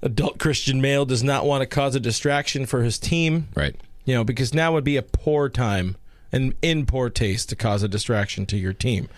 adult 0.00 0.38
Christian 0.38 0.80
male, 0.80 1.04
does 1.04 1.22
not 1.22 1.44
want 1.44 1.60
to 1.60 1.66
cause 1.66 1.94
a 1.94 2.00
distraction 2.00 2.64
for 2.64 2.82
his 2.82 2.98
team. 2.98 3.48
Right. 3.54 3.76
You 4.06 4.14
know, 4.14 4.24
because 4.24 4.54
now 4.54 4.72
would 4.72 4.84
be 4.84 4.96
a 4.96 5.02
poor 5.02 5.50
time 5.50 5.96
and 6.32 6.54
in 6.62 6.86
poor 6.86 7.10
taste 7.10 7.48
to 7.50 7.56
cause 7.56 7.82
a 7.82 7.88
distraction 7.88 8.46
to 8.46 8.56
your 8.56 8.72
team. 8.72 9.08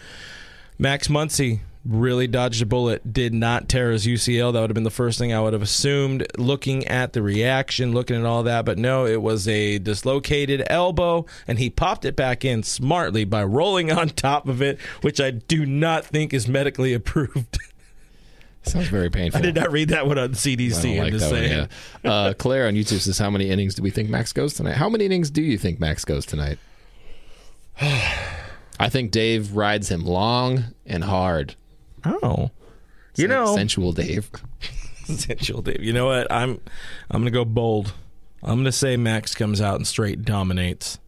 Max 0.79 1.09
Muncy 1.09 1.61
really 1.85 2.27
dodged 2.27 2.63
a 2.63 2.67
bullet, 2.67 3.13
did 3.13 3.35
not 3.35 3.69
tear 3.69 3.91
his 3.91 4.07
UCL. 4.07 4.53
That 4.53 4.61
would 4.61 4.71
have 4.71 4.75
been 4.75 4.85
the 4.85 4.91
first 4.91 5.19
thing 5.19 5.33
I 5.33 5.41
would 5.41 5.53
have 5.53 5.63
assumed 5.63 6.27
looking 6.39 6.87
at 6.87 7.13
the 7.13 7.23
reaction, 7.23 7.93
looking 7.93 8.17
at 8.17 8.25
all 8.25 8.43
that. 8.45 8.65
But 8.65 8.79
no, 8.79 9.05
it 9.05 9.21
was 9.21 9.49
a 9.49 9.79
dislocated 9.79 10.63
elbow, 10.69 11.27
and 11.47 11.59
he 11.59 11.71
popped 11.71 12.05
it 12.05 12.15
back 12.15 12.45
in 12.45 12.63
smartly 12.63 13.25
by 13.25 13.43
rolling 13.43 13.91
on 13.91 14.11
top 14.11 14.49
of 14.49 14.63
it, 14.63 14.79
which 15.01 15.21
I 15.21 15.31
do 15.33 15.67
not 15.67 16.05
think 16.05 16.33
is 16.33 16.47
medically 16.47 16.95
approved. 16.95 17.59
Sounds 18.65 18.87
very 18.87 19.11
painful. 19.11 19.39
I 19.39 19.43
did 19.43 19.57
not 19.57 19.73
read 19.73 19.89
that 19.89 20.07
one 20.07 20.19
on 20.19 20.31
I 20.31 20.35
CDC. 20.35 20.83
don't 20.83 20.93
I'm 20.93 20.99
like 21.03 21.13
just 21.13 21.31
that 21.31 21.33
one, 21.33 21.69
yeah. 22.05 22.11
Uh, 22.13 22.33
Claire 22.35 22.69
on 22.69 22.75
YouTube 22.75 23.01
says, 23.01 23.19
"How 23.19 23.29
many 23.29 23.51
innings 23.51 23.75
do 23.75 23.83
we 23.83 23.91
think 23.91 24.09
Max 24.09 24.33
goes 24.33 24.55
tonight? 24.55 24.77
How 24.77 24.89
many 24.89 25.05
innings 25.05 25.31
do 25.31 25.43
you 25.43 25.59
think 25.59 25.81
Max 25.81 26.05
goes 26.05 26.25
tonight?" 26.25 26.59
I 27.83 28.89
think 28.89 29.11
Dave 29.11 29.57
rides 29.57 29.91
him 29.91 30.05
long 30.05 30.65
and 30.87 31.05
hard. 31.05 31.57
Oh. 32.05 32.51
You 33.17 33.29
know, 33.29 33.55
sensual 33.55 33.93
Dave. 33.93 34.31
Sensual 35.05 35.63
Dave. 35.63 35.83
You 35.83 35.93
know 35.93 36.07
what? 36.07 36.31
I'm 36.31 36.61
I'm 37.11 37.21
gonna 37.21 37.31
go 37.31 37.45
bold. 37.45 37.93
I'm 38.43 38.59
gonna 38.59 38.73
say 38.73 38.97
Max 38.97 39.35
comes 39.35 39.61
out 39.61 39.77
and 39.77 39.87
straight 39.87 40.25
dominates. 40.25 40.99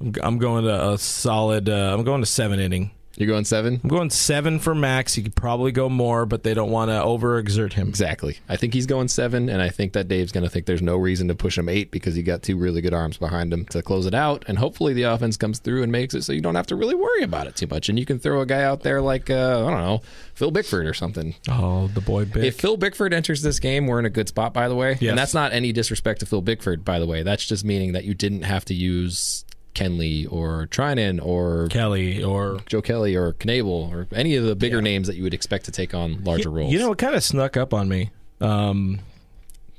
I'm, 0.00 0.14
I'm 0.22 0.38
going 0.38 0.64
to 0.64 0.90
a 0.90 0.98
solid. 0.98 1.68
Uh, 1.68 1.94
I'm 1.94 2.04
going 2.04 2.20
to 2.20 2.26
seven 2.26 2.60
inning. 2.60 2.90
You're 3.16 3.28
going 3.28 3.44
seven. 3.44 3.80
I'm 3.82 3.88
going 3.90 4.10
seven 4.10 4.58
for 4.58 4.74
Max. 4.74 5.14
He 5.14 5.22
could 5.22 5.34
probably 5.34 5.70
go 5.70 5.88
more, 5.88 6.24
but 6.24 6.44
they 6.44 6.54
don't 6.54 6.70
want 6.70 6.90
to 6.90 6.94
overexert 6.94 7.74
him. 7.74 7.88
Exactly. 7.88 8.38
I 8.48 8.56
think 8.56 8.72
he's 8.72 8.86
going 8.86 9.08
seven, 9.08 9.50
and 9.50 9.60
I 9.60 9.68
think 9.68 9.92
that 9.92 10.08
Dave's 10.08 10.32
going 10.32 10.44
to 10.44 10.50
think 10.50 10.64
there's 10.64 10.82
no 10.82 10.96
reason 10.96 11.28
to 11.28 11.34
push 11.34 11.58
him 11.58 11.68
eight 11.68 11.90
because 11.90 12.14
he 12.14 12.22
got 12.22 12.42
two 12.42 12.56
really 12.56 12.80
good 12.80 12.94
arms 12.94 13.18
behind 13.18 13.52
him 13.52 13.66
to 13.66 13.82
close 13.82 14.06
it 14.06 14.14
out, 14.14 14.44
and 14.48 14.58
hopefully 14.58 14.94
the 14.94 15.02
offense 15.02 15.36
comes 15.36 15.58
through 15.58 15.82
and 15.82 15.92
makes 15.92 16.14
it 16.14 16.22
so 16.22 16.32
you 16.32 16.40
don't 16.40 16.54
have 16.54 16.66
to 16.68 16.76
really 16.76 16.94
worry 16.94 17.22
about 17.22 17.46
it 17.46 17.54
too 17.54 17.66
much, 17.66 17.88
and 17.88 17.98
you 17.98 18.06
can 18.06 18.18
throw 18.18 18.40
a 18.40 18.46
guy 18.46 18.62
out 18.62 18.82
there 18.82 19.02
like 19.02 19.28
uh, 19.28 19.64
I 19.66 19.70
don't 19.70 19.80
know 19.80 20.00
Phil 20.34 20.50
Bickford 20.50 20.86
or 20.86 20.94
something. 20.94 21.34
Oh, 21.48 21.88
the 21.88 22.00
boy 22.00 22.24
big. 22.24 22.44
If 22.44 22.60
Phil 22.60 22.76
Bickford 22.76 23.12
enters 23.12 23.42
this 23.42 23.60
game, 23.60 23.86
we're 23.86 23.98
in 23.98 24.06
a 24.06 24.10
good 24.10 24.28
spot, 24.28 24.54
by 24.54 24.68
the 24.68 24.74
way. 24.74 24.96
Yes. 25.00 25.10
And 25.10 25.18
that's 25.18 25.34
not 25.34 25.52
any 25.52 25.72
disrespect 25.72 26.20
to 26.20 26.26
Phil 26.26 26.40
Bickford, 26.40 26.84
by 26.84 26.98
the 26.98 27.06
way. 27.06 27.22
That's 27.22 27.44
just 27.44 27.64
meaning 27.64 27.92
that 27.92 28.04
you 28.04 28.14
didn't 28.14 28.42
have 28.42 28.64
to 28.66 28.74
use 28.74 29.44
Kenley 29.74 30.30
or 30.30 30.66
Treinen 30.70 31.24
or 31.24 31.68
Kelly 31.68 32.22
or 32.22 32.60
Joe 32.66 32.82
Kelly 32.82 33.16
or 33.16 33.32
Knebel 33.34 33.90
or 33.90 34.06
any 34.12 34.36
of 34.36 34.44
the 34.44 34.54
bigger 34.54 34.82
names 34.82 35.06
that 35.08 35.16
you 35.16 35.22
would 35.22 35.34
expect 35.34 35.64
to 35.66 35.70
take 35.70 35.94
on 35.94 36.22
larger 36.24 36.50
roles. 36.50 36.72
you 36.72 36.78
know, 36.78 36.92
it 36.92 36.98
kind 36.98 37.14
of 37.14 37.22
snuck 37.24 37.56
up 37.56 37.72
on 37.72 37.88
me. 37.88 38.10
Um, 38.40 39.00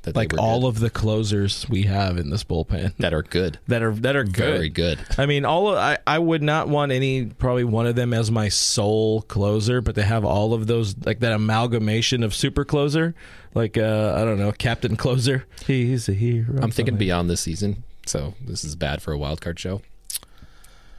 that 0.03 0.17
like 0.17 0.37
all 0.37 0.61
good. 0.61 0.67
of 0.67 0.79
the 0.81 0.89
closers 0.89 1.67
we 1.69 1.83
have 1.83 2.17
in 2.17 2.29
this 2.29 2.43
bullpen 2.43 2.93
that 2.97 3.13
are 3.13 3.21
good. 3.21 3.57
that 3.67 3.81
are 3.81 3.91
that 3.91 4.17
are 4.17 4.25
good. 4.25 4.35
Very 4.35 4.69
good. 4.69 4.99
I 5.17 5.25
mean, 5.25 5.45
all 5.45 5.69
of, 5.69 5.77
I 5.77 5.97
I 6.05 6.19
would 6.19 6.43
not 6.43 6.67
want 6.67 6.91
any 6.91 7.25
probably 7.25 7.63
one 7.63 7.87
of 7.87 7.95
them 7.95 8.13
as 8.13 8.29
my 8.29 8.49
sole 8.49 9.21
closer, 9.21 9.79
but 9.79 9.95
to 9.95 10.03
have 10.03 10.25
all 10.25 10.53
of 10.53 10.67
those 10.67 10.95
like 11.05 11.19
that 11.19 11.31
amalgamation 11.31 12.21
of 12.21 12.35
super 12.35 12.65
closer, 12.65 13.15
like 13.53 13.77
uh, 13.77 14.15
I 14.17 14.25
don't 14.25 14.37
know, 14.37 14.51
Captain 14.51 14.97
Closer. 14.97 15.45
He's 15.65 16.09
a 16.09 16.13
hero. 16.13 16.55
I'm 16.61 16.71
thinking 16.71 16.93
Something. 16.93 16.97
beyond 16.97 17.29
this 17.29 17.39
season, 17.41 17.83
so 18.05 18.33
this 18.41 18.63
is 18.63 18.75
bad 18.75 19.01
for 19.01 19.11
a 19.11 19.17
wild 19.17 19.41
card 19.41 19.59
show. 19.59 19.81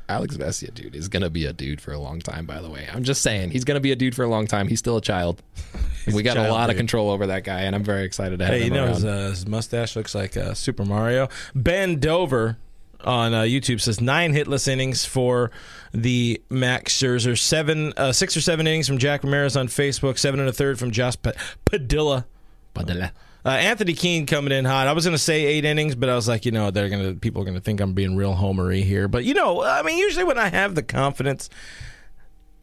Alex 0.08 0.36
Vesia, 0.36 0.72
dude, 0.72 0.94
is 0.94 1.08
gonna 1.08 1.30
be 1.30 1.46
a 1.46 1.52
dude 1.52 1.80
for 1.80 1.92
a 1.92 1.98
long 1.98 2.20
time. 2.20 2.44
By 2.44 2.60
the 2.60 2.68
way, 2.68 2.86
I'm 2.92 3.04
just 3.04 3.22
saying 3.22 3.50
he's 3.50 3.64
gonna 3.64 3.80
be 3.80 3.92
a 3.92 3.96
dude 3.96 4.14
for 4.14 4.22
a 4.22 4.28
long 4.28 4.46
time. 4.46 4.68
He's 4.68 4.78
still 4.78 4.98
a 4.98 5.02
child. 5.02 5.42
we 6.12 6.22
got 6.22 6.36
a 6.36 6.40
child, 6.40 6.52
lot 6.52 6.70
of 6.70 6.76
control 6.76 7.10
over 7.10 7.28
that 7.28 7.44
guy, 7.44 7.62
and 7.62 7.74
I'm 7.74 7.84
very 7.84 8.04
excited 8.04 8.38
to 8.40 8.44
have 8.44 8.54
him 8.54 8.56
on. 8.56 8.60
Hey, 8.60 8.66
you 8.66 8.74
know 8.74 8.92
his, 8.92 9.04
uh, 9.04 9.30
his 9.30 9.46
mustache 9.46 9.96
looks 9.96 10.14
like 10.14 10.36
uh, 10.36 10.52
Super 10.52 10.84
Mario. 10.84 11.28
Ben 11.54 12.00
Dover 12.00 12.58
on 13.00 13.32
uh, 13.34 13.42
YouTube 13.42 13.80
says 13.80 14.00
nine 14.00 14.34
hitless 14.34 14.68
innings 14.68 15.04
for 15.04 15.50
the 15.92 16.42
Max 16.50 16.94
Scherzer, 16.96 17.38
seven, 17.38 17.92
uh, 17.96 18.12
six 18.12 18.36
or 18.36 18.40
seven 18.40 18.66
innings 18.66 18.86
from 18.86 18.98
Jack 18.98 19.24
Ramirez 19.24 19.56
on 19.56 19.68
Facebook, 19.68 20.18
seven 20.18 20.40
and 20.40 20.48
a 20.48 20.52
third 20.52 20.78
from 20.78 20.90
Josh 20.90 21.16
Pa- 21.22 21.32
Padilla. 21.64 22.26
Padilla. 22.74 23.12
Uh, 23.44 23.50
Anthony 23.50 23.92
Keene 23.92 24.24
coming 24.24 24.52
in 24.52 24.64
hot. 24.64 24.87
I 24.87 24.92
was 24.92 25.04
going 25.04 25.14
to 25.14 25.22
say 25.22 25.44
eight 25.44 25.66
innings, 25.66 25.94
but 25.94 26.09
I 26.09 26.14
was 26.14 26.26
like, 26.26 26.46
you 26.46 26.52
know, 26.52 26.70
they're 26.70 26.88
going 26.88 27.14
to 27.14 27.20
people 27.20 27.42
are 27.42 27.44
going 27.44 27.57
to 27.57 27.61
think 27.61 27.80
I'm 27.80 27.92
being 27.92 28.16
real 28.16 28.35
homery 28.35 28.83
here. 28.83 29.07
But 29.07 29.24
you 29.24 29.35
know, 29.35 29.62
I 29.62 29.83
mean, 29.83 29.98
usually 29.98 30.24
when 30.24 30.38
I 30.38 30.48
have 30.48 30.74
the 30.74 30.83
confidence, 30.83 31.50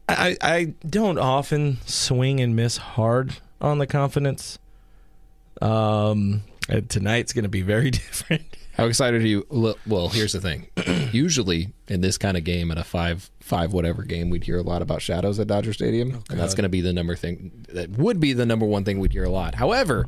I 0.08 0.36
I 0.40 0.74
don't 0.88 1.18
often 1.18 1.78
swing 1.86 2.40
and 2.40 2.56
miss 2.56 2.78
hard 2.78 3.36
on 3.60 3.78
the 3.78 3.86
confidence. 3.86 4.58
Um, 5.60 6.42
tonight's 6.88 7.32
going 7.32 7.44
to 7.44 7.48
be 7.48 7.62
very 7.62 7.90
different. 7.92 8.42
How 8.76 8.86
excited 8.86 9.22
are 9.22 9.26
you? 9.26 9.46
Well, 9.50 9.76
well, 9.86 10.08
here's 10.08 10.32
the 10.32 10.40
thing. 10.40 10.66
Usually 11.12 11.68
in 11.88 12.00
this 12.00 12.16
kind 12.18 12.36
of 12.36 12.42
game, 12.42 12.70
at 12.72 12.78
a 12.78 12.84
five 12.84 13.30
five 13.38 13.72
whatever 13.72 14.02
game, 14.02 14.30
we'd 14.30 14.44
hear 14.44 14.58
a 14.58 14.62
lot 14.62 14.82
about 14.82 15.02
shadows 15.02 15.38
at 15.38 15.46
Dodger 15.46 15.74
Stadium, 15.74 16.24
and 16.30 16.40
that's 16.40 16.54
going 16.54 16.64
to 16.64 16.70
be 16.70 16.80
the 16.80 16.92
number 16.92 17.14
thing. 17.14 17.66
That 17.68 17.90
would 17.90 18.18
be 18.18 18.32
the 18.32 18.46
number 18.46 18.66
one 18.66 18.84
thing 18.84 18.98
we'd 18.98 19.12
hear 19.12 19.24
a 19.24 19.30
lot. 19.30 19.54
However, 19.54 20.06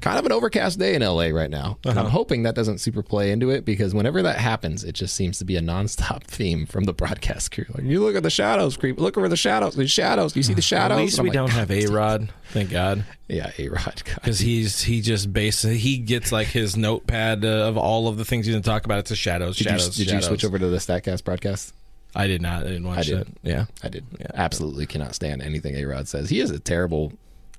kind 0.00 0.18
of 0.18 0.24
an 0.26 0.32
overcast 0.32 0.78
day 0.78 0.94
in 0.94 1.02
LA 1.02 1.26
right 1.28 1.50
now, 1.50 1.78
and 1.84 1.98
I'm 1.98 2.06
hoping 2.06 2.44
that 2.44 2.54
doesn't 2.54 2.78
super 2.78 3.02
play 3.02 3.30
into 3.32 3.50
it 3.50 3.64
because 3.64 3.94
whenever 3.94 4.22
that 4.22 4.36
happens, 4.38 4.84
it 4.84 4.92
just 4.92 5.14
seems 5.16 5.38
to 5.38 5.44
be 5.44 5.56
a 5.56 5.60
nonstop 5.60 6.22
theme 6.24 6.66
from 6.66 6.84
the 6.84 6.92
broadcast 6.92 7.50
crew. 7.52 7.64
Like, 7.74 7.84
you 7.84 8.02
look 8.02 8.14
at 8.16 8.22
the 8.22 8.30
shadows, 8.30 8.76
creep. 8.76 8.98
Look 9.00 9.16
over 9.18 9.28
the 9.28 9.36
shadows. 9.36 9.74
The 9.74 9.86
shadows. 9.88 10.36
You 10.36 10.42
see 10.42 10.54
the 10.54 10.62
shadows. 10.62 10.98
At 10.98 11.02
least 11.02 11.20
we 11.20 11.30
like, 11.30 11.34
don't 11.34 11.50
have 11.50 11.70
a 11.72 11.86
Rod, 11.86 12.28
thank 12.50 12.70
God, 12.70 13.04
Yeah, 13.28 13.50
a 13.58 13.68
Rod. 13.68 14.02
because 14.14 14.38
he's 14.38 14.82
he 14.82 15.00
just 15.00 15.32
basically 15.32 15.78
he 15.78 15.98
gets 15.98 16.30
like 16.32 16.48
his 16.48 16.76
notepad 16.76 17.44
uh, 17.44 17.48
of 17.68 17.76
all 17.76 18.08
of 18.08 18.16
the 18.16 18.24
things 18.24 18.46
he's 18.46 18.54
gonna 18.54 18.62
talk 18.62 18.84
about. 18.84 18.98
It's 19.00 19.10
a 19.10 19.16
shadows, 19.16 19.56
Did, 19.56 19.64
you, 19.66 19.70
shadows. 19.78 19.96
did 19.96 20.10
you 20.10 20.22
switch 20.22 20.44
over 20.44 20.58
to 20.58 20.68
the 20.68 20.78
Statcast 20.78 21.24
broadcast? 21.24 21.74
I 22.14 22.26
did 22.26 22.40
not. 22.40 22.62
I 22.64 22.68
didn't 22.68 22.86
watch 22.86 22.98
I 22.98 23.02
did. 23.02 23.18
that. 23.18 23.28
Yeah, 23.42 23.64
I 23.82 23.88
did. 23.90 24.04
Absolutely 24.34 24.86
cannot 24.86 25.14
stand 25.14 25.42
anything 25.42 25.76
A 25.76 25.84
Rod 25.84 26.08
says. 26.08 26.30
He 26.30 26.40
is 26.40 26.50
a 26.50 26.58
terrible 26.58 27.12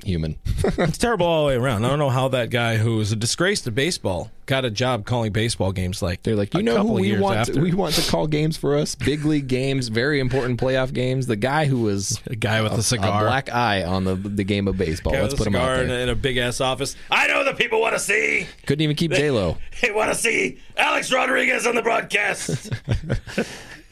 human. 0.03 0.37
it's 0.63 0.97
terrible 0.97 1.25
all 1.25 1.43
the 1.43 1.47
way 1.47 1.55
around. 1.55 1.85
I 1.85 1.89
don't 1.89 1.99
know 1.99 2.09
how 2.09 2.27
that 2.29 2.49
guy 2.49 2.77
who 2.77 2.97
was 2.97 3.11
a 3.11 3.15
disgrace 3.15 3.61
to 3.61 3.71
baseball 3.71 4.31
got 4.49 4.65
a 4.65 4.71
job 4.71 5.05
calling 5.05 5.31
baseball 5.31 5.71
games. 5.71 6.01
Like 6.01 6.23
They're 6.23 6.35
like, 6.35 6.53
you 6.55 6.63
know 6.63 6.81
who 6.81 6.93
we 6.93 7.17
want? 7.17 7.53
To, 7.53 7.61
we 7.61 7.71
want 7.71 7.93
to 7.95 8.11
call 8.11 8.25
games 8.27 8.57
for 8.57 8.75
us. 8.75 8.95
Big 8.95 9.23
league 9.23 9.47
games, 9.47 9.87
very 9.89 10.19
important 10.19 10.59
playoff 10.59 10.91
games. 10.91 11.27
The 11.27 11.35
guy 11.35 11.65
who 11.65 11.81
was 11.83 12.19
a 12.25 12.35
guy 12.35 12.61
with 12.61 12.73
a, 12.73 12.77
a 12.77 12.83
cigar. 12.83 13.21
black 13.21 13.53
eye 13.53 13.83
on 13.83 14.03
the 14.03 14.15
the 14.15 14.43
game 14.43 14.67
of 14.67 14.77
baseball. 14.77 15.13
Let's 15.13 15.35
a 15.35 15.37
put 15.37 15.47
him 15.47 15.55
out 15.55 15.59
cigar 15.59 15.81
in 15.83 15.87
there. 15.87 15.99
a, 15.99 16.03
in 16.03 16.09
a 16.09 16.15
big 16.15 16.37
ass 16.37 16.59
office. 16.59 16.95
I 17.11 17.27
know 17.27 17.45
the 17.45 17.53
people 17.53 17.79
want 17.79 17.93
to 17.93 17.99
see. 17.99 18.47
Couldn't 18.65 18.81
even 18.81 18.95
keep 18.95 19.11
J 19.11 19.31
Lo. 19.31 19.57
They 19.81 19.91
want 19.93 20.11
to 20.11 20.17
see 20.17 20.59
Alex 20.75 21.13
Rodriguez 21.13 21.67
on 21.67 21.75
the 21.75 21.83
broadcast. 21.83 22.73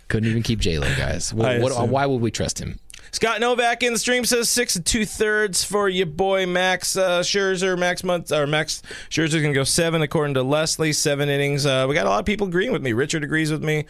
Couldn't 0.08 0.30
even 0.30 0.42
keep 0.42 0.60
J 0.60 0.80
Lo, 0.80 0.88
guys. 0.96 1.34
What, 1.34 1.90
why 1.90 2.06
would 2.06 2.22
we 2.22 2.32
trust 2.32 2.60
him? 2.60 2.80
Scott 3.18 3.40
Novak 3.42 3.82
in 3.82 3.94
the 3.94 3.98
stream 4.00 4.26
says 4.26 4.48
six 4.48 4.76
and 4.76 4.86
two 4.86 5.04
thirds 5.04 5.64
for 5.64 5.90
your 5.90 6.06
boy 6.06 6.46
Max 6.46 6.96
uh, 6.96 7.22
Scherzer. 7.22 7.76
Max 7.76 8.04
month 8.04 8.32
or 8.32 8.46
Max 8.46 8.84
Scherzer's 9.10 9.42
gonna 9.42 9.56
go 9.56 9.64
seven 9.64 10.04
according 10.04 10.36
to 10.36 10.44
Leslie. 10.44 10.94
Seven 10.94 11.28
innings. 11.28 11.66
Uh, 11.66 11.88
we 11.90 11.96
got 11.96 12.06
a 12.06 12.10
lot 12.10 12.20
of 12.20 12.28
people 12.28 12.46
agreeing 12.48 12.72
with 12.72 12.84
me. 12.84 12.94
Richard 12.94 13.24
agrees 13.24 13.52
with 13.52 13.64
me. 13.64 13.86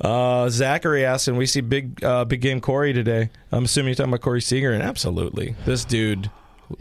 Uh, 0.00 0.48
Zachary 0.48 1.04
asking, 1.04 1.36
we 1.36 1.44
see 1.44 1.60
big 1.60 2.04
uh, 2.04 2.24
big 2.24 2.40
game 2.40 2.60
Corey 2.60 2.92
today. 2.92 3.30
I'm 3.50 3.64
assuming 3.64 3.88
you're 3.88 3.94
talking 3.96 4.12
about 4.12 4.20
Corey 4.20 4.40
Seager, 4.40 4.70
and 4.72 4.80
absolutely, 4.80 5.56
this 5.64 5.84
dude. 5.84 6.30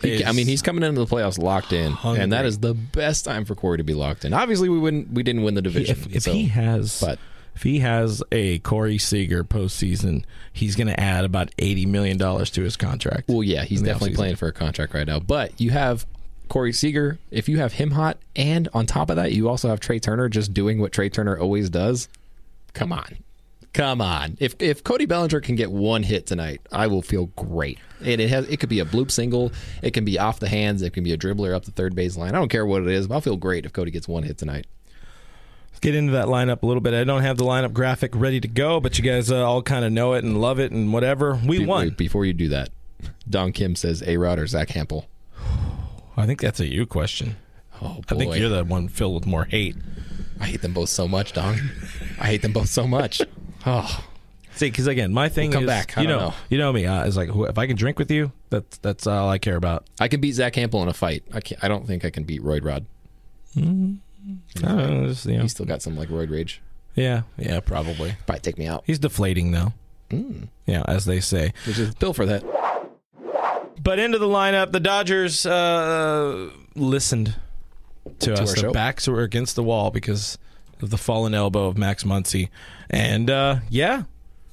He- 0.03 0.23
I 0.23 0.33
mean, 0.33 0.45
he's 0.45 0.62
coming 0.62 0.83
into 0.83 1.03
the 1.03 1.07
playoffs 1.07 1.39
locked 1.39 1.73
in, 1.73 1.93
Hungry. 1.93 2.21
and 2.21 2.31
that 2.31 2.45
is 2.45 2.60
the 2.60 2.75
best 2.75 3.25
time 3.25 3.43
for 3.43 3.55
Corey 3.55 3.79
to 3.79 3.83
be 3.83 3.95
locked 3.95 4.23
in. 4.23 4.36
Obviously, 4.36 4.69
we 4.69 4.77
wouldn't, 4.77 5.13
we 5.13 5.23
didn't 5.23 5.41
win 5.41 5.55
the 5.55 5.63
division. 5.63 5.97
if, 5.97 6.15
if 6.15 6.23
so- 6.23 6.31
he 6.31 6.45
has 6.49 7.01
but- 7.01 7.17
if 7.58 7.63
he 7.63 7.80
has 7.80 8.22
a 8.32 8.60
Corey 8.60 9.00
Seager 9.00 9.43
postseason, 9.43 10.24
he's 10.54 10.76
going 10.76 10.89
to 10.89 11.00
add 11.00 11.26
about 11.26 11.50
eighty 11.58 11.88
million 11.88 12.15
dollars 12.15 12.52
to 12.52 12.62
his 12.62 12.78
contract. 12.78 13.30
Well, 13.30 13.41
yeah, 13.41 13.63
he's 13.63 13.82
definitely 13.82 14.15
playing 14.15 14.36
for 14.36 14.48
a 14.48 14.52
contract 14.54 14.93
right 14.93 15.08
now. 15.08 15.20
But 15.20 15.60
you 15.60 15.72
have 15.72 16.06
Corey 16.50 16.72
Seager. 16.72 17.17
If 17.32 17.50
you 17.50 17.58
have 17.58 17.74
him 17.74 17.89
hot, 17.89 18.20
and 18.36 18.70
on 18.76 18.86
top 18.86 19.10
of 19.10 19.15
that, 19.15 19.32
you 19.32 19.50
also 19.50 19.70
have 19.70 19.80
Trey 19.80 19.98
Turner 19.98 20.30
just 20.30 20.54
doing 20.54 20.80
what 20.80 20.91
Trey 20.91 21.10
Turner 21.10 21.36
always 21.36 21.72
does. 21.72 22.10
Come 22.76 22.93
on, 22.93 23.17
come 23.74 24.02
on. 24.02 24.38
If 24.39 24.54
if 24.60 24.84
Cody 24.84 25.08
Bellinger 25.08 25.41
can 25.41 25.56
get 25.56 25.72
one 25.72 26.04
hit 26.04 26.28
tonight, 26.28 26.62
I 26.72 26.86
will 26.86 27.02
feel 27.02 27.26
great. 27.36 27.80
And 28.02 28.22
it 28.22 28.30
has 28.30 28.48
it 28.50 28.60
could 28.60 28.70
be 28.70 28.82
a 28.82 28.86
bloop 28.86 29.10
single, 29.10 29.52
it 29.82 29.96
can 29.96 30.06
be 30.06 30.20
off 30.20 30.39
the 30.39 30.48
hands, 30.48 30.84
it 30.84 30.93
can 30.93 31.04
be 31.04 31.12
a 31.12 31.17
dribbler 31.17 31.56
up 31.56 31.65
the 31.65 31.72
third 31.72 31.96
base 31.96 32.17
line. 32.17 32.36
I 32.36 32.38
don't 32.38 32.50
care 32.50 32.67
what 32.67 32.84
it 32.84 32.89
is. 32.89 33.08
But 33.08 33.15
I'll 33.15 33.22
feel 33.22 33.36
great 33.36 33.65
if 33.65 33.74
Cody 33.74 33.89
gets 33.89 34.08
one 34.08 34.22
hit 34.22 34.38
tonight. 34.38 34.67
Get 35.81 35.95
into 35.95 36.13
that 36.13 36.27
lineup 36.27 36.63
a 36.63 36.65
little 36.65 36.81
bit. 36.81 36.93
I 36.93 37.03
don't 37.03 37.21
have 37.21 37.37
the 37.37 37.43
lineup 37.45 37.73
graphic 37.73 38.11
ready 38.15 38.39
to 38.41 38.47
go, 38.47 38.79
but 38.79 38.97
you 38.97 39.03
guys 39.03 39.31
uh, 39.31 39.45
all 39.47 39.61
kind 39.61 39.85
of 39.85 39.91
know 39.91 40.13
it 40.13 40.23
and 40.23 40.39
love 40.41 40.59
it 40.59 40.71
and 40.71 40.91
whatever. 40.91 41.39
We 41.45 41.59
Be- 41.59 41.65
won. 41.65 41.87
wait, 41.87 41.97
before 41.97 42.25
you 42.25 42.33
do 42.33 42.47
that, 42.49 42.69
Don 43.29 43.51
Kim 43.51 43.75
says 43.75 44.03
A 44.05 44.17
Rod 44.17 44.39
or 44.39 44.47
Zack 44.47 44.69
Hample. 44.69 45.05
I 46.15 46.25
think 46.25 46.41
that's 46.41 46.59
a 46.59 46.65
you 46.67 46.85
question. 46.85 47.37
Oh 47.79 48.01
boy, 48.07 48.15
I 48.15 48.15
think 48.17 48.35
you're 48.37 48.49
the 48.49 48.63
one 48.65 48.87
filled 48.87 49.13
with 49.15 49.27
more 49.27 49.45
hate. 49.45 49.75
I 50.39 50.45
hate 50.47 50.61
them 50.61 50.73
both 50.73 50.89
so 50.89 51.07
much, 51.07 51.33
Don. 51.33 51.55
I 52.19 52.25
hate 52.25 52.41
them 52.41 52.53
both 52.53 52.69
so 52.69 52.87
much. 52.87 53.21
Oh. 53.65 54.03
See, 54.55 54.71
because 54.71 54.87
again, 54.87 55.13
my 55.13 55.29
thing 55.29 55.51
We'll 55.51 55.57
come 55.59 55.63
is, 55.65 55.67
back. 55.67 55.95
I 55.97 56.01
you 56.01 56.07
don't 56.07 56.19
know, 56.19 56.27
know. 56.29 56.35
you 56.49 56.57
know 56.57 56.73
me. 56.73 56.87
Uh, 56.87 57.05
is 57.05 57.15
like 57.15 57.29
if 57.31 57.57
I 57.59 57.67
can 57.67 57.75
drink 57.75 57.99
with 57.99 58.09
you, 58.09 58.31
that's 58.49 58.77
that's 58.79 59.05
all 59.05 59.29
I 59.29 59.37
care 59.37 59.55
about. 59.55 59.85
I 59.99 60.07
can 60.07 60.19
beat 60.19 60.31
Zack 60.31 60.53
Hample 60.53 60.81
in 60.81 60.87
a 60.87 60.93
fight. 60.93 61.23
I 61.31 61.41
can't, 61.41 61.63
I 61.63 61.67
don't 61.67 61.85
think 61.85 62.03
I 62.03 62.09
can 62.09 62.23
beat 62.23 62.41
Royd 62.41 62.65
Rod. 62.65 62.85
I 64.57 64.62
don't 64.62 64.77
know, 65.03 65.07
just, 65.10 65.25
you 65.25 65.36
know. 65.38 65.41
He's 65.43 65.51
still 65.51 65.65
got 65.65 65.81
some 65.81 65.97
like 65.97 66.10
roid 66.10 66.31
rage. 66.31 66.62
yeah, 66.95 67.23
yeah, 67.38 67.60
probably. 67.60 68.15
Probably 68.25 68.39
take 68.41 68.57
me 68.57 68.67
out. 68.67 68.83
He's 68.86 68.99
deflating 68.99 69.51
though. 69.51 69.73
Mm. 70.10 70.47
Yeah, 70.65 70.83
as 70.88 71.05
they 71.05 71.19
say. 71.19 71.53
Which 71.65 71.77
is 71.77 71.93
bill 71.95 72.13
for 72.13 72.25
that. 72.25 72.43
But 73.81 73.99
into 73.99 74.17
the 74.17 74.25
lineup, 74.27 74.71
the 74.71 74.79
Dodgers 74.79 75.45
uh, 75.45 76.49
listened 76.75 77.36
to, 78.19 78.33
us. 78.33 78.39
our 78.39 78.45
Their 78.47 78.55
show. 78.55 78.71
backs 78.71 79.07
were 79.07 79.21
against 79.21 79.55
the 79.55 79.63
wall 79.63 79.91
because 79.91 80.38
of 80.81 80.89
the 80.89 80.97
fallen 80.97 81.33
elbow 81.33 81.67
of 81.67 81.77
Max 81.77 82.03
Muncy. 82.03 82.49
And 82.89 83.29
uh, 83.29 83.57
yeah, 83.69 84.03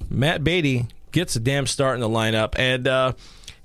Matt 0.09 0.43
Beaty 0.43 0.87
gets 1.11 1.35
a 1.35 1.39
damn 1.39 1.67
start 1.67 1.95
in 1.95 2.01
the 2.01 2.09
lineup. 2.09 2.53
And 2.57 2.87
uh, 2.87 3.13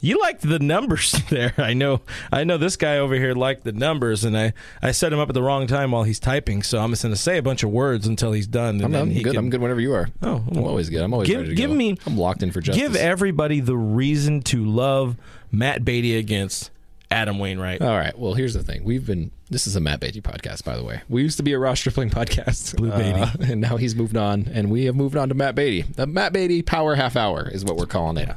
you 0.00 0.18
liked 0.20 0.42
the 0.42 0.58
numbers 0.58 1.12
there. 1.30 1.52
I 1.58 1.74
know. 1.74 2.00
I 2.32 2.44
know 2.44 2.56
this 2.58 2.76
guy 2.76 2.98
over 2.98 3.14
here 3.14 3.34
liked 3.34 3.64
the 3.64 3.72
numbers, 3.72 4.24
and 4.24 4.36
I, 4.36 4.52
I 4.82 4.92
set 4.92 5.12
him 5.12 5.18
up 5.18 5.28
at 5.28 5.34
the 5.34 5.42
wrong 5.42 5.66
time 5.66 5.90
while 5.92 6.02
he's 6.04 6.18
typing. 6.20 6.62
So 6.62 6.78
I'm 6.78 6.90
just 6.90 7.02
going 7.02 7.14
to 7.14 7.20
say 7.20 7.36
a 7.38 7.42
bunch 7.42 7.62
of 7.62 7.70
words 7.70 8.06
until 8.06 8.32
he's 8.32 8.46
done. 8.46 8.76
And 8.82 8.96
I'm, 8.96 9.02
I'm 9.02 9.10
he 9.10 9.22
good. 9.22 9.34
can- 9.34 9.38
I'm 9.38 9.50
good 9.50 9.60
whenever 9.60 9.80
you 9.80 9.92
are. 9.94 10.08
Oh, 10.22 10.42
I'm 10.50 10.64
always 10.64 10.88
good. 10.90 11.02
I'm 11.02 11.12
always 11.12 11.28
Give- 11.28 11.38
ready 11.40 11.50
to 11.50 11.54
give 11.54 11.70
go. 11.70 11.76
me- 11.76 11.98
I'm 12.06 12.16
locked 12.16 12.42
in 12.42 12.50
for 12.50 12.60
justice. 12.60 12.82
Give 12.82 12.96
everybody 12.96 13.60
the 13.60 13.76
reason 13.76 14.42
to 14.42 14.64
love 14.64 15.16
Matt 15.52 15.84
Beaty 15.84 16.16
against 16.16 16.70
Adam 17.10 17.38
Wainwright. 17.38 17.82
All 17.82 17.96
right. 17.96 18.16
Well, 18.18 18.34
here's 18.34 18.54
the 18.54 18.62
thing. 18.62 18.84
We've 18.84 19.04
been. 19.06 19.30
This 19.50 19.66
is 19.66 19.74
a 19.74 19.80
Matt 19.80 19.98
Beaty 19.98 20.20
podcast, 20.22 20.62
by 20.62 20.76
the 20.76 20.84
way. 20.84 21.00
We 21.08 21.22
used 21.22 21.36
to 21.38 21.42
be 21.42 21.52
a 21.54 21.58
Ross 21.58 21.80
Stripling 21.80 22.08
podcast, 22.10 22.76
Blue 22.76 22.92
Beaty. 22.92 23.20
uh, 23.20 23.30
and 23.50 23.60
now 23.60 23.76
he's 23.78 23.96
moved 23.96 24.16
on, 24.16 24.48
and 24.52 24.70
we 24.70 24.84
have 24.84 24.94
moved 24.94 25.16
on 25.16 25.28
to 25.28 25.34
Matt 25.34 25.56
Beaty. 25.56 25.82
The 25.82 26.06
Matt 26.06 26.32
Beaty 26.32 26.62
Power 26.62 26.94
Half 26.94 27.16
Hour 27.16 27.48
is 27.48 27.64
what 27.64 27.76
we're 27.76 27.86
calling 27.86 28.16
it. 28.16 28.28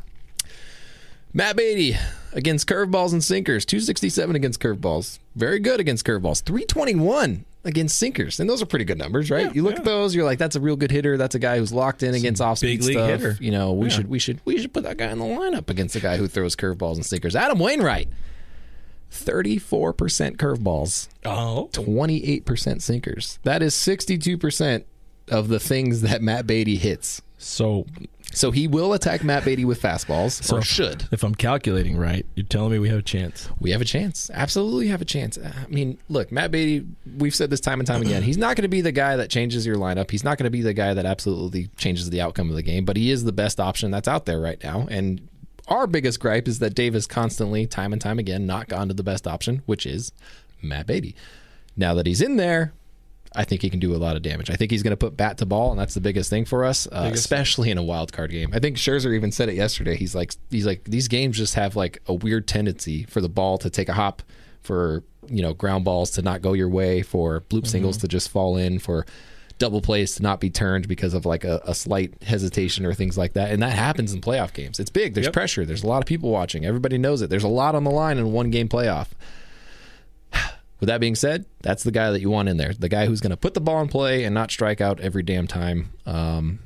Matt 1.33 1.55
Beaty 1.57 1.97
against 2.31 2.67
curveballs 2.67 3.11
and 3.11 3.23
sinkers. 3.23 3.65
267 3.65 4.35
against 4.35 4.59
curveballs. 4.59 5.19
Very 5.35 5.59
good 5.59 5.79
against 5.79 6.05
curveballs. 6.05 6.43
321 6.43 7.45
against 7.63 7.97
sinkers. 7.97 8.39
And 8.39 8.49
those 8.49 8.61
are 8.61 8.65
pretty 8.67 8.85
good 8.85 8.97
numbers, 8.99 9.31
right? 9.31 9.53
you 9.55 9.63
look 9.63 9.77
at 9.77 9.83
those, 9.85 10.13
you're 10.13 10.25
like, 10.25 10.37
that's 10.37 10.55
a 10.55 10.59
real 10.59 10.75
good 10.75 10.91
hitter. 10.91 11.17
That's 11.17 11.33
a 11.33 11.39
guy 11.39 11.57
who's 11.57 11.71
locked 11.73 12.03
in 12.03 12.13
against 12.13 12.41
off 12.41 12.57
speed 12.59 12.83
stuff. 12.83 13.09
hitter. 13.09 13.37
You 13.39 13.51
know, 13.51 13.71
we 13.73 13.89
should 13.89 14.09
we 14.09 14.19
should 14.19 14.41
we 14.45 14.59
should 14.59 14.73
put 14.73 14.83
that 14.83 14.97
guy 14.97 15.11
in 15.11 15.17
the 15.19 15.25
lineup 15.25 15.69
against 15.69 15.95
a 15.95 15.99
guy 15.99 16.17
who 16.17 16.27
throws 16.27 16.55
curveballs 16.55 16.95
and 16.95 17.05
sinkers. 17.05 17.35
Adam 17.35 17.57
Wainwright. 17.59 18.09
34% 19.11 20.37
curveballs, 20.37 21.07
Oh, 21.23 21.69
28% 21.71 22.81
sinkers. 22.81 23.37
That 23.43 23.61
is 23.61 23.75
62% 23.75 24.85
of 25.29 25.49
the 25.49 25.59
things 25.59 26.01
that 26.01 26.23
Matt 26.23 26.47
Beaty 26.47 26.77
hits. 26.77 27.21
So 27.43 27.85
So 28.31 28.51
he 28.51 28.67
will 28.67 28.93
attack 28.93 29.23
Matt 29.23 29.45
Beaty 29.45 29.65
with 29.65 29.81
fastballs, 29.81 30.51
or 30.51 30.61
should. 30.61 31.07
if 31.11 31.23
I'm 31.23 31.35
calculating 31.35 31.97
right, 31.97 32.25
you're 32.35 32.45
telling 32.45 32.71
me 32.71 32.79
we 32.79 32.89
have 32.89 32.99
a 32.99 33.03
chance. 33.03 33.49
We 33.59 33.71
have 33.71 33.81
a 33.81 33.85
chance. 33.85 34.31
Absolutely 34.33 34.87
have 34.87 35.01
a 35.01 35.05
chance. 35.05 35.37
I 35.37 35.67
mean, 35.67 35.97
look, 36.09 36.31
Matt 36.31 36.51
Beaty, 36.51 36.85
we've 37.17 37.35
said 37.35 37.49
this 37.49 37.59
time 37.59 37.79
and 37.79 37.87
time 37.87 38.01
again. 38.01 38.23
He's 38.23 38.37
not 38.37 38.55
going 38.55 38.63
to 38.63 38.69
be 38.69 38.81
the 38.81 38.91
guy 38.91 39.15
that 39.17 39.29
changes 39.29 39.65
your 39.65 39.75
lineup. 39.75 40.09
He's 40.09 40.23
not 40.23 40.37
going 40.37 40.45
to 40.45 40.49
be 40.51 40.61
the 40.61 40.73
guy 40.73 40.93
that 40.93 41.05
absolutely 41.05 41.69
changes 41.77 42.09
the 42.09 42.21
outcome 42.21 42.49
of 42.49 42.55
the 42.55 42.63
game, 42.63 42.85
but 42.85 42.97
he 42.97 43.11
is 43.11 43.23
the 43.23 43.31
best 43.31 43.59
option 43.59 43.91
that's 43.91 44.07
out 44.07 44.25
there 44.25 44.39
right 44.39 44.61
now. 44.63 44.87
And 44.89 45.27
our 45.67 45.85
biggest 45.87 46.19
gripe 46.19 46.47
is 46.47 46.59
that 46.59 46.73
Dave 46.75 46.93
has 46.93 47.07
constantly, 47.07 47.67
time 47.67 47.93
and 47.93 48.01
time 48.01 48.19
again, 48.19 48.45
not 48.45 48.67
gone 48.67 48.87
to 48.87 48.93
the 48.93 49.03
best 49.03 49.27
option, 49.27 49.61
which 49.65 49.85
is 49.85 50.11
Matt 50.61 50.87
Beaty. 50.87 51.15
Now 51.77 51.93
that 51.93 52.05
he's 52.05 52.21
in 52.21 52.37
there, 52.37 52.73
I 53.35 53.43
think 53.43 53.61
he 53.61 53.69
can 53.69 53.79
do 53.79 53.95
a 53.95 53.97
lot 53.97 54.15
of 54.15 54.21
damage. 54.21 54.49
I 54.49 54.55
think 54.55 54.71
he's 54.71 54.83
going 54.83 54.91
to 54.91 54.97
put 54.97 55.17
bat 55.17 55.37
to 55.39 55.45
ball, 55.45 55.71
and 55.71 55.79
that's 55.79 55.93
the 55.93 56.01
biggest 56.01 56.29
thing 56.29 56.45
for 56.45 56.63
us, 56.65 56.87
uh, 56.91 57.09
especially 57.13 57.71
in 57.71 57.77
a 57.77 57.83
wild 57.83 58.13
card 58.13 58.31
game. 58.31 58.51
I 58.53 58.59
think 58.59 58.77
Scherzer 58.77 59.13
even 59.13 59.31
said 59.31 59.49
it 59.49 59.55
yesterday. 59.55 59.95
He's 59.95 60.15
like, 60.15 60.35
he's 60.49 60.65
like, 60.65 60.83
these 60.85 61.07
games 61.07 61.37
just 61.37 61.55
have 61.55 61.75
like 61.75 62.01
a 62.07 62.13
weird 62.13 62.47
tendency 62.47 63.03
for 63.03 63.21
the 63.21 63.29
ball 63.29 63.57
to 63.59 63.69
take 63.69 63.89
a 63.89 63.93
hop, 63.93 64.21
for 64.61 65.03
you 65.27 65.41
know 65.41 65.53
ground 65.53 65.85
balls 65.85 66.11
to 66.11 66.21
not 66.21 66.41
go 66.41 66.53
your 66.53 66.69
way, 66.69 67.01
for 67.01 67.41
bloop 67.41 67.67
singles 67.67 67.97
to 67.97 68.07
just 68.07 68.29
fall 68.29 68.57
in, 68.57 68.79
for 68.79 69.05
double 69.59 69.81
plays 69.81 70.15
to 70.15 70.23
not 70.23 70.39
be 70.39 70.49
turned 70.49 70.87
because 70.87 71.13
of 71.13 71.25
like 71.25 71.43
a, 71.43 71.61
a 71.65 71.73
slight 71.75 72.13
hesitation 72.23 72.85
or 72.85 72.93
things 72.93 73.17
like 73.17 73.33
that. 73.33 73.51
And 73.51 73.61
that 73.61 73.71
happens 73.73 74.13
in 74.13 74.19
playoff 74.19 74.53
games. 74.53 74.79
It's 74.79 74.89
big. 74.89 75.13
There's 75.13 75.27
pressure. 75.29 75.65
There's 75.65 75.83
a 75.83 75.87
lot 75.87 75.99
of 75.99 76.05
people 76.05 76.31
watching. 76.31 76.65
Everybody 76.65 76.97
knows 76.97 77.21
it. 77.21 77.29
There's 77.29 77.43
a 77.43 77.49
lot 77.49 77.75
on 77.75 77.83
the 77.83 77.91
line 77.91 78.17
in 78.17 78.31
one 78.31 78.49
game 78.49 78.67
playoff. 78.67 79.09
With 80.83 80.89
that 80.89 80.99
being 80.99 81.15
said, 81.15 81.45
that's 81.61 81.85
the 81.85 81.91
guy 81.91 82.11
that 82.11 82.19
you 82.19 82.29
want 82.29 82.49
in 82.49 82.57
there. 82.57 82.73
The 82.73 82.89
guy 82.89 83.05
who's 83.05 83.21
going 83.21 83.31
to 83.31 83.37
put 83.37 83.53
the 83.53 83.61
ball 83.61 83.79
in 83.81 83.87
play 83.87 84.25
and 84.25 84.35
not 84.35 84.51
strike 84.51 84.81
out 84.81 84.99
every 84.99 85.23
damn 85.23 85.47
time. 85.47 85.93
Um, 86.05 86.59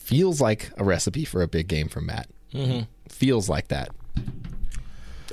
feels 0.00 0.40
like 0.40 0.72
a 0.78 0.82
recipe 0.82 1.24
for 1.24 1.40
a 1.40 1.46
big 1.46 1.68
game 1.68 1.86
from 1.88 2.06
Matt. 2.06 2.26
Feels 3.08 3.48
like 3.48 3.68
that. 3.68 3.90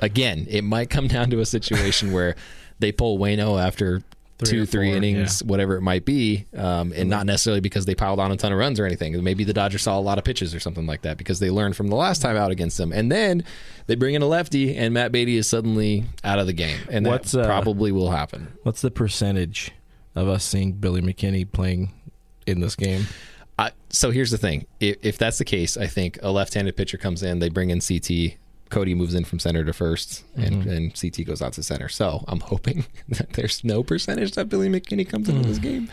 Again, 0.00 0.46
it 0.48 0.62
might 0.62 0.90
come 0.90 1.08
down 1.08 1.30
to 1.30 1.40
a 1.40 1.44
situation 1.44 2.12
where 2.12 2.36
they 2.78 2.92
pull 2.92 3.18
Waino 3.18 3.60
after 3.60 4.04
two, 4.46 4.62
or 4.62 4.66
three 4.66 4.92
innings, 4.92 5.42
whatever 5.42 5.76
it 5.76 5.82
might 5.82 6.04
be, 6.04 6.46
um, 6.56 6.92
and 6.94 7.08
not 7.08 7.26
necessarily 7.26 7.60
because 7.60 7.84
they 7.84 7.94
piled 7.94 8.20
on 8.20 8.30
a 8.32 8.36
ton 8.36 8.52
of 8.52 8.58
runs 8.58 8.78
or 8.80 8.86
anything. 8.86 9.22
Maybe 9.22 9.44
the 9.44 9.52
Dodgers 9.52 9.82
saw 9.82 9.98
a 9.98 10.00
lot 10.00 10.18
of 10.18 10.24
pitches 10.24 10.54
or 10.54 10.60
something 10.60 10.86
like 10.86 11.02
that 11.02 11.18
because 11.18 11.38
they 11.40 11.50
learned 11.50 11.76
from 11.76 11.88
the 11.88 11.96
last 11.96 12.22
time 12.22 12.36
out 12.36 12.50
against 12.50 12.78
them, 12.78 12.92
and 12.92 13.10
then 13.10 13.44
they 13.86 13.94
bring 13.94 14.14
in 14.14 14.22
a 14.22 14.26
lefty, 14.26 14.76
and 14.76 14.94
Matt 14.94 15.12
Beaty 15.12 15.36
is 15.36 15.46
suddenly 15.46 16.04
out 16.24 16.38
of 16.38 16.46
the 16.46 16.52
game, 16.52 16.78
and 16.90 17.06
that 17.06 17.10
What's, 17.10 17.34
uh, 17.34 17.44
probably 17.46 17.92
will 17.92 18.10
happen. 18.10 18.52
What's 18.62 18.82
the 18.82 18.90
percentage 18.90 19.72
of 20.14 20.28
us 20.28 20.44
seeing 20.44 20.72
Billy 20.72 21.00
McKinney 21.00 21.50
playing 21.50 21.92
in 22.46 22.60
this 22.60 22.76
game? 22.76 23.06
I, 23.58 23.72
so 23.90 24.10
here's 24.10 24.30
the 24.30 24.38
thing: 24.38 24.66
if, 24.80 24.96
if 25.02 25.18
that's 25.18 25.38
the 25.38 25.44
case, 25.44 25.76
I 25.76 25.86
think 25.86 26.18
a 26.22 26.30
left-handed 26.30 26.76
pitcher 26.76 26.98
comes 26.98 27.22
in, 27.22 27.38
they 27.38 27.48
bring 27.48 27.70
in 27.70 27.80
CT. 27.80 28.38
Cody 28.72 28.94
moves 28.94 29.14
in 29.14 29.24
from 29.24 29.38
center 29.38 29.62
to 29.62 29.72
1st 29.72 30.22
and, 30.34 30.64
mm-hmm. 30.64 30.70
and 30.70 31.00
CT 31.00 31.26
goes 31.26 31.42
out 31.42 31.52
to 31.52 31.62
center. 31.62 31.88
So 31.88 32.24
I'm 32.26 32.40
hoping 32.40 32.86
that 33.10 33.34
there's 33.34 33.62
no 33.62 33.82
percentage 33.82 34.32
that 34.32 34.48
Billy 34.48 34.68
McKinney 34.68 35.08
comes 35.08 35.28
into 35.28 35.46
this 35.46 35.58
mm. 35.58 35.62
game. 35.62 35.90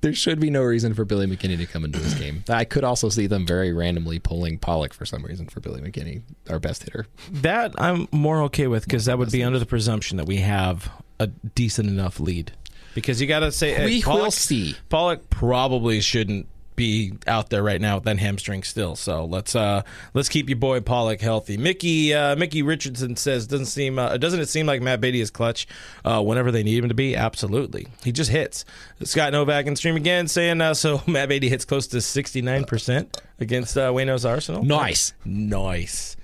There 0.00 0.14
should 0.14 0.40
be 0.40 0.50
no 0.50 0.62
reason 0.62 0.94
for 0.94 1.04
Billy 1.04 1.26
McKinney 1.26 1.56
to 1.58 1.66
come 1.66 1.84
into 1.84 1.98
this 1.98 2.14
game. 2.14 2.44
I 2.48 2.64
could 2.64 2.84
also 2.84 3.08
see 3.08 3.26
them 3.26 3.46
very 3.46 3.72
randomly 3.72 4.18
pulling 4.18 4.58
Pollock 4.58 4.92
for 4.92 5.06
some 5.06 5.24
reason 5.24 5.46
for 5.48 5.60
Billy 5.60 5.80
McKinney, 5.80 6.22
our 6.50 6.58
best 6.58 6.84
hitter. 6.84 7.06
That 7.30 7.74
I'm 7.78 8.08
more 8.12 8.42
okay 8.44 8.66
with 8.66 8.84
because 8.84 9.06
that 9.06 9.18
would 9.18 9.30
be 9.30 9.42
under 9.42 9.58
the 9.58 9.66
presumption 9.66 10.16
that 10.16 10.26
we 10.26 10.36
have 10.38 10.90
a 11.18 11.28
decent 11.28 11.88
enough 11.88 12.20
lead. 12.20 12.52
Because 12.94 13.20
you 13.20 13.26
got 13.26 13.40
to 13.40 13.52
say, 13.52 13.84
We 13.84 14.02
Pollock, 14.02 14.22
will 14.22 14.30
see. 14.30 14.76
Pollock 14.88 15.28
probably 15.28 16.00
shouldn't 16.00 16.46
be 16.76 17.14
out 17.26 17.50
there 17.50 17.62
right 17.62 17.80
now 17.80 17.96
with 17.96 18.04
that 18.04 18.18
hamstring 18.18 18.62
still. 18.62 18.94
So 18.96 19.24
let's 19.24 19.56
uh 19.56 19.82
let's 20.14 20.28
keep 20.28 20.48
your 20.48 20.58
boy 20.58 20.80
Pollock 20.80 21.20
healthy. 21.20 21.56
Mickey 21.56 22.14
uh, 22.14 22.36
Mickey 22.36 22.62
Richardson 22.62 23.16
says 23.16 23.46
doesn't 23.46 23.66
seem 23.66 23.98
uh, 23.98 24.16
doesn't 24.18 24.40
it 24.40 24.48
seem 24.48 24.66
like 24.66 24.82
Matt 24.82 25.00
Beaty 25.00 25.20
is 25.20 25.30
clutch 25.30 25.66
uh, 26.04 26.22
whenever 26.22 26.52
they 26.52 26.62
need 26.62 26.82
him 26.82 26.88
to 26.88 26.94
be? 26.94 27.16
Absolutely, 27.16 27.88
he 28.04 28.12
just 28.12 28.30
hits. 28.30 28.64
Scott 29.02 29.32
Novak 29.32 29.66
in 29.66 29.76
stream 29.76 29.96
again 29.96 30.28
saying 30.28 30.60
uh, 30.60 30.74
so 30.74 31.02
Matt 31.06 31.28
Beaty 31.28 31.48
hits 31.48 31.64
close 31.64 31.86
to 31.88 32.00
sixty 32.00 32.42
nine 32.42 32.64
percent 32.64 33.20
against 33.40 33.76
uh, 33.76 33.90
Waino's 33.90 34.24
Arsenal. 34.24 34.64
Nice. 34.64 35.14
Nice. 35.24 36.16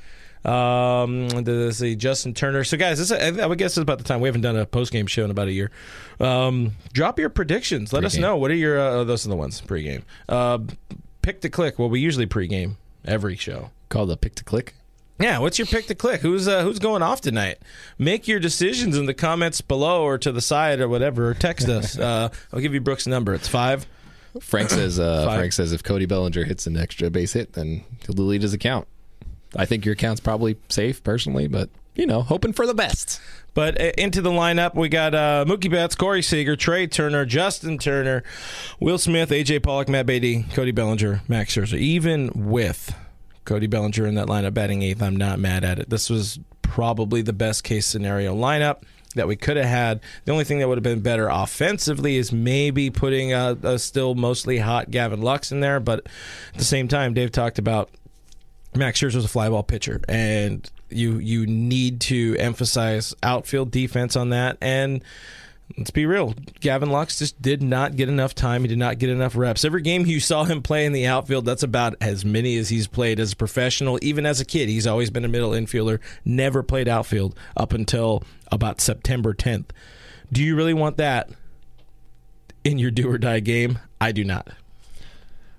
Um, 0.45 1.29
let's 1.29 1.79
see, 1.79 1.95
Justin 1.95 2.35
Turner. 2.35 2.65
So, 2.65 2.77
guys, 2.77 2.99
this 2.99 3.13
I 3.13 3.47
would 3.47 3.59
guess 3.59 3.73
it's 3.73 3.79
about 3.79 3.99
the 3.99 4.05
time 4.05 4.21
we 4.21 4.29
haven't 4.29 4.41
done 4.41 4.57
a 4.57 4.67
post 4.67 4.93
game 4.93 5.07
show 5.07 5.25
in 5.25 5.31
about 5.31 5.49
a 5.49 5.53
year. 5.53 5.71
Um, 6.19 6.73
drop 6.93 7.19
your 7.19 7.31
predictions. 7.31 7.93
Let 7.93 8.05
us 8.05 8.15
Pre-game. 8.15 8.23
know. 8.23 8.37
What 8.37 8.51
are 8.51 8.55
your? 8.55 8.79
Uh, 8.79 9.05
those 9.05 9.25
are 9.27 9.29
the 9.29 9.37
ones 9.37 9.61
pregame. 9.61 10.03
Uh, 10.29 10.59
pick 11.23 11.41
to 11.43 11.49
click. 11.49 11.79
Well, 11.79 11.89
we 11.89 12.01
usually 12.01 12.27
pregame 12.27 12.75
every 13.05 13.37
show. 13.37 13.71
Called 13.89 14.09
the 14.09 14.17
pick 14.17 14.35
to 14.37 14.45
click. 14.45 14.75
Yeah, 15.21 15.39
what's 15.39 15.59
your 15.59 15.67
pick 15.67 15.87
to 15.87 15.95
click? 15.95 16.21
Who's 16.23 16.49
uh, 16.49 16.63
who's 16.65 16.81
going 16.81 17.03
off 17.03 17.21
tonight? 17.21 17.59
Make 17.99 18.27
your 18.27 18.41
decisions 18.41 18.97
in 18.97 19.07
the 19.07 19.15
comments 19.15 19.61
below 19.61 20.03
or 20.03 20.19
to 20.19 20.33
the 20.33 20.41
side 20.41 20.81
or 20.81 20.89
whatever. 20.89 21.29
Or 21.31 21.35
text 21.35 21.69
us. 21.69 21.97
Uh, 22.03 22.31
I'll 22.53 22.61
give 22.61 22.75
you 22.75 22.81
Brooks' 22.81 23.07
number. 23.07 23.33
It's 23.33 23.47
five. 23.47 23.87
Frank 24.41 24.71
says 24.71 24.99
uh. 24.99 25.33
Frank 25.37 25.53
says 25.53 25.73
if 25.73 25.85
Cody 25.85 26.07
Bellinger 26.07 26.45
hits 26.45 26.67
an 26.67 26.77
extra 26.77 27.11
base 27.11 27.35
hit, 27.35 27.53
then 27.53 27.85
he'll 28.05 28.15
delete 28.15 28.43
his 28.43 28.55
account. 28.55 28.89
I 29.57 29.65
think 29.65 29.85
your 29.85 29.93
account's 29.93 30.21
probably 30.21 30.57
safe 30.69 31.03
personally, 31.03 31.47
but 31.47 31.71
you 31.95 32.07
know, 32.07 32.23
hoping 32.23 32.53
for 32.53 32.67
the 32.67 32.75
best. 32.75 33.21
But 33.55 33.81
uh, 33.81 33.93
into 33.99 34.23
the 34.23 34.31
lineup, 34.31 34.75
we 34.75 34.89
got 34.89 35.15
uh, 35.15 35.45
Mookie 35.47 35.71
Betts, 35.71 35.95
Corey 35.95 36.23
Seager, 36.23 36.57
Trey 36.57 36.87
Turner, 36.87 37.27
Justin 37.27 37.77
Turner, 37.77 38.23
Will 38.81 38.99
Smith, 38.99 39.31
AJ 39.31 39.63
Pollock, 39.63 39.89
Matt 39.89 40.07
Beaty, 40.07 40.45
Cody 40.55 40.73
Bellinger, 40.73 41.21
Max 41.29 41.55
Scherzer. 41.55 41.79
Even 41.79 42.31
with 42.35 42.95
Cody 43.45 43.67
Bellinger 43.67 44.07
in 44.07 44.15
that 44.15 44.29
lineup 44.29 44.55
batting 44.55 44.83
eighth, 44.83 45.03
I'm 45.03 45.17
not 45.17 45.39
mad 45.39 45.65
at 45.65 45.79
it. 45.79 45.91
This 45.91 46.09
was 46.09 46.39
probably 46.63 47.21
the 47.21 47.35
best 47.35 47.65
case 47.65 47.87
scenario 47.87 48.35
lineup 48.35 48.83
that 49.15 49.29
we 49.29 49.37
could 49.37 49.59
have 49.59 49.67
had. 49.67 50.01
The 50.25 50.33
only 50.33 50.45
thing 50.45 50.59
that 50.61 50.69
would 50.69 50.79
have 50.79 50.83
been 50.83 51.01
better 51.01 51.29
offensively 51.29 52.17
is 52.17 52.33
maybe 52.33 52.89
putting 52.89 53.35
a, 53.35 53.59
a 53.63 53.79
still 53.79 54.15
mostly 54.15 54.59
hot 54.59 54.91
Gavin 54.91 55.21
Lux 55.21 55.53
in 55.53 55.61
there. 55.61 55.81
But 55.81 56.07
at 56.55 56.59
the 56.59 56.65
same 56.65 56.89
time, 56.89 57.13
Dave 57.13 57.33
talked 57.33 57.59
about 57.59 57.91
Max 58.75 59.01
Scherzer 59.01 59.17
was 59.17 59.25
a 59.25 59.29
flyball 59.29 59.67
pitcher, 59.67 60.01
and 60.09 60.69
you 60.89 61.19
you 61.19 61.47
need 61.47 62.01
to 62.03 62.37
emphasize 62.39 63.15
outfield 63.23 63.71
defense 63.71 64.17
on 64.17 64.31
that. 64.31 64.57
And 64.61 65.05
let's 65.77 65.91
be 65.91 66.07
real, 66.07 66.35
Gavin 66.61 66.91
Lux 66.91 67.19
just 67.19 67.41
did 67.41 67.63
not 67.63 67.97
get 67.97 68.09
enough 68.09 68.35
time. 68.35 68.63
He 68.63 68.69
did 68.69 68.79
not 68.79 68.99
get 68.99 69.11
enough 69.11 69.37
reps. 69.37 69.65
Every 69.65 69.83
game 69.83 70.07
you 70.07 70.21
saw 70.21 70.45
him 70.45 70.63
play 70.63 70.87
in 70.87 70.93
the 70.93 71.07
outfield, 71.07 71.45
that's 71.45 71.63
about 71.63 71.95
as 72.01 72.25
many 72.25 72.57
as 72.57 72.69
he's 72.69 72.87
played 72.87 73.21
as 73.21 73.33
a 73.33 73.37
professional. 73.37 73.99
Even 74.03 74.27
as 74.27 74.41
a 74.41 74.45
kid, 74.45 74.69
he's 74.69 74.87
always 74.87 75.11
been 75.11 75.25
a 75.25 75.29
middle 75.29 75.51
infielder. 75.51 75.99
Never 76.25 76.63
played 76.63 76.89
outfield 76.89 77.37
up 77.57 77.73
until 77.73 78.23
about 78.51 78.81
September 78.81 79.35
10th. 79.35 79.67
Do 80.33 80.43
you 80.43 80.57
really 80.57 80.75
want 80.75 80.97
that 80.97 81.31
in 82.65 82.79
your 82.79 82.91
do 82.91 83.11
or 83.11 83.19
die 83.19 83.41
game? 83.41 83.79
I 84.01 84.13
do 84.13 84.25
not. 84.25 84.49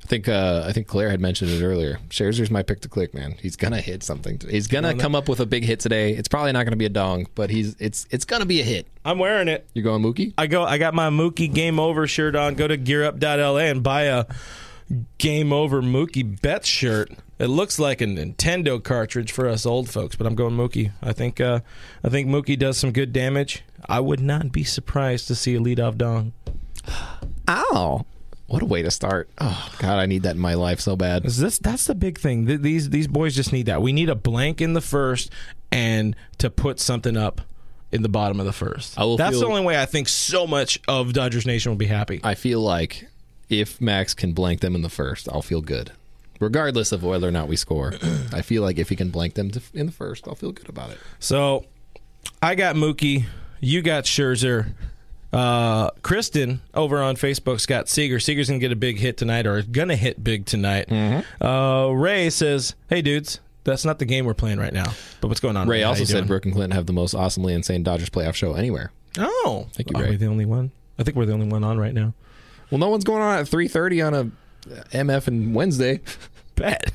I 0.04 0.06
think 0.06 0.28
uh, 0.28 0.66
I 0.68 0.74
think 0.74 0.88
Claire 0.88 1.10
had 1.10 1.22
mentioned 1.22 1.50
it 1.52 1.64
earlier. 1.64 1.98
Scherzer's 2.10 2.52
my 2.52 2.62
pick 2.62 2.82
to 2.82 2.90
click, 2.90 3.14
man. 3.14 3.36
He's 3.42 3.56
gonna 3.56 3.80
hit 3.80 4.04
something. 4.04 4.40
He's 4.50 4.68
gonna 4.68 4.96
come 4.96 5.16
up 5.16 5.30
with 5.30 5.40
a 5.40 5.46
big 5.46 5.64
hit 5.64 5.80
today. 5.80 6.12
It's 6.14 6.28
probably 6.28 6.52
not 6.52 6.66
gonna 6.66 6.76
be 6.76 6.86
a 6.86 6.90
dong, 6.90 7.28
but 7.36 7.50
he's 7.50 7.76
it's 7.80 8.06
it's 8.12 8.26
gonna 8.26 8.46
be 8.46 8.60
a 8.60 8.64
hit. 8.66 8.88
I'm 9.06 9.18
wearing 9.18 9.48
it. 9.48 9.66
You 9.74 9.82
going 9.82 10.04
Mookie? 10.04 10.34
I 10.38 10.48
go. 10.48 10.64
I 10.64 10.78
got 10.78 10.94
my 10.94 11.10
Mookie 11.10 11.52
Game 11.54 11.80
Over 11.80 12.06
shirt 12.06 12.36
on. 12.36 12.56
Go 12.56 12.68
to 12.68 12.78
GearUp.la 12.78 13.58
and 13.60 13.82
buy 13.82 14.04
a 14.04 14.26
Game 15.20 15.54
Over 15.54 15.82
Mookie 15.82 16.42
Betts 16.42 16.68
shirt. 16.68 17.12
It 17.40 17.48
looks 17.48 17.80
like 17.80 18.02
a 18.02 18.06
Nintendo 18.06 18.84
cartridge 18.84 19.32
for 19.32 19.48
us 19.48 19.66
old 19.66 19.90
folks, 19.90 20.18
but 20.18 20.28
I'm 20.28 20.36
going 20.36 20.56
Mookie. 20.56 20.92
I 21.02 21.14
think. 21.14 21.40
Uh, 21.40 21.62
I 22.04 22.10
think 22.10 22.28
Mookie 22.28 22.60
does 22.60 22.78
some 22.78 22.92
good 22.92 23.14
damage. 23.14 23.64
I 23.88 24.02
would 24.02 24.20
not 24.20 24.52
be 24.52 24.66
surprised 24.66 25.28
to 25.28 25.36
see 25.36 25.56
a 25.56 25.60
leadoff 25.60 25.98
dong. 25.98 26.34
Ow! 27.48 28.06
What 28.54 28.62
a 28.62 28.66
way 28.68 28.84
to 28.84 28.92
start. 28.92 29.32
Oh 29.40 29.68
God, 29.80 29.98
I 29.98 30.06
need 30.06 30.22
that 30.24 30.36
in 30.36 30.40
my 30.40 30.54
life 30.54 30.80
so 30.80 30.96
bad. 30.96 31.24
This 31.24 31.58
that's 31.58 31.86
the 31.86 31.96
big 31.96 32.20
thing. 32.20 32.46
These 32.62 32.92
these 32.92 33.08
boys 33.08 33.36
just 33.36 33.52
need 33.52 33.66
that. 33.66 33.82
We 33.82 33.92
need 33.92 34.10
a 34.10 34.16
blank 34.16 34.62
in 34.62 34.74
the 34.74 34.80
first 34.80 35.32
and 35.72 36.16
to 36.38 36.52
put 36.52 36.80
something 36.80 37.18
up 37.18 37.42
in 37.92 38.04
the 38.04 38.10
bottom 38.10 38.40
of 38.40 38.46
the 38.46 38.54
first. 38.54 39.00
I 39.00 39.06
will 39.06 39.18
That's 39.18 39.40
the 39.40 39.48
only 39.48 39.66
way 39.66 39.82
I 39.82 39.88
think 39.88 40.08
so 40.08 40.46
much 40.46 40.80
of 40.88 41.14
Dodgers 41.14 41.48
Nation 41.48 41.72
will 41.72 41.78
be 41.78 41.88
happy. 41.88 42.22
I 42.24 42.36
feel 42.36 42.62
like 42.62 43.08
if 43.50 43.82
Max 43.82 44.14
can 44.14 44.34
blank 44.34 44.62
them 44.62 44.76
in 44.76 44.84
the 44.84 44.90
first, 44.90 45.28
I'll 45.30 45.42
feel 45.42 45.62
good. 45.62 45.92
Regardless 46.40 46.92
of 46.92 47.04
whether 47.04 47.28
or 47.28 47.32
not 47.32 47.48
we 47.48 47.56
score, 47.56 47.96
I 48.32 48.44
feel 48.44 48.62
like 48.62 48.78
if 48.78 48.90
he 48.90 48.96
can 48.96 49.10
blank 49.10 49.34
them 49.34 49.50
in 49.74 49.88
the 49.88 49.92
first, 49.92 50.28
I'll 50.28 50.36
feel 50.36 50.52
good 50.52 50.70
about 50.70 50.92
it. 50.92 51.00
So 51.18 51.66
I 52.40 52.54
got 52.54 52.76
Mookie. 52.76 53.26
You 53.62 53.82
got 53.82 54.04
Scherzer. 54.04 54.76
Uh, 55.34 55.90
Kristen 56.04 56.62
over 56.74 57.02
on 57.02 57.16
Facebook, 57.16 57.60
Scott 57.60 57.74
got 57.86 57.90
Seager. 57.90 58.20
Seager's 58.20 58.48
gonna 58.48 58.60
get 58.60 58.72
a 58.72 58.76
big 58.76 59.00
hit 59.00 59.18
tonight, 59.18 59.48
or 59.48 59.62
gonna 59.64 59.96
hit 59.96 60.24
big 60.24 60.46
tonight. 60.46 60.88
Mm-hmm. 60.90 61.44
Uh, 61.46 61.88
Ray 61.90 62.30
says, 62.30 62.76
"Hey 62.88 63.02
dudes, 63.02 63.40
that's 63.64 63.84
not 63.84 63.98
the 64.00 64.06
game 64.06 64.26
we're 64.26 64.36
playing 64.36 64.60
right 64.60 64.74
now. 64.74 64.94
But 65.22 65.30
what's 65.30 65.40
going 65.40 65.58
on?" 65.58 65.68
Ray 65.68 65.82
also 65.84 66.04
said 66.04 66.14
doing? 66.18 66.28
Brooke 66.28 66.46
and 66.46 66.54
Clinton 66.54 66.76
have 66.76 66.86
the 66.86 66.94
most 66.94 67.16
awesomely 67.16 67.54
insane 67.54 67.82
Dodgers 67.84 68.10
playoff 68.12 68.36
show 68.36 68.54
anywhere. 68.54 68.92
"Oh, 69.18 69.68
Thank 69.74 69.90
you, 69.92 69.98
Are 70.00 70.04
Ray. 70.04 70.10
we 70.12 70.16
the 70.18 70.28
only 70.28 70.46
one? 70.46 70.72
I 71.00 71.04
think 71.04 71.18
we're 71.18 71.26
the 71.26 71.34
only 71.34 71.48
one 71.48 71.64
on 71.64 71.80
right 71.80 71.94
now." 71.94 72.14
Well, 72.70 72.78
no 72.80 72.90
one's 72.90 73.04
going 73.04 73.22
on 73.24 73.40
at 73.40 73.48
three 73.48 73.68
thirty 73.68 74.02
on 74.02 74.14
a 74.14 74.32
MF 74.92 75.28
and 75.28 75.56
Wednesday. 75.56 76.00
Bet. 76.56 76.92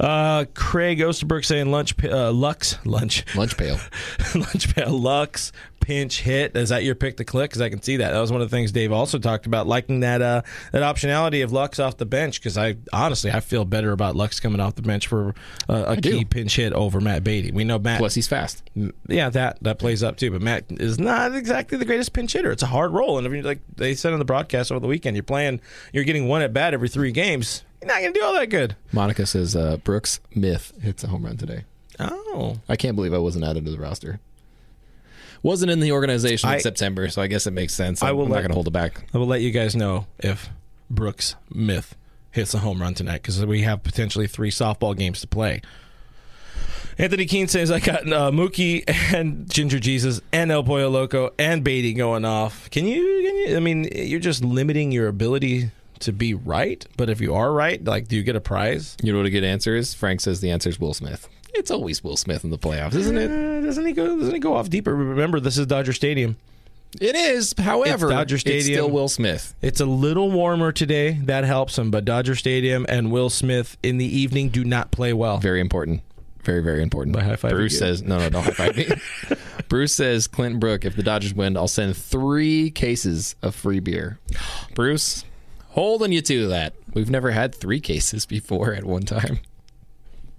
Uh, 0.00 0.44
Craig 0.54 0.98
Osterberg 0.98 1.44
saying 1.44 1.70
lunch, 1.70 1.94
uh, 2.04 2.32
Lux, 2.32 2.78
lunch, 2.84 3.24
Lunch 3.34 3.56
pail. 3.56 3.78
lunch 4.34 4.74
pail, 4.74 4.90
Lux, 4.90 5.52
pinch 5.80 6.20
hit. 6.22 6.56
Is 6.56 6.70
that 6.70 6.82
your 6.82 6.94
pick 6.94 7.18
to 7.18 7.24
click? 7.24 7.50
Because 7.50 7.60
I 7.60 7.68
can 7.68 7.82
see 7.82 7.98
that. 7.98 8.12
That 8.12 8.20
was 8.20 8.32
one 8.32 8.40
of 8.40 8.50
the 8.50 8.56
things 8.56 8.72
Dave 8.72 8.90
also 8.90 9.18
talked 9.18 9.46
about, 9.46 9.66
liking 9.66 10.00
that 10.00 10.22
uh, 10.22 10.42
that 10.72 10.82
optionality 10.82 11.44
of 11.44 11.52
Lux 11.52 11.78
off 11.78 11.96
the 11.96 12.06
bench. 12.06 12.40
Because 12.40 12.58
I 12.58 12.76
honestly, 12.92 13.30
I 13.30 13.40
feel 13.40 13.64
better 13.64 13.92
about 13.92 14.16
Lux 14.16 14.40
coming 14.40 14.60
off 14.60 14.74
the 14.74 14.82
bench 14.82 15.06
for 15.06 15.34
uh, 15.68 15.84
a 15.88 15.96
key 15.96 16.20
do. 16.20 16.24
pinch 16.24 16.56
hit 16.56 16.72
over 16.72 17.00
Matt 17.00 17.22
Beaty. 17.22 17.52
We 17.52 17.64
know 17.64 17.78
Matt. 17.78 17.98
Plus, 17.98 18.14
he's 18.14 18.28
fast. 18.28 18.62
yeah, 19.08 19.28
that 19.30 19.62
that 19.62 19.78
plays 19.78 20.02
up 20.02 20.16
too. 20.16 20.30
But 20.30 20.42
Matt 20.42 20.64
is 20.70 20.98
not 20.98 21.34
exactly 21.34 21.78
the 21.78 21.84
greatest 21.84 22.12
pinch 22.12 22.32
hitter. 22.32 22.50
It's 22.50 22.62
a 22.62 22.66
hard 22.66 22.92
role, 22.92 23.18
and 23.18 23.26
if 23.26 23.32
you 23.32 23.42
like 23.42 23.60
they 23.76 23.94
said 23.94 24.12
on 24.12 24.18
the 24.18 24.24
broadcast 24.24 24.72
over 24.72 24.80
the 24.80 24.88
weekend, 24.88 25.16
you're 25.16 25.22
playing, 25.22 25.60
you're 25.92 26.04
getting 26.04 26.26
one 26.28 26.42
at 26.42 26.52
bat 26.52 26.74
every 26.74 26.88
three 26.88 27.12
games. 27.12 27.62
You're 27.84 28.00
not 28.00 28.14
to 28.14 28.18
do 28.18 28.24
all 28.24 28.34
that 28.34 28.48
good. 28.50 28.76
Monica 28.92 29.26
says 29.26 29.54
uh, 29.54 29.76
Brooks 29.78 30.20
Myth 30.34 30.72
hits 30.80 31.04
a 31.04 31.08
home 31.08 31.24
run 31.24 31.36
today. 31.36 31.64
Oh, 32.00 32.56
I 32.68 32.76
can't 32.76 32.96
believe 32.96 33.12
I 33.14 33.18
wasn't 33.18 33.44
added 33.44 33.64
to 33.66 33.70
the 33.70 33.78
roster. 33.78 34.20
Wasn't 35.42 35.70
in 35.70 35.80
the 35.80 35.92
organization 35.92 36.48
I- 36.48 36.54
in 36.54 36.60
September, 36.60 37.08
so 37.10 37.20
I 37.20 37.26
guess 37.26 37.46
it 37.46 37.52
makes 37.52 37.74
sense. 37.74 38.02
I 38.02 38.08
I'm, 38.08 38.16
will 38.16 38.24
I'm 38.24 38.30
not 38.30 38.36
going 38.38 38.48
to 38.48 38.54
hold 38.54 38.66
it 38.68 38.72
back. 38.72 39.06
I 39.12 39.18
will 39.18 39.26
let 39.26 39.42
you 39.42 39.50
guys 39.50 39.76
know 39.76 40.06
if 40.18 40.48
Brooks 40.88 41.36
Myth 41.52 41.94
hits 42.30 42.54
a 42.54 42.58
home 42.60 42.80
run 42.80 42.94
tonight 42.94 43.22
because 43.22 43.44
we 43.44 43.62
have 43.62 43.82
potentially 43.82 44.26
three 44.26 44.50
softball 44.50 44.96
games 44.96 45.20
to 45.20 45.26
play. 45.26 45.60
Anthony 46.96 47.26
Keene 47.26 47.48
says 47.48 47.70
I 47.70 47.80
got 47.80 48.10
uh, 48.10 48.30
Mookie 48.30 48.84
and 49.14 49.50
Ginger 49.50 49.78
Jesus 49.80 50.20
and 50.32 50.50
El 50.50 50.62
Pollo 50.64 50.88
Loco 50.88 51.32
and 51.38 51.62
Beaty 51.62 51.92
going 51.92 52.24
off. 52.24 52.70
Can 52.70 52.86
you, 52.86 53.02
can 53.02 53.36
you? 53.36 53.56
I 53.56 53.60
mean, 53.60 53.88
you're 53.94 54.20
just 54.20 54.42
limiting 54.44 54.90
your 54.92 55.08
ability 55.08 55.70
to 56.00 56.12
be 56.12 56.34
right. 56.34 56.84
But 56.96 57.10
if 57.10 57.20
you 57.20 57.34
are 57.34 57.52
right, 57.52 57.82
like, 57.82 58.08
do 58.08 58.16
you 58.16 58.22
get 58.22 58.36
a 58.36 58.40
prize? 58.40 58.96
You 59.02 59.12
know 59.12 59.18
what 59.18 59.26
a 59.26 59.30
good 59.30 59.44
answer 59.44 59.76
is? 59.76 59.94
Frank 59.94 60.20
says 60.20 60.40
the 60.40 60.50
answer 60.50 60.68
is 60.68 60.80
Will 60.80 60.94
Smith. 60.94 61.28
It's 61.54 61.70
always 61.70 62.02
Will 62.02 62.16
Smith 62.16 62.44
in 62.44 62.50
the 62.50 62.58
playoffs, 62.58 62.94
isn't 62.94 63.16
it? 63.16 63.30
Uh, 63.30 63.64
doesn't 63.64 63.86
he 63.86 63.92
go? 63.92 64.18
Doesn't 64.18 64.34
he 64.34 64.40
go 64.40 64.54
off 64.54 64.68
deeper? 64.68 64.94
Remember, 64.94 65.38
this 65.40 65.56
is 65.56 65.66
Dodger 65.66 65.92
Stadium. 65.92 66.36
It 67.00 67.16
is, 67.16 67.54
however, 67.58 68.08
Dodger 68.08 68.36
it's 68.36 68.42
Stadium. 68.42 68.76
still 68.78 68.90
Will 68.90 69.08
Smith. 69.08 69.54
It's 69.62 69.80
a 69.80 69.86
little 69.86 70.30
warmer 70.30 70.70
today. 70.70 71.12
That 71.24 71.44
helps 71.44 71.76
him. 71.76 71.90
But 71.90 72.04
Dodger 72.04 72.36
Stadium 72.36 72.86
and 72.88 73.10
Will 73.10 73.30
Smith 73.30 73.76
in 73.82 73.98
the 73.98 74.04
evening 74.04 74.48
do 74.50 74.64
not 74.64 74.90
play 74.90 75.12
well. 75.12 75.38
Very 75.38 75.60
important. 75.60 76.02
Very, 76.44 76.62
very 76.62 76.82
important. 76.82 77.16
By 77.16 77.22
high-fiving 77.22 77.50
Bruce 77.50 77.78
says, 77.78 78.02
no, 78.02 78.18
no, 78.18 78.28
don't 78.28 78.44
high 78.44 78.50
five 78.50 78.76
me. 78.76 78.86
Bruce 79.68 79.94
says, 79.94 80.26
Clinton 80.26 80.60
Brook, 80.60 80.84
if 80.84 80.94
the 80.94 81.02
Dodgers 81.02 81.32
win, 81.34 81.56
I'll 81.56 81.68
send 81.68 81.96
three 81.96 82.70
cases 82.70 83.34
of 83.42 83.54
free 83.54 83.80
beer. 83.80 84.18
Bruce, 84.74 85.24
holding 85.74 86.12
you 86.12 86.22
to 86.22 86.48
that. 86.48 86.72
We've 86.94 87.10
never 87.10 87.30
had 87.32 87.54
three 87.54 87.80
cases 87.80 88.26
before 88.26 88.72
at 88.74 88.84
one 88.84 89.02
time. 89.02 89.40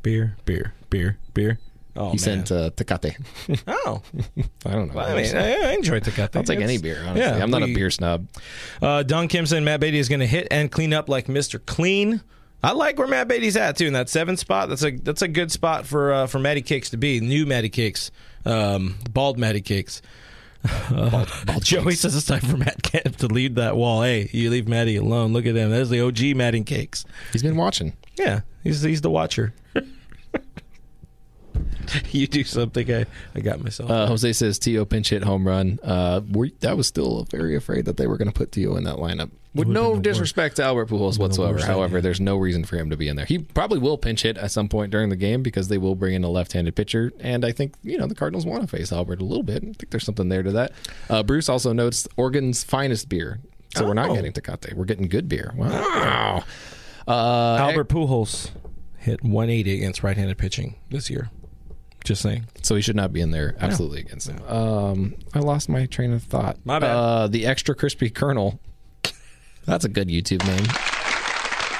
Beer, 0.01 0.37
beer, 0.45 0.73
beer, 0.89 1.17
beer. 1.33 1.59
Oh, 1.97 2.07
He 2.07 2.11
man. 2.11 2.17
sent 2.19 2.51
uh, 2.51 2.69
Tecate. 2.71 3.15
oh, 3.67 4.01
I 4.65 4.71
don't 4.71 4.93
know. 4.93 4.99
I 4.99 5.21
mean, 5.21 5.35
I, 5.35 5.69
I 5.69 5.73
enjoy 5.73 5.99
Tecate. 6.01 6.35
I'll 6.35 6.43
take 6.43 6.59
any 6.59 6.77
beer, 6.77 6.99
honestly. 7.01 7.21
Yeah, 7.21 7.41
I'm 7.41 7.49
not 7.49 7.63
a 7.63 7.73
beer 7.73 7.89
snob. 7.89 8.27
Uh, 8.81 9.03
Don 9.03 9.27
Kim 9.29 9.45
said 9.45 9.63
Matt 9.63 9.79
Beaty 9.79 9.97
is 9.97 10.09
going 10.09 10.19
to 10.19 10.27
hit 10.27 10.47
and 10.51 10.69
clean 10.71 10.93
up 10.93 11.07
like 11.09 11.27
Mr. 11.27 11.63
Clean. 11.65 12.21
I 12.63 12.71
like 12.71 12.97
where 12.97 13.07
Matt 13.07 13.27
Beaty's 13.27 13.55
at 13.55 13.77
too 13.77 13.85
in 13.85 13.93
that 13.93 14.09
seven 14.09 14.37
spot. 14.37 14.69
That's 14.69 14.83
a 14.83 14.91
that's 14.91 15.21
a 15.21 15.27
good 15.27 15.51
spot 15.51 15.85
for 15.85 16.11
uh, 16.11 16.27
for 16.27 16.39
Matty 16.39 16.61
Cakes 16.63 16.89
to 16.91 16.97
be. 16.97 17.19
New 17.19 17.45
Matty 17.45 17.69
Cakes, 17.69 18.09
um, 18.43 18.95
bald 19.11 19.37
Matty 19.37 19.61
Cakes. 19.61 20.01
Bald, 20.89 21.29
bald 21.45 21.63
Joey 21.65 21.83
cakes. 21.91 22.01
says 22.01 22.15
it's 22.15 22.25
time 22.25 22.41
for 22.41 22.57
Matt 22.57 22.83
Kemp 22.83 23.15
to 23.17 23.27
leave 23.27 23.55
that 23.55 23.75
wall. 23.75 24.03
Hey, 24.03 24.29
you 24.31 24.49
leave 24.49 24.67
Matty 24.67 24.95
alone. 24.95 25.33
Look 25.33 25.45
at 25.45 25.55
him. 25.55 25.69
There's 25.71 25.89
the 25.89 26.01
OG 26.01 26.35
Matty 26.35 26.63
Cakes. 26.63 27.05
He's 27.33 27.43
been 27.43 27.55
watching. 27.55 27.93
Yeah, 28.17 28.41
he's 28.63 28.81
he's 28.81 29.01
the 29.01 29.09
watcher. 29.09 29.53
you 32.11 32.27
do 32.27 32.43
something. 32.43 32.91
I, 32.93 33.05
I 33.35 33.39
got 33.41 33.61
myself. 33.61 33.89
Uh, 33.89 34.07
Jose 34.07 34.33
says 34.33 34.59
Tio 34.59 34.85
pinch 34.85 35.09
hit 35.09 35.23
home 35.23 35.47
run. 35.47 35.79
Uh, 35.83 36.21
we, 36.31 36.53
I 36.67 36.73
was 36.73 36.87
still 36.87 37.25
very 37.29 37.55
afraid 37.55 37.85
that 37.85 37.97
they 37.97 38.07
were 38.07 38.17
going 38.17 38.27
to 38.29 38.33
put 38.33 38.51
Tio 38.51 38.75
in 38.75 38.83
that 38.85 38.95
lineup. 38.95 39.31
With 39.55 39.67
no 39.69 39.95
the 39.95 40.01
disrespect 40.01 40.57
to 40.57 40.63
Albert 40.63 40.89
Pujols 40.89 41.17
whatsoever. 41.17 41.53
worst 41.53 41.65
However, 41.65 41.95
idea. 41.97 42.01
there's 42.01 42.19
no 42.21 42.35
reason 42.37 42.63
for 42.65 42.75
him 42.77 42.89
to 42.89 42.97
be 42.97 43.07
in 43.07 43.15
there. 43.15 43.25
He 43.25 43.39
probably 43.39 43.79
will 43.79 43.97
pinch 43.97 44.21
hit 44.23 44.37
at 44.37 44.51
some 44.51 44.67
point 44.69 44.91
during 44.91 45.09
the 45.09 45.15
game 45.15 45.41
because 45.43 45.67
they 45.69 45.77
will 45.77 45.95
bring 45.95 46.13
in 46.13 46.23
a 46.23 46.29
left-handed 46.29 46.75
pitcher, 46.75 47.11
and 47.19 47.45
I 47.45 47.51
think 47.51 47.73
you 47.81 47.97
know 47.97 48.05
the 48.07 48.15
Cardinals 48.15 48.45
want 48.45 48.61
to 48.61 48.67
face 48.67 48.91
Albert 48.91 49.21
a 49.21 49.25
little 49.25 49.43
bit. 49.43 49.57
I 49.63 49.67
think 49.67 49.89
there's 49.89 50.03
something 50.05 50.29
there 50.29 50.43
to 50.43 50.51
that. 50.51 50.71
Uh, 51.09 51.23
Bruce 51.23 51.47
also 51.49 51.71
notes 51.73 52.07
Oregon's 52.17 52.63
finest 52.63 53.07
beer, 53.09 53.39
so 53.75 53.85
we're 53.87 53.93
not 53.93 54.09
Oh. 54.09 54.15
getting 54.15 54.31
Tecate. 54.33 54.73
We're 54.73 54.85
getting 54.85 55.07
good 55.07 55.27
beer. 55.29 55.53
Wow. 55.55 56.43
Uh, 57.07 57.11
Albert 57.59 57.89
Pujols 57.89 58.51
hit 58.97 59.23
180 59.23 59.75
against 59.75 60.03
right-handed 60.03 60.37
pitching 60.37 60.75
this 60.89 61.09
year. 61.09 61.29
Just 62.03 62.21
saying. 62.21 62.45
So 62.61 62.75
he 62.75 62.81
should 62.81 62.95
not 62.95 63.13
be 63.13 63.21
in 63.21 63.31
there. 63.31 63.55
Absolutely 63.59 63.99
against 64.01 64.29
him. 64.29 64.39
Um, 64.47 65.15
I 65.33 65.39
lost 65.39 65.69
my 65.69 65.85
train 65.87 66.13
of 66.13 66.23
thought. 66.23 66.57
My 66.65 66.77
bad. 66.79 66.91
Uh, 66.95 67.27
the 67.27 67.45
extra 67.47 67.73
crispy 67.73 68.09
kernel. 68.09 68.59
That's 69.65 69.85
a 69.85 69.89
good 69.89 70.07
YouTube 70.07 70.45
name. 70.45 70.65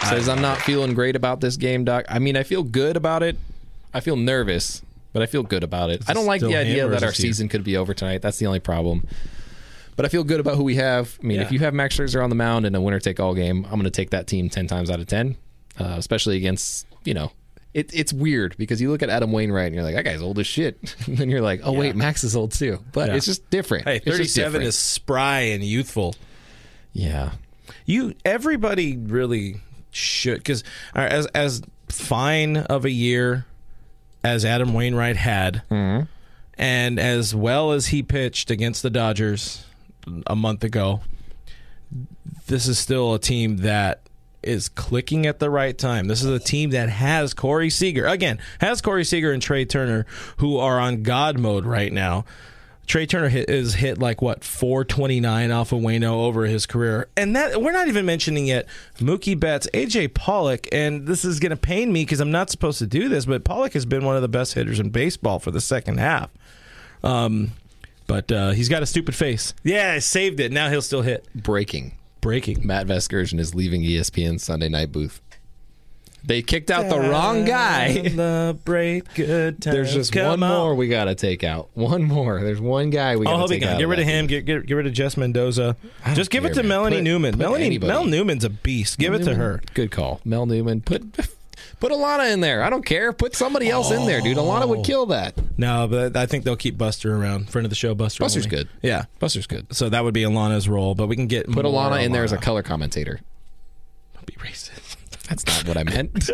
Says 0.09 0.29
I'm 0.29 0.41
not 0.41 0.59
feeling 0.59 0.93
great 0.93 1.15
about 1.15 1.41
this 1.41 1.57
game, 1.57 1.83
Doc. 1.83 2.05
I 2.09 2.19
mean, 2.19 2.37
I 2.37 2.43
feel 2.43 2.61
good 2.63 2.95
about 2.95 3.23
it. 3.23 3.37
I 3.93 4.01
feel 4.01 4.15
nervous, 4.15 4.83
but 5.13 5.21
I 5.23 5.25
feel 5.25 5.41
good 5.41 5.63
about 5.63 5.89
it. 5.89 6.03
I 6.07 6.13
don't 6.13 6.25
like 6.27 6.41
the 6.41 6.55
idea 6.55 6.83
him 6.85 6.91
or 6.91 6.93
is 6.93 7.01
that 7.01 7.07
our 7.07 7.13
season 7.13 7.47
could 7.49 7.63
be 7.63 7.75
over 7.77 7.93
tonight. 7.93 8.21
That's 8.21 8.37
the 8.37 8.45
only 8.45 8.59
problem. 8.59 9.07
But 9.95 10.05
I 10.05 10.09
feel 10.09 10.23
good 10.23 10.39
about 10.39 10.57
who 10.57 10.63
we 10.63 10.75
have. 10.75 11.17
I 11.23 11.25
mean, 11.25 11.39
if 11.39 11.51
you 11.51 11.59
have 11.59 11.73
Max 11.73 11.97
Scherzer 11.97 12.23
on 12.23 12.29
the 12.29 12.35
mound 12.35 12.65
in 12.65 12.75
a 12.75 12.81
winner-take-all 12.81 13.33
game, 13.33 13.63
I'm 13.65 13.71
going 13.71 13.83
to 13.85 13.89
take 13.89 14.09
that 14.11 14.27
team 14.27 14.49
ten 14.49 14.67
times 14.67 14.91
out 14.91 14.99
of 14.99 15.07
ten, 15.07 15.37
uh, 15.79 15.95
especially 15.97 16.37
against 16.37 16.85
you 17.03 17.13
know. 17.13 17.31
It, 17.73 17.91
it's 17.93 18.13
weird 18.13 18.55
because 18.57 18.79
you 18.81 18.89
look 18.91 19.03
at 19.03 19.09
Adam 19.09 19.31
Wainwright 19.33 19.65
and 19.67 19.75
you're 19.75 19.83
like, 19.83 19.95
that 19.95 20.05
guy's 20.05 20.21
old 20.21 20.39
as 20.39 20.47
shit. 20.47 20.77
and 21.07 21.17
then 21.17 21.29
you're 21.29 21.41
like, 21.41 21.61
oh 21.63 21.73
wait, 21.73 21.95
Max 21.95 22.23
is 22.23 22.35
old 22.35 22.51
too. 22.53 22.79
But 22.93 23.09
Yeah. 23.09 23.15
it's 23.15 23.25
just 23.25 23.49
different. 23.49 23.85
Hey, 23.85 23.95
It's 23.97 24.05
just 24.05 24.17
37 24.35 24.51
different. 24.51 24.67
is 24.67 24.77
spry 24.77 25.39
and 25.41 25.63
youthful. 25.63 26.15
yeah. 26.93 27.31
You 27.85 28.15
everybody 28.23 28.97
really 28.97 29.61
should 29.91 30.37
because 30.37 30.63
as 30.93 31.25
as 31.27 31.61
fine 31.89 32.57
of 32.57 32.85
a 32.85 32.89
year 32.89 33.45
as 34.23 34.43
Adam 34.43 34.73
Wainwright 34.73 35.17
had, 35.17 35.61
mm-hmm. 35.69 36.05
and 36.57 36.99
as 36.99 37.35
well 37.35 37.71
as 37.71 37.87
he 37.87 38.01
pitched 38.01 38.49
against 38.49 38.81
the 38.81 38.89
Dodgers 38.89 39.65
a 40.27 40.35
month 40.35 40.63
ago, 40.63 41.01
this 42.47 42.67
is 42.67 42.79
still 42.79 43.13
a 43.13 43.19
team 43.19 43.57
that 43.57 44.01
is 44.41 44.69
clicking 44.69 45.25
at 45.25 45.39
the 45.39 45.49
right 45.49 45.77
time. 45.77 46.07
This 46.07 46.23
is 46.23 46.29
a 46.29 46.39
team 46.39 46.69
that 46.69 46.89
has 46.89 47.33
Corey 47.33 47.69
Seager 47.69 48.05
again, 48.05 48.39
has 48.59 48.81
Corey 48.81 49.03
Seager 49.03 49.31
and 49.31 49.41
Trea 49.41 49.65
Turner 49.65 50.05
who 50.37 50.57
are 50.57 50.79
on 50.79 51.03
God 51.03 51.39
mode 51.39 51.65
right 51.65 51.91
now. 51.91 52.25
Trea 52.85 53.07
Turner 53.07 53.29
hit, 53.29 53.49
is 53.49 53.75
hit 53.75 53.97
like 53.97 54.21
what 54.21 54.43
429 54.43 55.51
off 55.51 55.71
of 55.71 55.79
Waino 55.79 56.13
over 56.13 56.45
his 56.45 56.65
career, 56.65 57.07
and 57.17 57.35
that 57.35 57.61
we're 57.61 57.71
not 57.71 57.87
even 57.87 58.05
mentioning 58.05 58.45
yet 58.45 58.67
Mookie 58.97 59.39
Betts, 59.39 59.67
AJ 59.73 60.13
Pollock, 60.13 60.67
and 60.71 61.07
this 61.07 61.25
is 61.25 61.39
going 61.39 61.49
to 61.51 61.57
pain 61.57 61.91
me 61.91 62.03
because 62.03 62.19
I'm 62.19 62.31
not 62.31 62.49
supposed 62.49 62.79
to 62.79 62.87
do 62.87 63.09
this, 63.09 63.25
but 63.25 63.43
Pollock 63.43 63.73
has 63.73 63.85
been 63.85 64.05
one 64.05 64.15
of 64.15 64.21
the 64.21 64.27
best 64.27 64.53
hitters 64.53 64.79
in 64.79 64.89
baseball 64.89 65.39
for 65.39 65.51
the 65.51 65.61
second 65.61 65.97
half. 65.99 66.29
Um, 67.03 67.51
but 68.07 68.31
uh, 68.31 68.51
he's 68.51 68.69
got 68.69 68.83
a 68.83 68.85
stupid 68.85 69.15
face. 69.15 69.53
Yeah, 69.63 69.93
I 69.93 69.99
saved 69.99 70.39
it. 70.39 70.51
Now 70.51 70.69
he'll 70.69 70.81
still 70.81 71.01
hit. 71.01 71.27
Breaking. 71.33 71.97
Breaking. 72.21 72.65
Matt 72.65 72.87
Vasgersian 72.87 73.39
is 73.39 73.55
leaving 73.55 73.83
ESPN 73.83 74.39
Sunday 74.39 74.69
night 74.69 74.91
booth. 74.91 75.21
They 76.25 76.41
kicked 76.41 76.71
out 76.71 76.89
the 76.89 76.99
wrong 76.99 77.45
guy. 77.45 78.09
Celebrate 78.09 79.13
good 79.13 79.61
times. 79.61 79.73
There's 79.75 79.93
just 79.93 80.11
Come 80.11 80.41
one 80.41 80.43
on. 80.43 80.49
more 80.49 80.75
we 80.75 80.87
got 80.87 81.05
to 81.05 81.15
take 81.15 81.43
out. 81.43 81.69
One 81.73 82.03
more. 82.03 82.41
There's 82.41 82.59
one 82.61 82.89
guy 82.89 83.15
we 83.15 83.25
got 83.25 83.31
Oh, 83.33 83.33
to 83.33 83.39
he'll 83.39 83.47
take 83.47 83.61
gone. 83.61 83.73
out. 83.73 83.79
Get 83.79 83.87
rid 83.87 83.99
of 83.99 84.05
him. 84.05 84.27
Get, 84.27 84.45
get, 84.45 84.65
get 84.65 84.73
rid 84.73 84.87
of 84.87 84.93
Jess 84.93 85.17
Mendoza. 85.17 85.75
Just 86.13 86.31
give 86.31 86.45
it 86.45 86.53
to 86.55 86.63
man. 86.63 86.69
Melanie 86.69 86.95
Put- 86.97 87.03
Newman. 87.03 87.31
put 87.33 87.39
Melanie 87.39 87.65
anybody. 87.65 87.91
Mel 87.91 88.05
Newman's 88.05 88.43
a 88.43 88.49
beast. 88.49 88.97
Give 88.97 89.13
it 89.13 89.23
to 89.25 89.35
her. 89.35 89.61
Good 89.73 89.91
call. 89.91 90.19
Mel 90.25 90.45
Newman. 90.45 90.81
Put 90.81 91.13
put 91.79 91.91
Alanna 91.91 92.31
in 92.33 92.39
there. 92.41 92.63
I 92.63 92.69
don't 92.69 92.85
care. 92.85 93.13
Put 93.13 93.35
somebody 93.35 93.69
else 93.69 93.91
in 93.91 94.05
there, 94.05 94.21
dude. 94.21 94.37
Alanna 94.37 94.67
would 94.67 94.79
oh. 94.79 94.83
kill 94.83 95.05
that. 95.07 95.35
No, 95.57 95.87
but 95.87 96.15
I 96.17 96.25
think 96.25 96.43
they'll 96.43 96.55
keep 96.55 96.77
Buster 96.77 97.15
around. 97.15 97.49
Friend 97.49 97.65
of 97.65 97.69
the 97.69 97.75
show, 97.75 97.93
Buster. 97.93 98.23
Buster's 98.23 98.45
only. 98.45 98.57
good. 98.57 98.69
Yeah. 98.81 99.05
Buster's 99.19 99.47
good. 99.47 99.73
So 99.75 99.89
that 99.89 100.03
would 100.03 100.13
be 100.13 100.23
Alanna's 100.23 100.67
role, 100.67 100.95
but 100.95 101.07
we 101.07 101.15
can 101.15 101.27
get 101.27 101.45
Put 101.51 101.65
more 101.65 101.73
Alanna 101.73 102.03
in 102.03 102.11
there 102.11 102.23
as 102.23 102.31
a 102.31 102.37
color 102.37 102.63
commentator. 102.63 103.19
Don't 104.15 104.25
Be 104.25 104.33
racist. 104.33 104.84
That's 105.29 105.45
not 105.45 105.67
what 105.67 105.77
I 105.77 105.83
meant. 105.91 106.29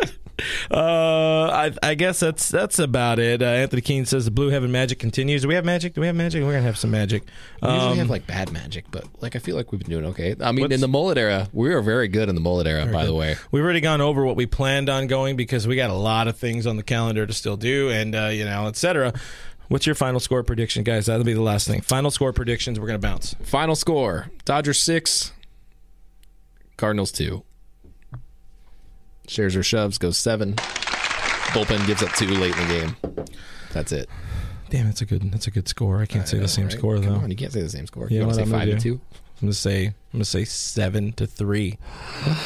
Uh, 0.72 1.50
I, 1.52 1.72
I 1.84 1.94
guess 1.96 2.20
that's 2.20 2.50
that's 2.50 2.80
about 2.80 3.20
it. 3.20 3.42
Uh, 3.42 3.46
Anthony 3.46 3.82
Keene 3.82 4.06
says 4.06 4.26
the 4.26 4.32
Blue 4.32 4.50
Heaven 4.50 4.72
magic 4.72 4.98
continues. 4.98 5.44
Do 5.44 5.48
we 5.48 5.54
have 5.56 5.66
magic? 5.66 5.94
Do 5.94 6.02
we 6.02 6.08
have 6.08 6.16
magic? 6.16 6.44
We're 6.44 6.52
gonna 6.54 6.64
have 6.64 6.78
some 6.78 6.90
magic. 6.92 7.24
We 7.62 7.70
usually 7.70 7.92
Um, 7.92 7.98
have 8.00 8.10
like 8.10 8.26
bad 8.26 8.52
magic, 8.52 8.86
but 8.90 9.06
like 9.22 9.36
I 9.36 9.40
feel 9.40 9.56
like 9.56 9.72
we've 9.72 9.80
been 9.82 9.90
doing 9.92 10.06
okay. 10.08 10.36
I 10.42 10.52
mean, 10.52 10.72
in 10.72 10.80
the 10.82 10.88
mullet 10.88 11.18
era, 11.18 11.48
we 11.54 11.70
were 11.70 11.82
very 11.82 12.08
good 12.08 12.28
in 12.28 12.36
the 12.36 12.42
mullet 12.42 12.66
era. 12.68 12.86
By 12.88 13.06
the 13.06 13.14
way, 13.14 13.36
We've 13.52 13.64
already 13.64 13.82
gone 13.82 14.02
over 14.02 14.26
what 14.26 14.36
we 14.36 14.46
planned 14.48 14.90
on 14.90 15.08
going 15.08 15.36
because 15.36 15.68
we 15.68 15.76
got 15.76 15.90
a 15.92 15.94
lot 15.96 16.28
of 16.28 16.38
things 16.38 16.66
on 16.66 16.76
the 16.76 16.84
calendar 16.84 17.26
to 17.28 17.34
still 17.34 17.58
do, 17.58 17.90
and 17.90 18.16
uh, 18.16 18.28
you 18.28 18.46
know, 18.46 18.66
etc. 18.68 19.14
What's 19.68 19.86
your 19.86 19.96
final 19.96 20.20
score 20.20 20.44
prediction, 20.44 20.84
guys? 20.84 21.06
That'll 21.06 21.24
be 21.24 21.34
the 21.34 21.42
last 21.42 21.68
thing. 21.68 21.82
Final 21.82 22.10
score 22.12 22.34
predictions. 22.34 22.80
We're 22.80 22.88
gonna 22.88 23.00
bounce. 23.00 23.36
final 23.44 23.76
score: 23.76 24.32
Dodgers 24.44 24.80
six, 24.82 25.32
Cardinals 26.78 27.12
two. 27.12 27.44
Scherzer 29.32 29.64
shoves 29.64 29.98
goes 29.98 30.18
seven. 30.18 30.56
Bullpen 31.54 31.88
gives 31.88 32.04
up 32.04 32.12
two 32.16 32.28
late 32.28 32.54
in 32.58 32.68
the 32.68 32.74
game. 32.74 32.96
That's 33.72 33.94
it. 33.94 34.10
Damn, 34.70 34.88
that's 34.88 35.00
a 35.02 35.06
good. 35.06 35.32
That's 35.32 35.48
a 35.48 35.52
good 35.52 35.70
score. 35.70 36.02
I 36.02 36.06
can't 36.06 36.28
say 36.28 36.38
the 36.38 36.50
same 36.50 36.66
Right? 36.66 36.74
score 36.74 36.96
Come 36.96 37.06
though. 37.06 37.16
on, 37.16 37.30
you 37.30 37.38
can't 37.38 37.54
say 37.54 37.62
the 37.62 37.70
same 37.70 37.88
score. 37.88 38.08
You 38.10 38.16
You 38.16 38.20
know 38.22 38.26
want 38.28 38.40
to 38.40 38.46
say 38.46 38.52
I'm 38.54 38.60
five 38.60 38.68
gonna 38.68 38.80
two? 38.82 39.00
I'm 39.42 39.48
gonna 39.48 39.54
say. 39.54 39.86
I'm 39.88 39.94
gonna 40.12 40.26
say 40.26 40.44
seven 40.44 41.14
to 41.14 41.26
three. 41.26 41.78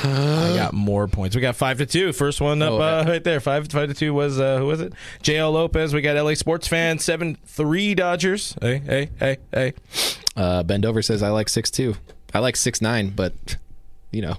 I 0.03 0.53
got 0.55 0.73
more 0.73 1.07
points. 1.07 1.35
We 1.35 1.41
got 1.41 1.55
five 1.55 1.79
to 1.79 1.85
two. 1.87 2.13
First 2.13 2.39
one 2.41 2.61
up 2.61 2.73
Oh, 2.73 2.81
uh, 2.81 3.03
right 3.07 3.23
there. 3.23 3.39
Five 3.39 3.67
five 3.69 3.89
to 3.89 3.93
two 3.95 4.13
was 4.13 4.39
uh, 4.39 4.59
who 4.59 4.67
was 4.67 4.79
it? 4.81 4.93
JL 5.23 5.51
Lopez. 5.53 5.91
We 5.93 6.01
got 6.01 6.15
LA 6.23 6.35
sports 6.35 6.67
fan 6.67 6.99
seven 6.99 7.35
three 7.45 7.95
Dodgers. 7.95 8.55
Hey 8.61 8.77
hey 8.77 9.09
hey 9.19 9.37
hey. 9.51 9.73
Uh, 10.35 10.63
Bendover 10.63 11.03
says 11.03 11.23
I 11.23 11.29
like 11.29 11.49
six 11.49 11.71
two. 11.71 11.95
I 12.33 12.39
like 12.39 12.55
six 12.55 12.79
nine, 12.81 13.09
but 13.09 13.57
you 14.11 14.21
know, 14.21 14.37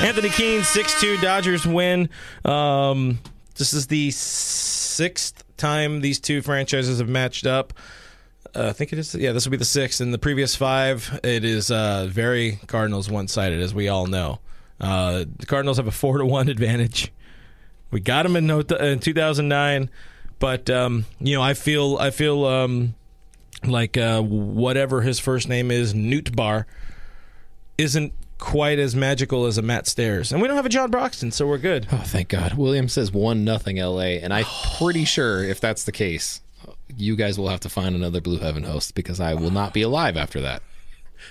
Anthony 0.00 0.30
Keene, 0.30 0.62
6 0.62 1.00
2 1.00 1.18
Dodgers 1.18 1.66
win. 1.66 2.08
Um, 2.44 3.18
this 3.56 3.72
is 3.72 3.86
the 3.86 4.10
sixth 4.10 5.44
time 5.56 6.00
these 6.00 6.18
two 6.18 6.42
franchises 6.42 6.98
have 6.98 7.08
matched 7.08 7.46
up. 7.46 7.72
Uh, 8.54 8.68
I 8.68 8.72
think 8.72 8.92
it 8.92 8.98
is. 8.98 9.14
Yeah, 9.14 9.32
this 9.32 9.44
will 9.46 9.52
be 9.52 9.56
the 9.56 9.64
sixth. 9.64 10.00
In 10.00 10.10
the 10.10 10.18
previous 10.18 10.54
five, 10.54 11.18
it 11.24 11.44
is 11.44 11.70
uh, 11.70 12.06
very 12.08 12.58
Cardinals 12.66 13.10
one 13.10 13.28
sided, 13.28 13.60
as 13.60 13.74
we 13.74 13.88
all 13.88 14.06
know. 14.06 14.40
Uh, 14.80 15.24
the 15.38 15.46
Cardinals 15.46 15.76
have 15.76 15.86
a 15.86 15.92
4 15.92 16.18
to 16.18 16.26
1 16.26 16.48
advantage. 16.48 17.12
We 17.90 18.00
got 18.00 18.24
them 18.24 18.36
in, 18.36 18.50
in 18.50 18.98
2009, 18.98 19.90
but 20.38 20.68
um, 20.68 21.06
you 21.20 21.36
know, 21.36 21.42
I 21.42 21.54
feel 21.54 21.96
I 21.98 22.10
feel 22.10 22.44
um, 22.44 22.94
like 23.64 23.96
uh, 23.96 24.20
whatever 24.20 25.02
his 25.02 25.20
first 25.20 25.48
name 25.48 25.70
is, 25.70 25.94
Nootbaar, 25.94 26.64
isn't 27.78 28.12
quite 28.38 28.78
as 28.78 28.94
magical 28.94 29.46
as 29.46 29.58
a 29.58 29.62
Matt 29.62 29.86
Stairs, 29.86 30.32
and 30.32 30.40
we 30.42 30.48
don't 30.48 30.56
have 30.56 30.66
a 30.66 30.70
John 30.70 30.90
Broxton, 30.90 31.30
so 31.30 31.46
we're 31.46 31.58
good. 31.58 31.86
oh 31.92 31.98
thank 32.04 32.28
God. 32.28 32.54
William 32.54 32.88
says 32.88 33.12
one 33.12 33.44
nothing 33.44 33.78
L.A. 33.78 34.20
and 34.20 34.32
I'm 34.32 34.44
pretty 34.78 35.04
sure 35.04 35.42
if 35.42 35.60
that's 35.60 35.84
the 35.84 35.92
case, 35.92 36.40
you 36.96 37.16
guys 37.16 37.38
will 37.38 37.48
have 37.48 37.60
to 37.60 37.68
find 37.68 37.94
another 37.94 38.20
Blue 38.20 38.38
Heaven 38.38 38.64
host 38.64 38.94
because 38.94 39.20
I 39.20 39.34
will 39.34 39.50
not 39.50 39.72
be 39.72 39.82
alive 39.82 40.16
after 40.16 40.40
that. 40.42 40.62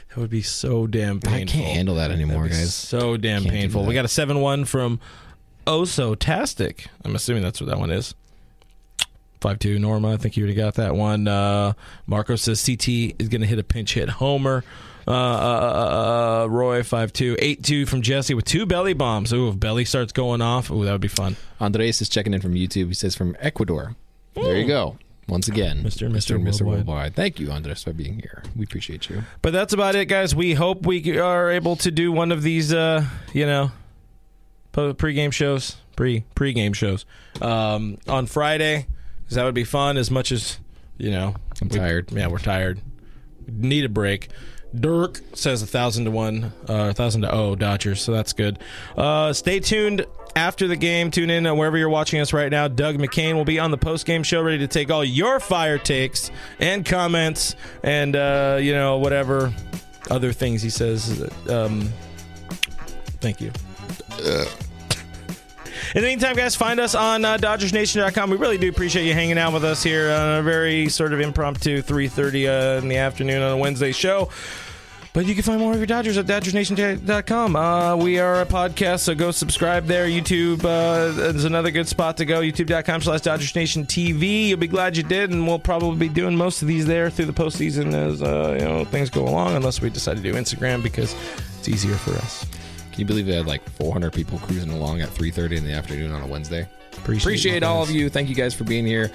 That 0.09 0.17
would 0.17 0.29
be 0.29 0.41
so 0.41 0.87
damn 0.87 1.19
painful. 1.19 1.35
I 1.35 1.45
can't 1.45 1.75
handle 1.75 1.95
that 1.95 2.09
anymore, 2.11 2.47
guys. 2.47 2.73
So 2.73 3.17
damn 3.17 3.43
Can't 3.43 3.53
painful. 3.53 3.85
We 3.85 3.93
got 3.93 4.05
a 4.05 4.09
7 4.09 4.39
1 4.39 4.65
from 4.65 4.99
Oso 5.67 6.17
Tastic. 6.17 6.87
I'm 7.05 7.15
assuming 7.15 7.43
that's 7.43 7.61
what 7.61 7.69
that 7.69 7.77
one 7.79 7.91
is. 7.91 8.15
5 9.41 9.59
2 9.59 9.77
Norma. 9.77 10.13
I 10.13 10.17
think 10.17 10.35
you 10.37 10.43
already 10.43 10.55
got 10.55 10.75
that 10.75 10.95
one. 10.95 11.27
Uh, 11.27 11.73
Marco 12.07 12.35
says 12.35 12.65
CT 12.65 12.87
is 13.19 13.27
going 13.29 13.41
to 13.41 13.47
hit 13.47 13.59
a 13.59 13.63
pinch 13.63 13.93
hit 13.93 14.09
homer. 14.09 14.63
Uh, 15.07 15.11
uh, 15.11 15.13
uh, 15.13 16.43
uh, 16.43 16.47
Roy 16.47 16.83
5 16.83 17.13
2. 17.13 17.37
8 17.39 17.63
2 17.63 17.85
from 17.85 18.01
Jesse 18.01 18.33
with 18.33 18.45
two 18.45 18.65
Belli 18.65 18.93
bombs. 18.93 19.33
Ooh, 19.33 19.49
if 19.49 19.59
Belli 19.59 19.85
starts 19.85 20.13
going 20.13 20.41
off, 20.41 20.71
ooh, 20.71 20.85
that 20.85 20.91
would 20.91 21.01
be 21.01 21.07
fun. 21.07 21.35
Andres 21.59 22.01
is 22.01 22.09
checking 22.09 22.33
in 22.33 22.41
from 22.41 22.53
YouTube. 22.53 22.87
He 22.87 22.93
says 22.93 23.15
from 23.15 23.35
Ecuador. 23.39 23.95
There 24.35 24.57
you 24.57 24.67
go. 24.67 24.97
Once 25.27 25.47
again, 25.47 25.83
Mr. 25.83 26.09
Mr. 26.09 26.11
Mr. 26.11 26.37
Mr. 26.37 26.61
Worldwide. 26.61 26.65
Worldwide. 26.65 27.15
Thank 27.15 27.39
you, 27.39 27.49
Andres, 27.49 27.83
for 27.83 27.93
being 27.93 28.15
here. 28.19 28.43
We 28.57 28.65
appreciate 28.65 29.09
you. 29.09 29.23
But 29.41 29.53
that's 29.53 29.71
about 29.71 29.95
it, 29.95 30.07
guys. 30.07 30.35
We 30.35 30.53
hope 30.53 30.85
we 30.85 31.17
are 31.17 31.49
able 31.49 31.77
to 31.77 31.91
do 31.91 32.11
one 32.11 32.31
of 32.33 32.41
these, 32.43 32.73
uh, 32.73 33.05
you 33.31 33.45
know, 33.45 33.71
pregame 34.73 35.31
shows, 35.31 35.77
pre 35.95 36.25
pregame 36.35 36.75
shows 36.75 37.05
um, 37.41 37.99
on 38.07 38.25
Friday, 38.25 38.87
because 39.23 39.35
that 39.35 39.45
would 39.45 39.55
be 39.55 39.63
fun. 39.63 39.97
As 39.97 40.11
much 40.11 40.31
as 40.31 40.59
you 40.97 41.11
know, 41.11 41.35
I'm 41.61 41.69
we- 41.69 41.77
tired. 41.77 42.11
Yeah, 42.11 42.27
we're 42.27 42.39
tired. 42.39 42.81
Need 43.47 43.85
a 43.85 43.89
break. 43.89 44.29
Dirk 44.77 45.21
says 45.33 45.61
a 45.61 45.67
thousand 45.67 46.05
to 46.05 46.11
one, 46.11 46.51
uh, 46.67 46.89
a 46.89 46.93
thousand 46.93 47.21
to 47.21 47.31
oh 47.31 47.55
Dodgers, 47.55 48.01
so 48.01 48.11
that's 48.11 48.33
good. 48.33 48.59
Uh, 48.97 49.31
stay 49.33 49.59
tuned 49.59 50.05
after 50.35 50.67
the 50.67 50.75
game. 50.75 51.11
Tune 51.11 51.29
in 51.29 51.45
wherever 51.57 51.77
you're 51.77 51.89
watching 51.89 52.19
us 52.19 52.33
right 52.33 52.49
now. 52.51 52.67
Doug 52.67 52.97
McCain 52.97 53.35
will 53.35 53.45
be 53.45 53.59
on 53.59 53.71
the 53.71 53.77
post 53.77 54.05
game 54.05 54.23
show, 54.23 54.41
ready 54.41 54.59
to 54.59 54.67
take 54.67 54.89
all 54.89 55.03
your 55.03 55.39
fire 55.39 55.77
takes 55.77 56.31
and 56.59 56.85
comments, 56.85 57.55
and 57.83 58.15
uh, 58.15 58.57
you 58.59 58.73
know 58.73 58.97
whatever 58.97 59.53
other 60.09 60.33
things 60.33 60.61
he 60.61 60.69
says. 60.69 61.29
Um, 61.49 61.89
thank 63.21 63.41
you. 63.41 63.51
In 65.95 66.01
the 66.01 66.07
meantime, 66.07 66.35
guys, 66.35 66.55
find 66.55 66.79
us 66.79 66.95
on 66.95 67.23
uh, 67.23 67.37
DodgersNation.com. 67.37 68.31
We 68.31 68.37
really 68.37 68.57
do 68.57 68.67
appreciate 68.67 69.05
you 69.05 69.13
hanging 69.13 69.37
out 69.37 69.53
with 69.53 69.63
us 69.63 69.83
here 69.83 70.11
on 70.11 70.39
a 70.39 70.41
very 70.41 70.89
sort 70.89 71.13
of 71.13 71.19
impromptu 71.19 71.83
3.30 71.83 72.77
uh, 72.77 72.81
in 72.81 72.87
the 72.87 72.97
afternoon 72.97 73.43
on 73.43 73.51
a 73.51 73.57
Wednesday 73.57 73.91
show. 73.91 74.29
But 75.13 75.27
you 75.27 75.35
can 75.35 75.43
find 75.43 75.59
more 75.59 75.73
of 75.73 75.77
your 75.77 75.85
Dodgers 75.85 76.17
at 76.17 76.25
DodgersNation.com. 76.25 77.55
Uh, 77.55 77.95
we 77.95 78.17
are 78.17 78.41
a 78.41 78.47
podcast, 78.47 79.01
so 79.01 79.13
go 79.13 79.29
subscribe 79.29 79.85
there. 79.85 80.07
YouTube 80.07 80.65
uh, 80.65 81.21
is 81.21 81.45
another 81.45 81.69
good 81.69 81.87
spot 81.87 82.17
to 82.17 82.25
go. 82.25 82.41
YouTube.com 82.41 83.01
slash 83.01 83.21
DodgersNation 83.21 83.85
TV. 83.85 84.47
You'll 84.47 84.57
be 84.57 84.65
glad 84.65 84.97
you 84.97 85.03
did, 85.03 85.29
and 85.29 85.47
we'll 85.47 85.59
probably 85.59 86.07
be 86.07 86.11
doing 86.11 86.35
most 86.35 86.63
of 86.63 86.67
these 86.67 86.87
there 86.87 87.11
through 87.11 87.25
the 87.25 87.33
postseason 87.33 87.93
as 87.93 88.23
uh, 88.23 88.57
you 88.59 88.65
know 88.65 88.85
things 88.85 89.11
go 89.11 89.23
along, 89.27 89.55
unless 89.55 89.81
we 89.81 89.91
decide 89.91 90.17
to 90.17 90.23
do 90.23 90.33
Instagram 90.33 90.81
because 90.81 91.15
it's 91.59 91.69
easier 91.69 91.93
for 91.93 92.13
us. 92.15 92.47
Can 92.91 92.99
you 92.99 93.05
believe 93.05 93.27
they 93.27 93.35
had 93.35 93.45
like 93.45 93.67
400 93.69 94.13
people 94.13 94.39
cruising 94.39 94.71
along 94.71 95.01
at 95.01 95.09
3:30 95.09 95.57
in 95.57 95.63
the 95.63 95.73
afternoon 95.73 96.11
on 96.11 96.23
a 96.23 96.27
Wednesday? 96.27 96.67
Appreciate, 96.97 97.23
Appreciate 97.23 97.63
all 97.63 97.83
of 97.83 97.91
you. 97.91 98.09
Thank 98.09 98.29
you 98.29 98.35
guys 98.35 98.55
for 98.55 98.63
being 98.63 98.85
here. 98.85 99.11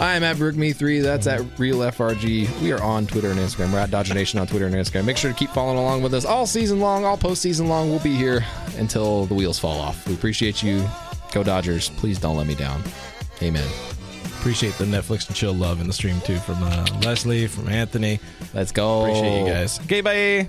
I 0.00 0.14
am 0.14 0.24
at 0.24 0.36
BrookMe3. 0.36 1.02
That's 1.02 1.26
at 1.26 1.42
Real 1.58 1.80
FRG. 1.80 2.62
We 2.62 2.72
are 2.72 2.82
on 2.82 3.06
Twitter 3.06 3.30
and 3.30 3.38
Instagram. 3.38 3.70
We're 3.70 3.80
at 3.80 3.90
Dodger 3.90 4.14
Nation 4.14 4.40
on 4.40 4.46
Twitter 4.46 4.64
and 4.64 4.74
Instagram. 4.74 5.04
Make 5.04 5.18
sure 5.18 5.30
to 5.30 5.36
keep 5.36 5.50
following 5.50 5.76
along 5.76 6.02
with 6.02 6.14
us 6.14 6.24
all 6.24 6.46
season 6.46 6.80
long, 6.80 7.04
all 7.04 7.18
postseason 7.18 7.68
long. 7.68 7.90
We'll 7.90 7.98
be 7.98 8.14
here 8.14 8.42
until 8.78 9.26
the 9.26 9.34
wheels 9.34 9.58
fall 9.58 9.78
off. 9.78 10.08
We 10.08 10.14
appreciate 10.14 10.62
you. 10.62 10.88
Go 11.32 11.42
Dodgers. 11.42 11.90
Please 11.90 12.18
don't 12.18 12.38
let 12.38 12.46
me 12.46 12.54
down. 12.54 12.82
Amen. 13.42 13.68
Appreciate 14.38 14.72
the 14.78 14.86
Netflix 14.86 15.26
and 15.28 15.36
chill 15.36 15.52
love 15.52 15.82
in 15.82 15.86
the 15.86 15.92
stream 15.92 16.18
too 16.22 16.38
from 16.38 16.62
uh, 16.62 16.86
Leslie, 17.02 17.46
from 17.46 17.68
Anthony. 17.68 18.20
Let's 18.54 18.72
go. 18.72 19.02
Appreciate 19.02 19.40
you 19.40 19.52
guys. 19.52 19.80
Okay, 19.80 20.00
bye. 20.00 20.48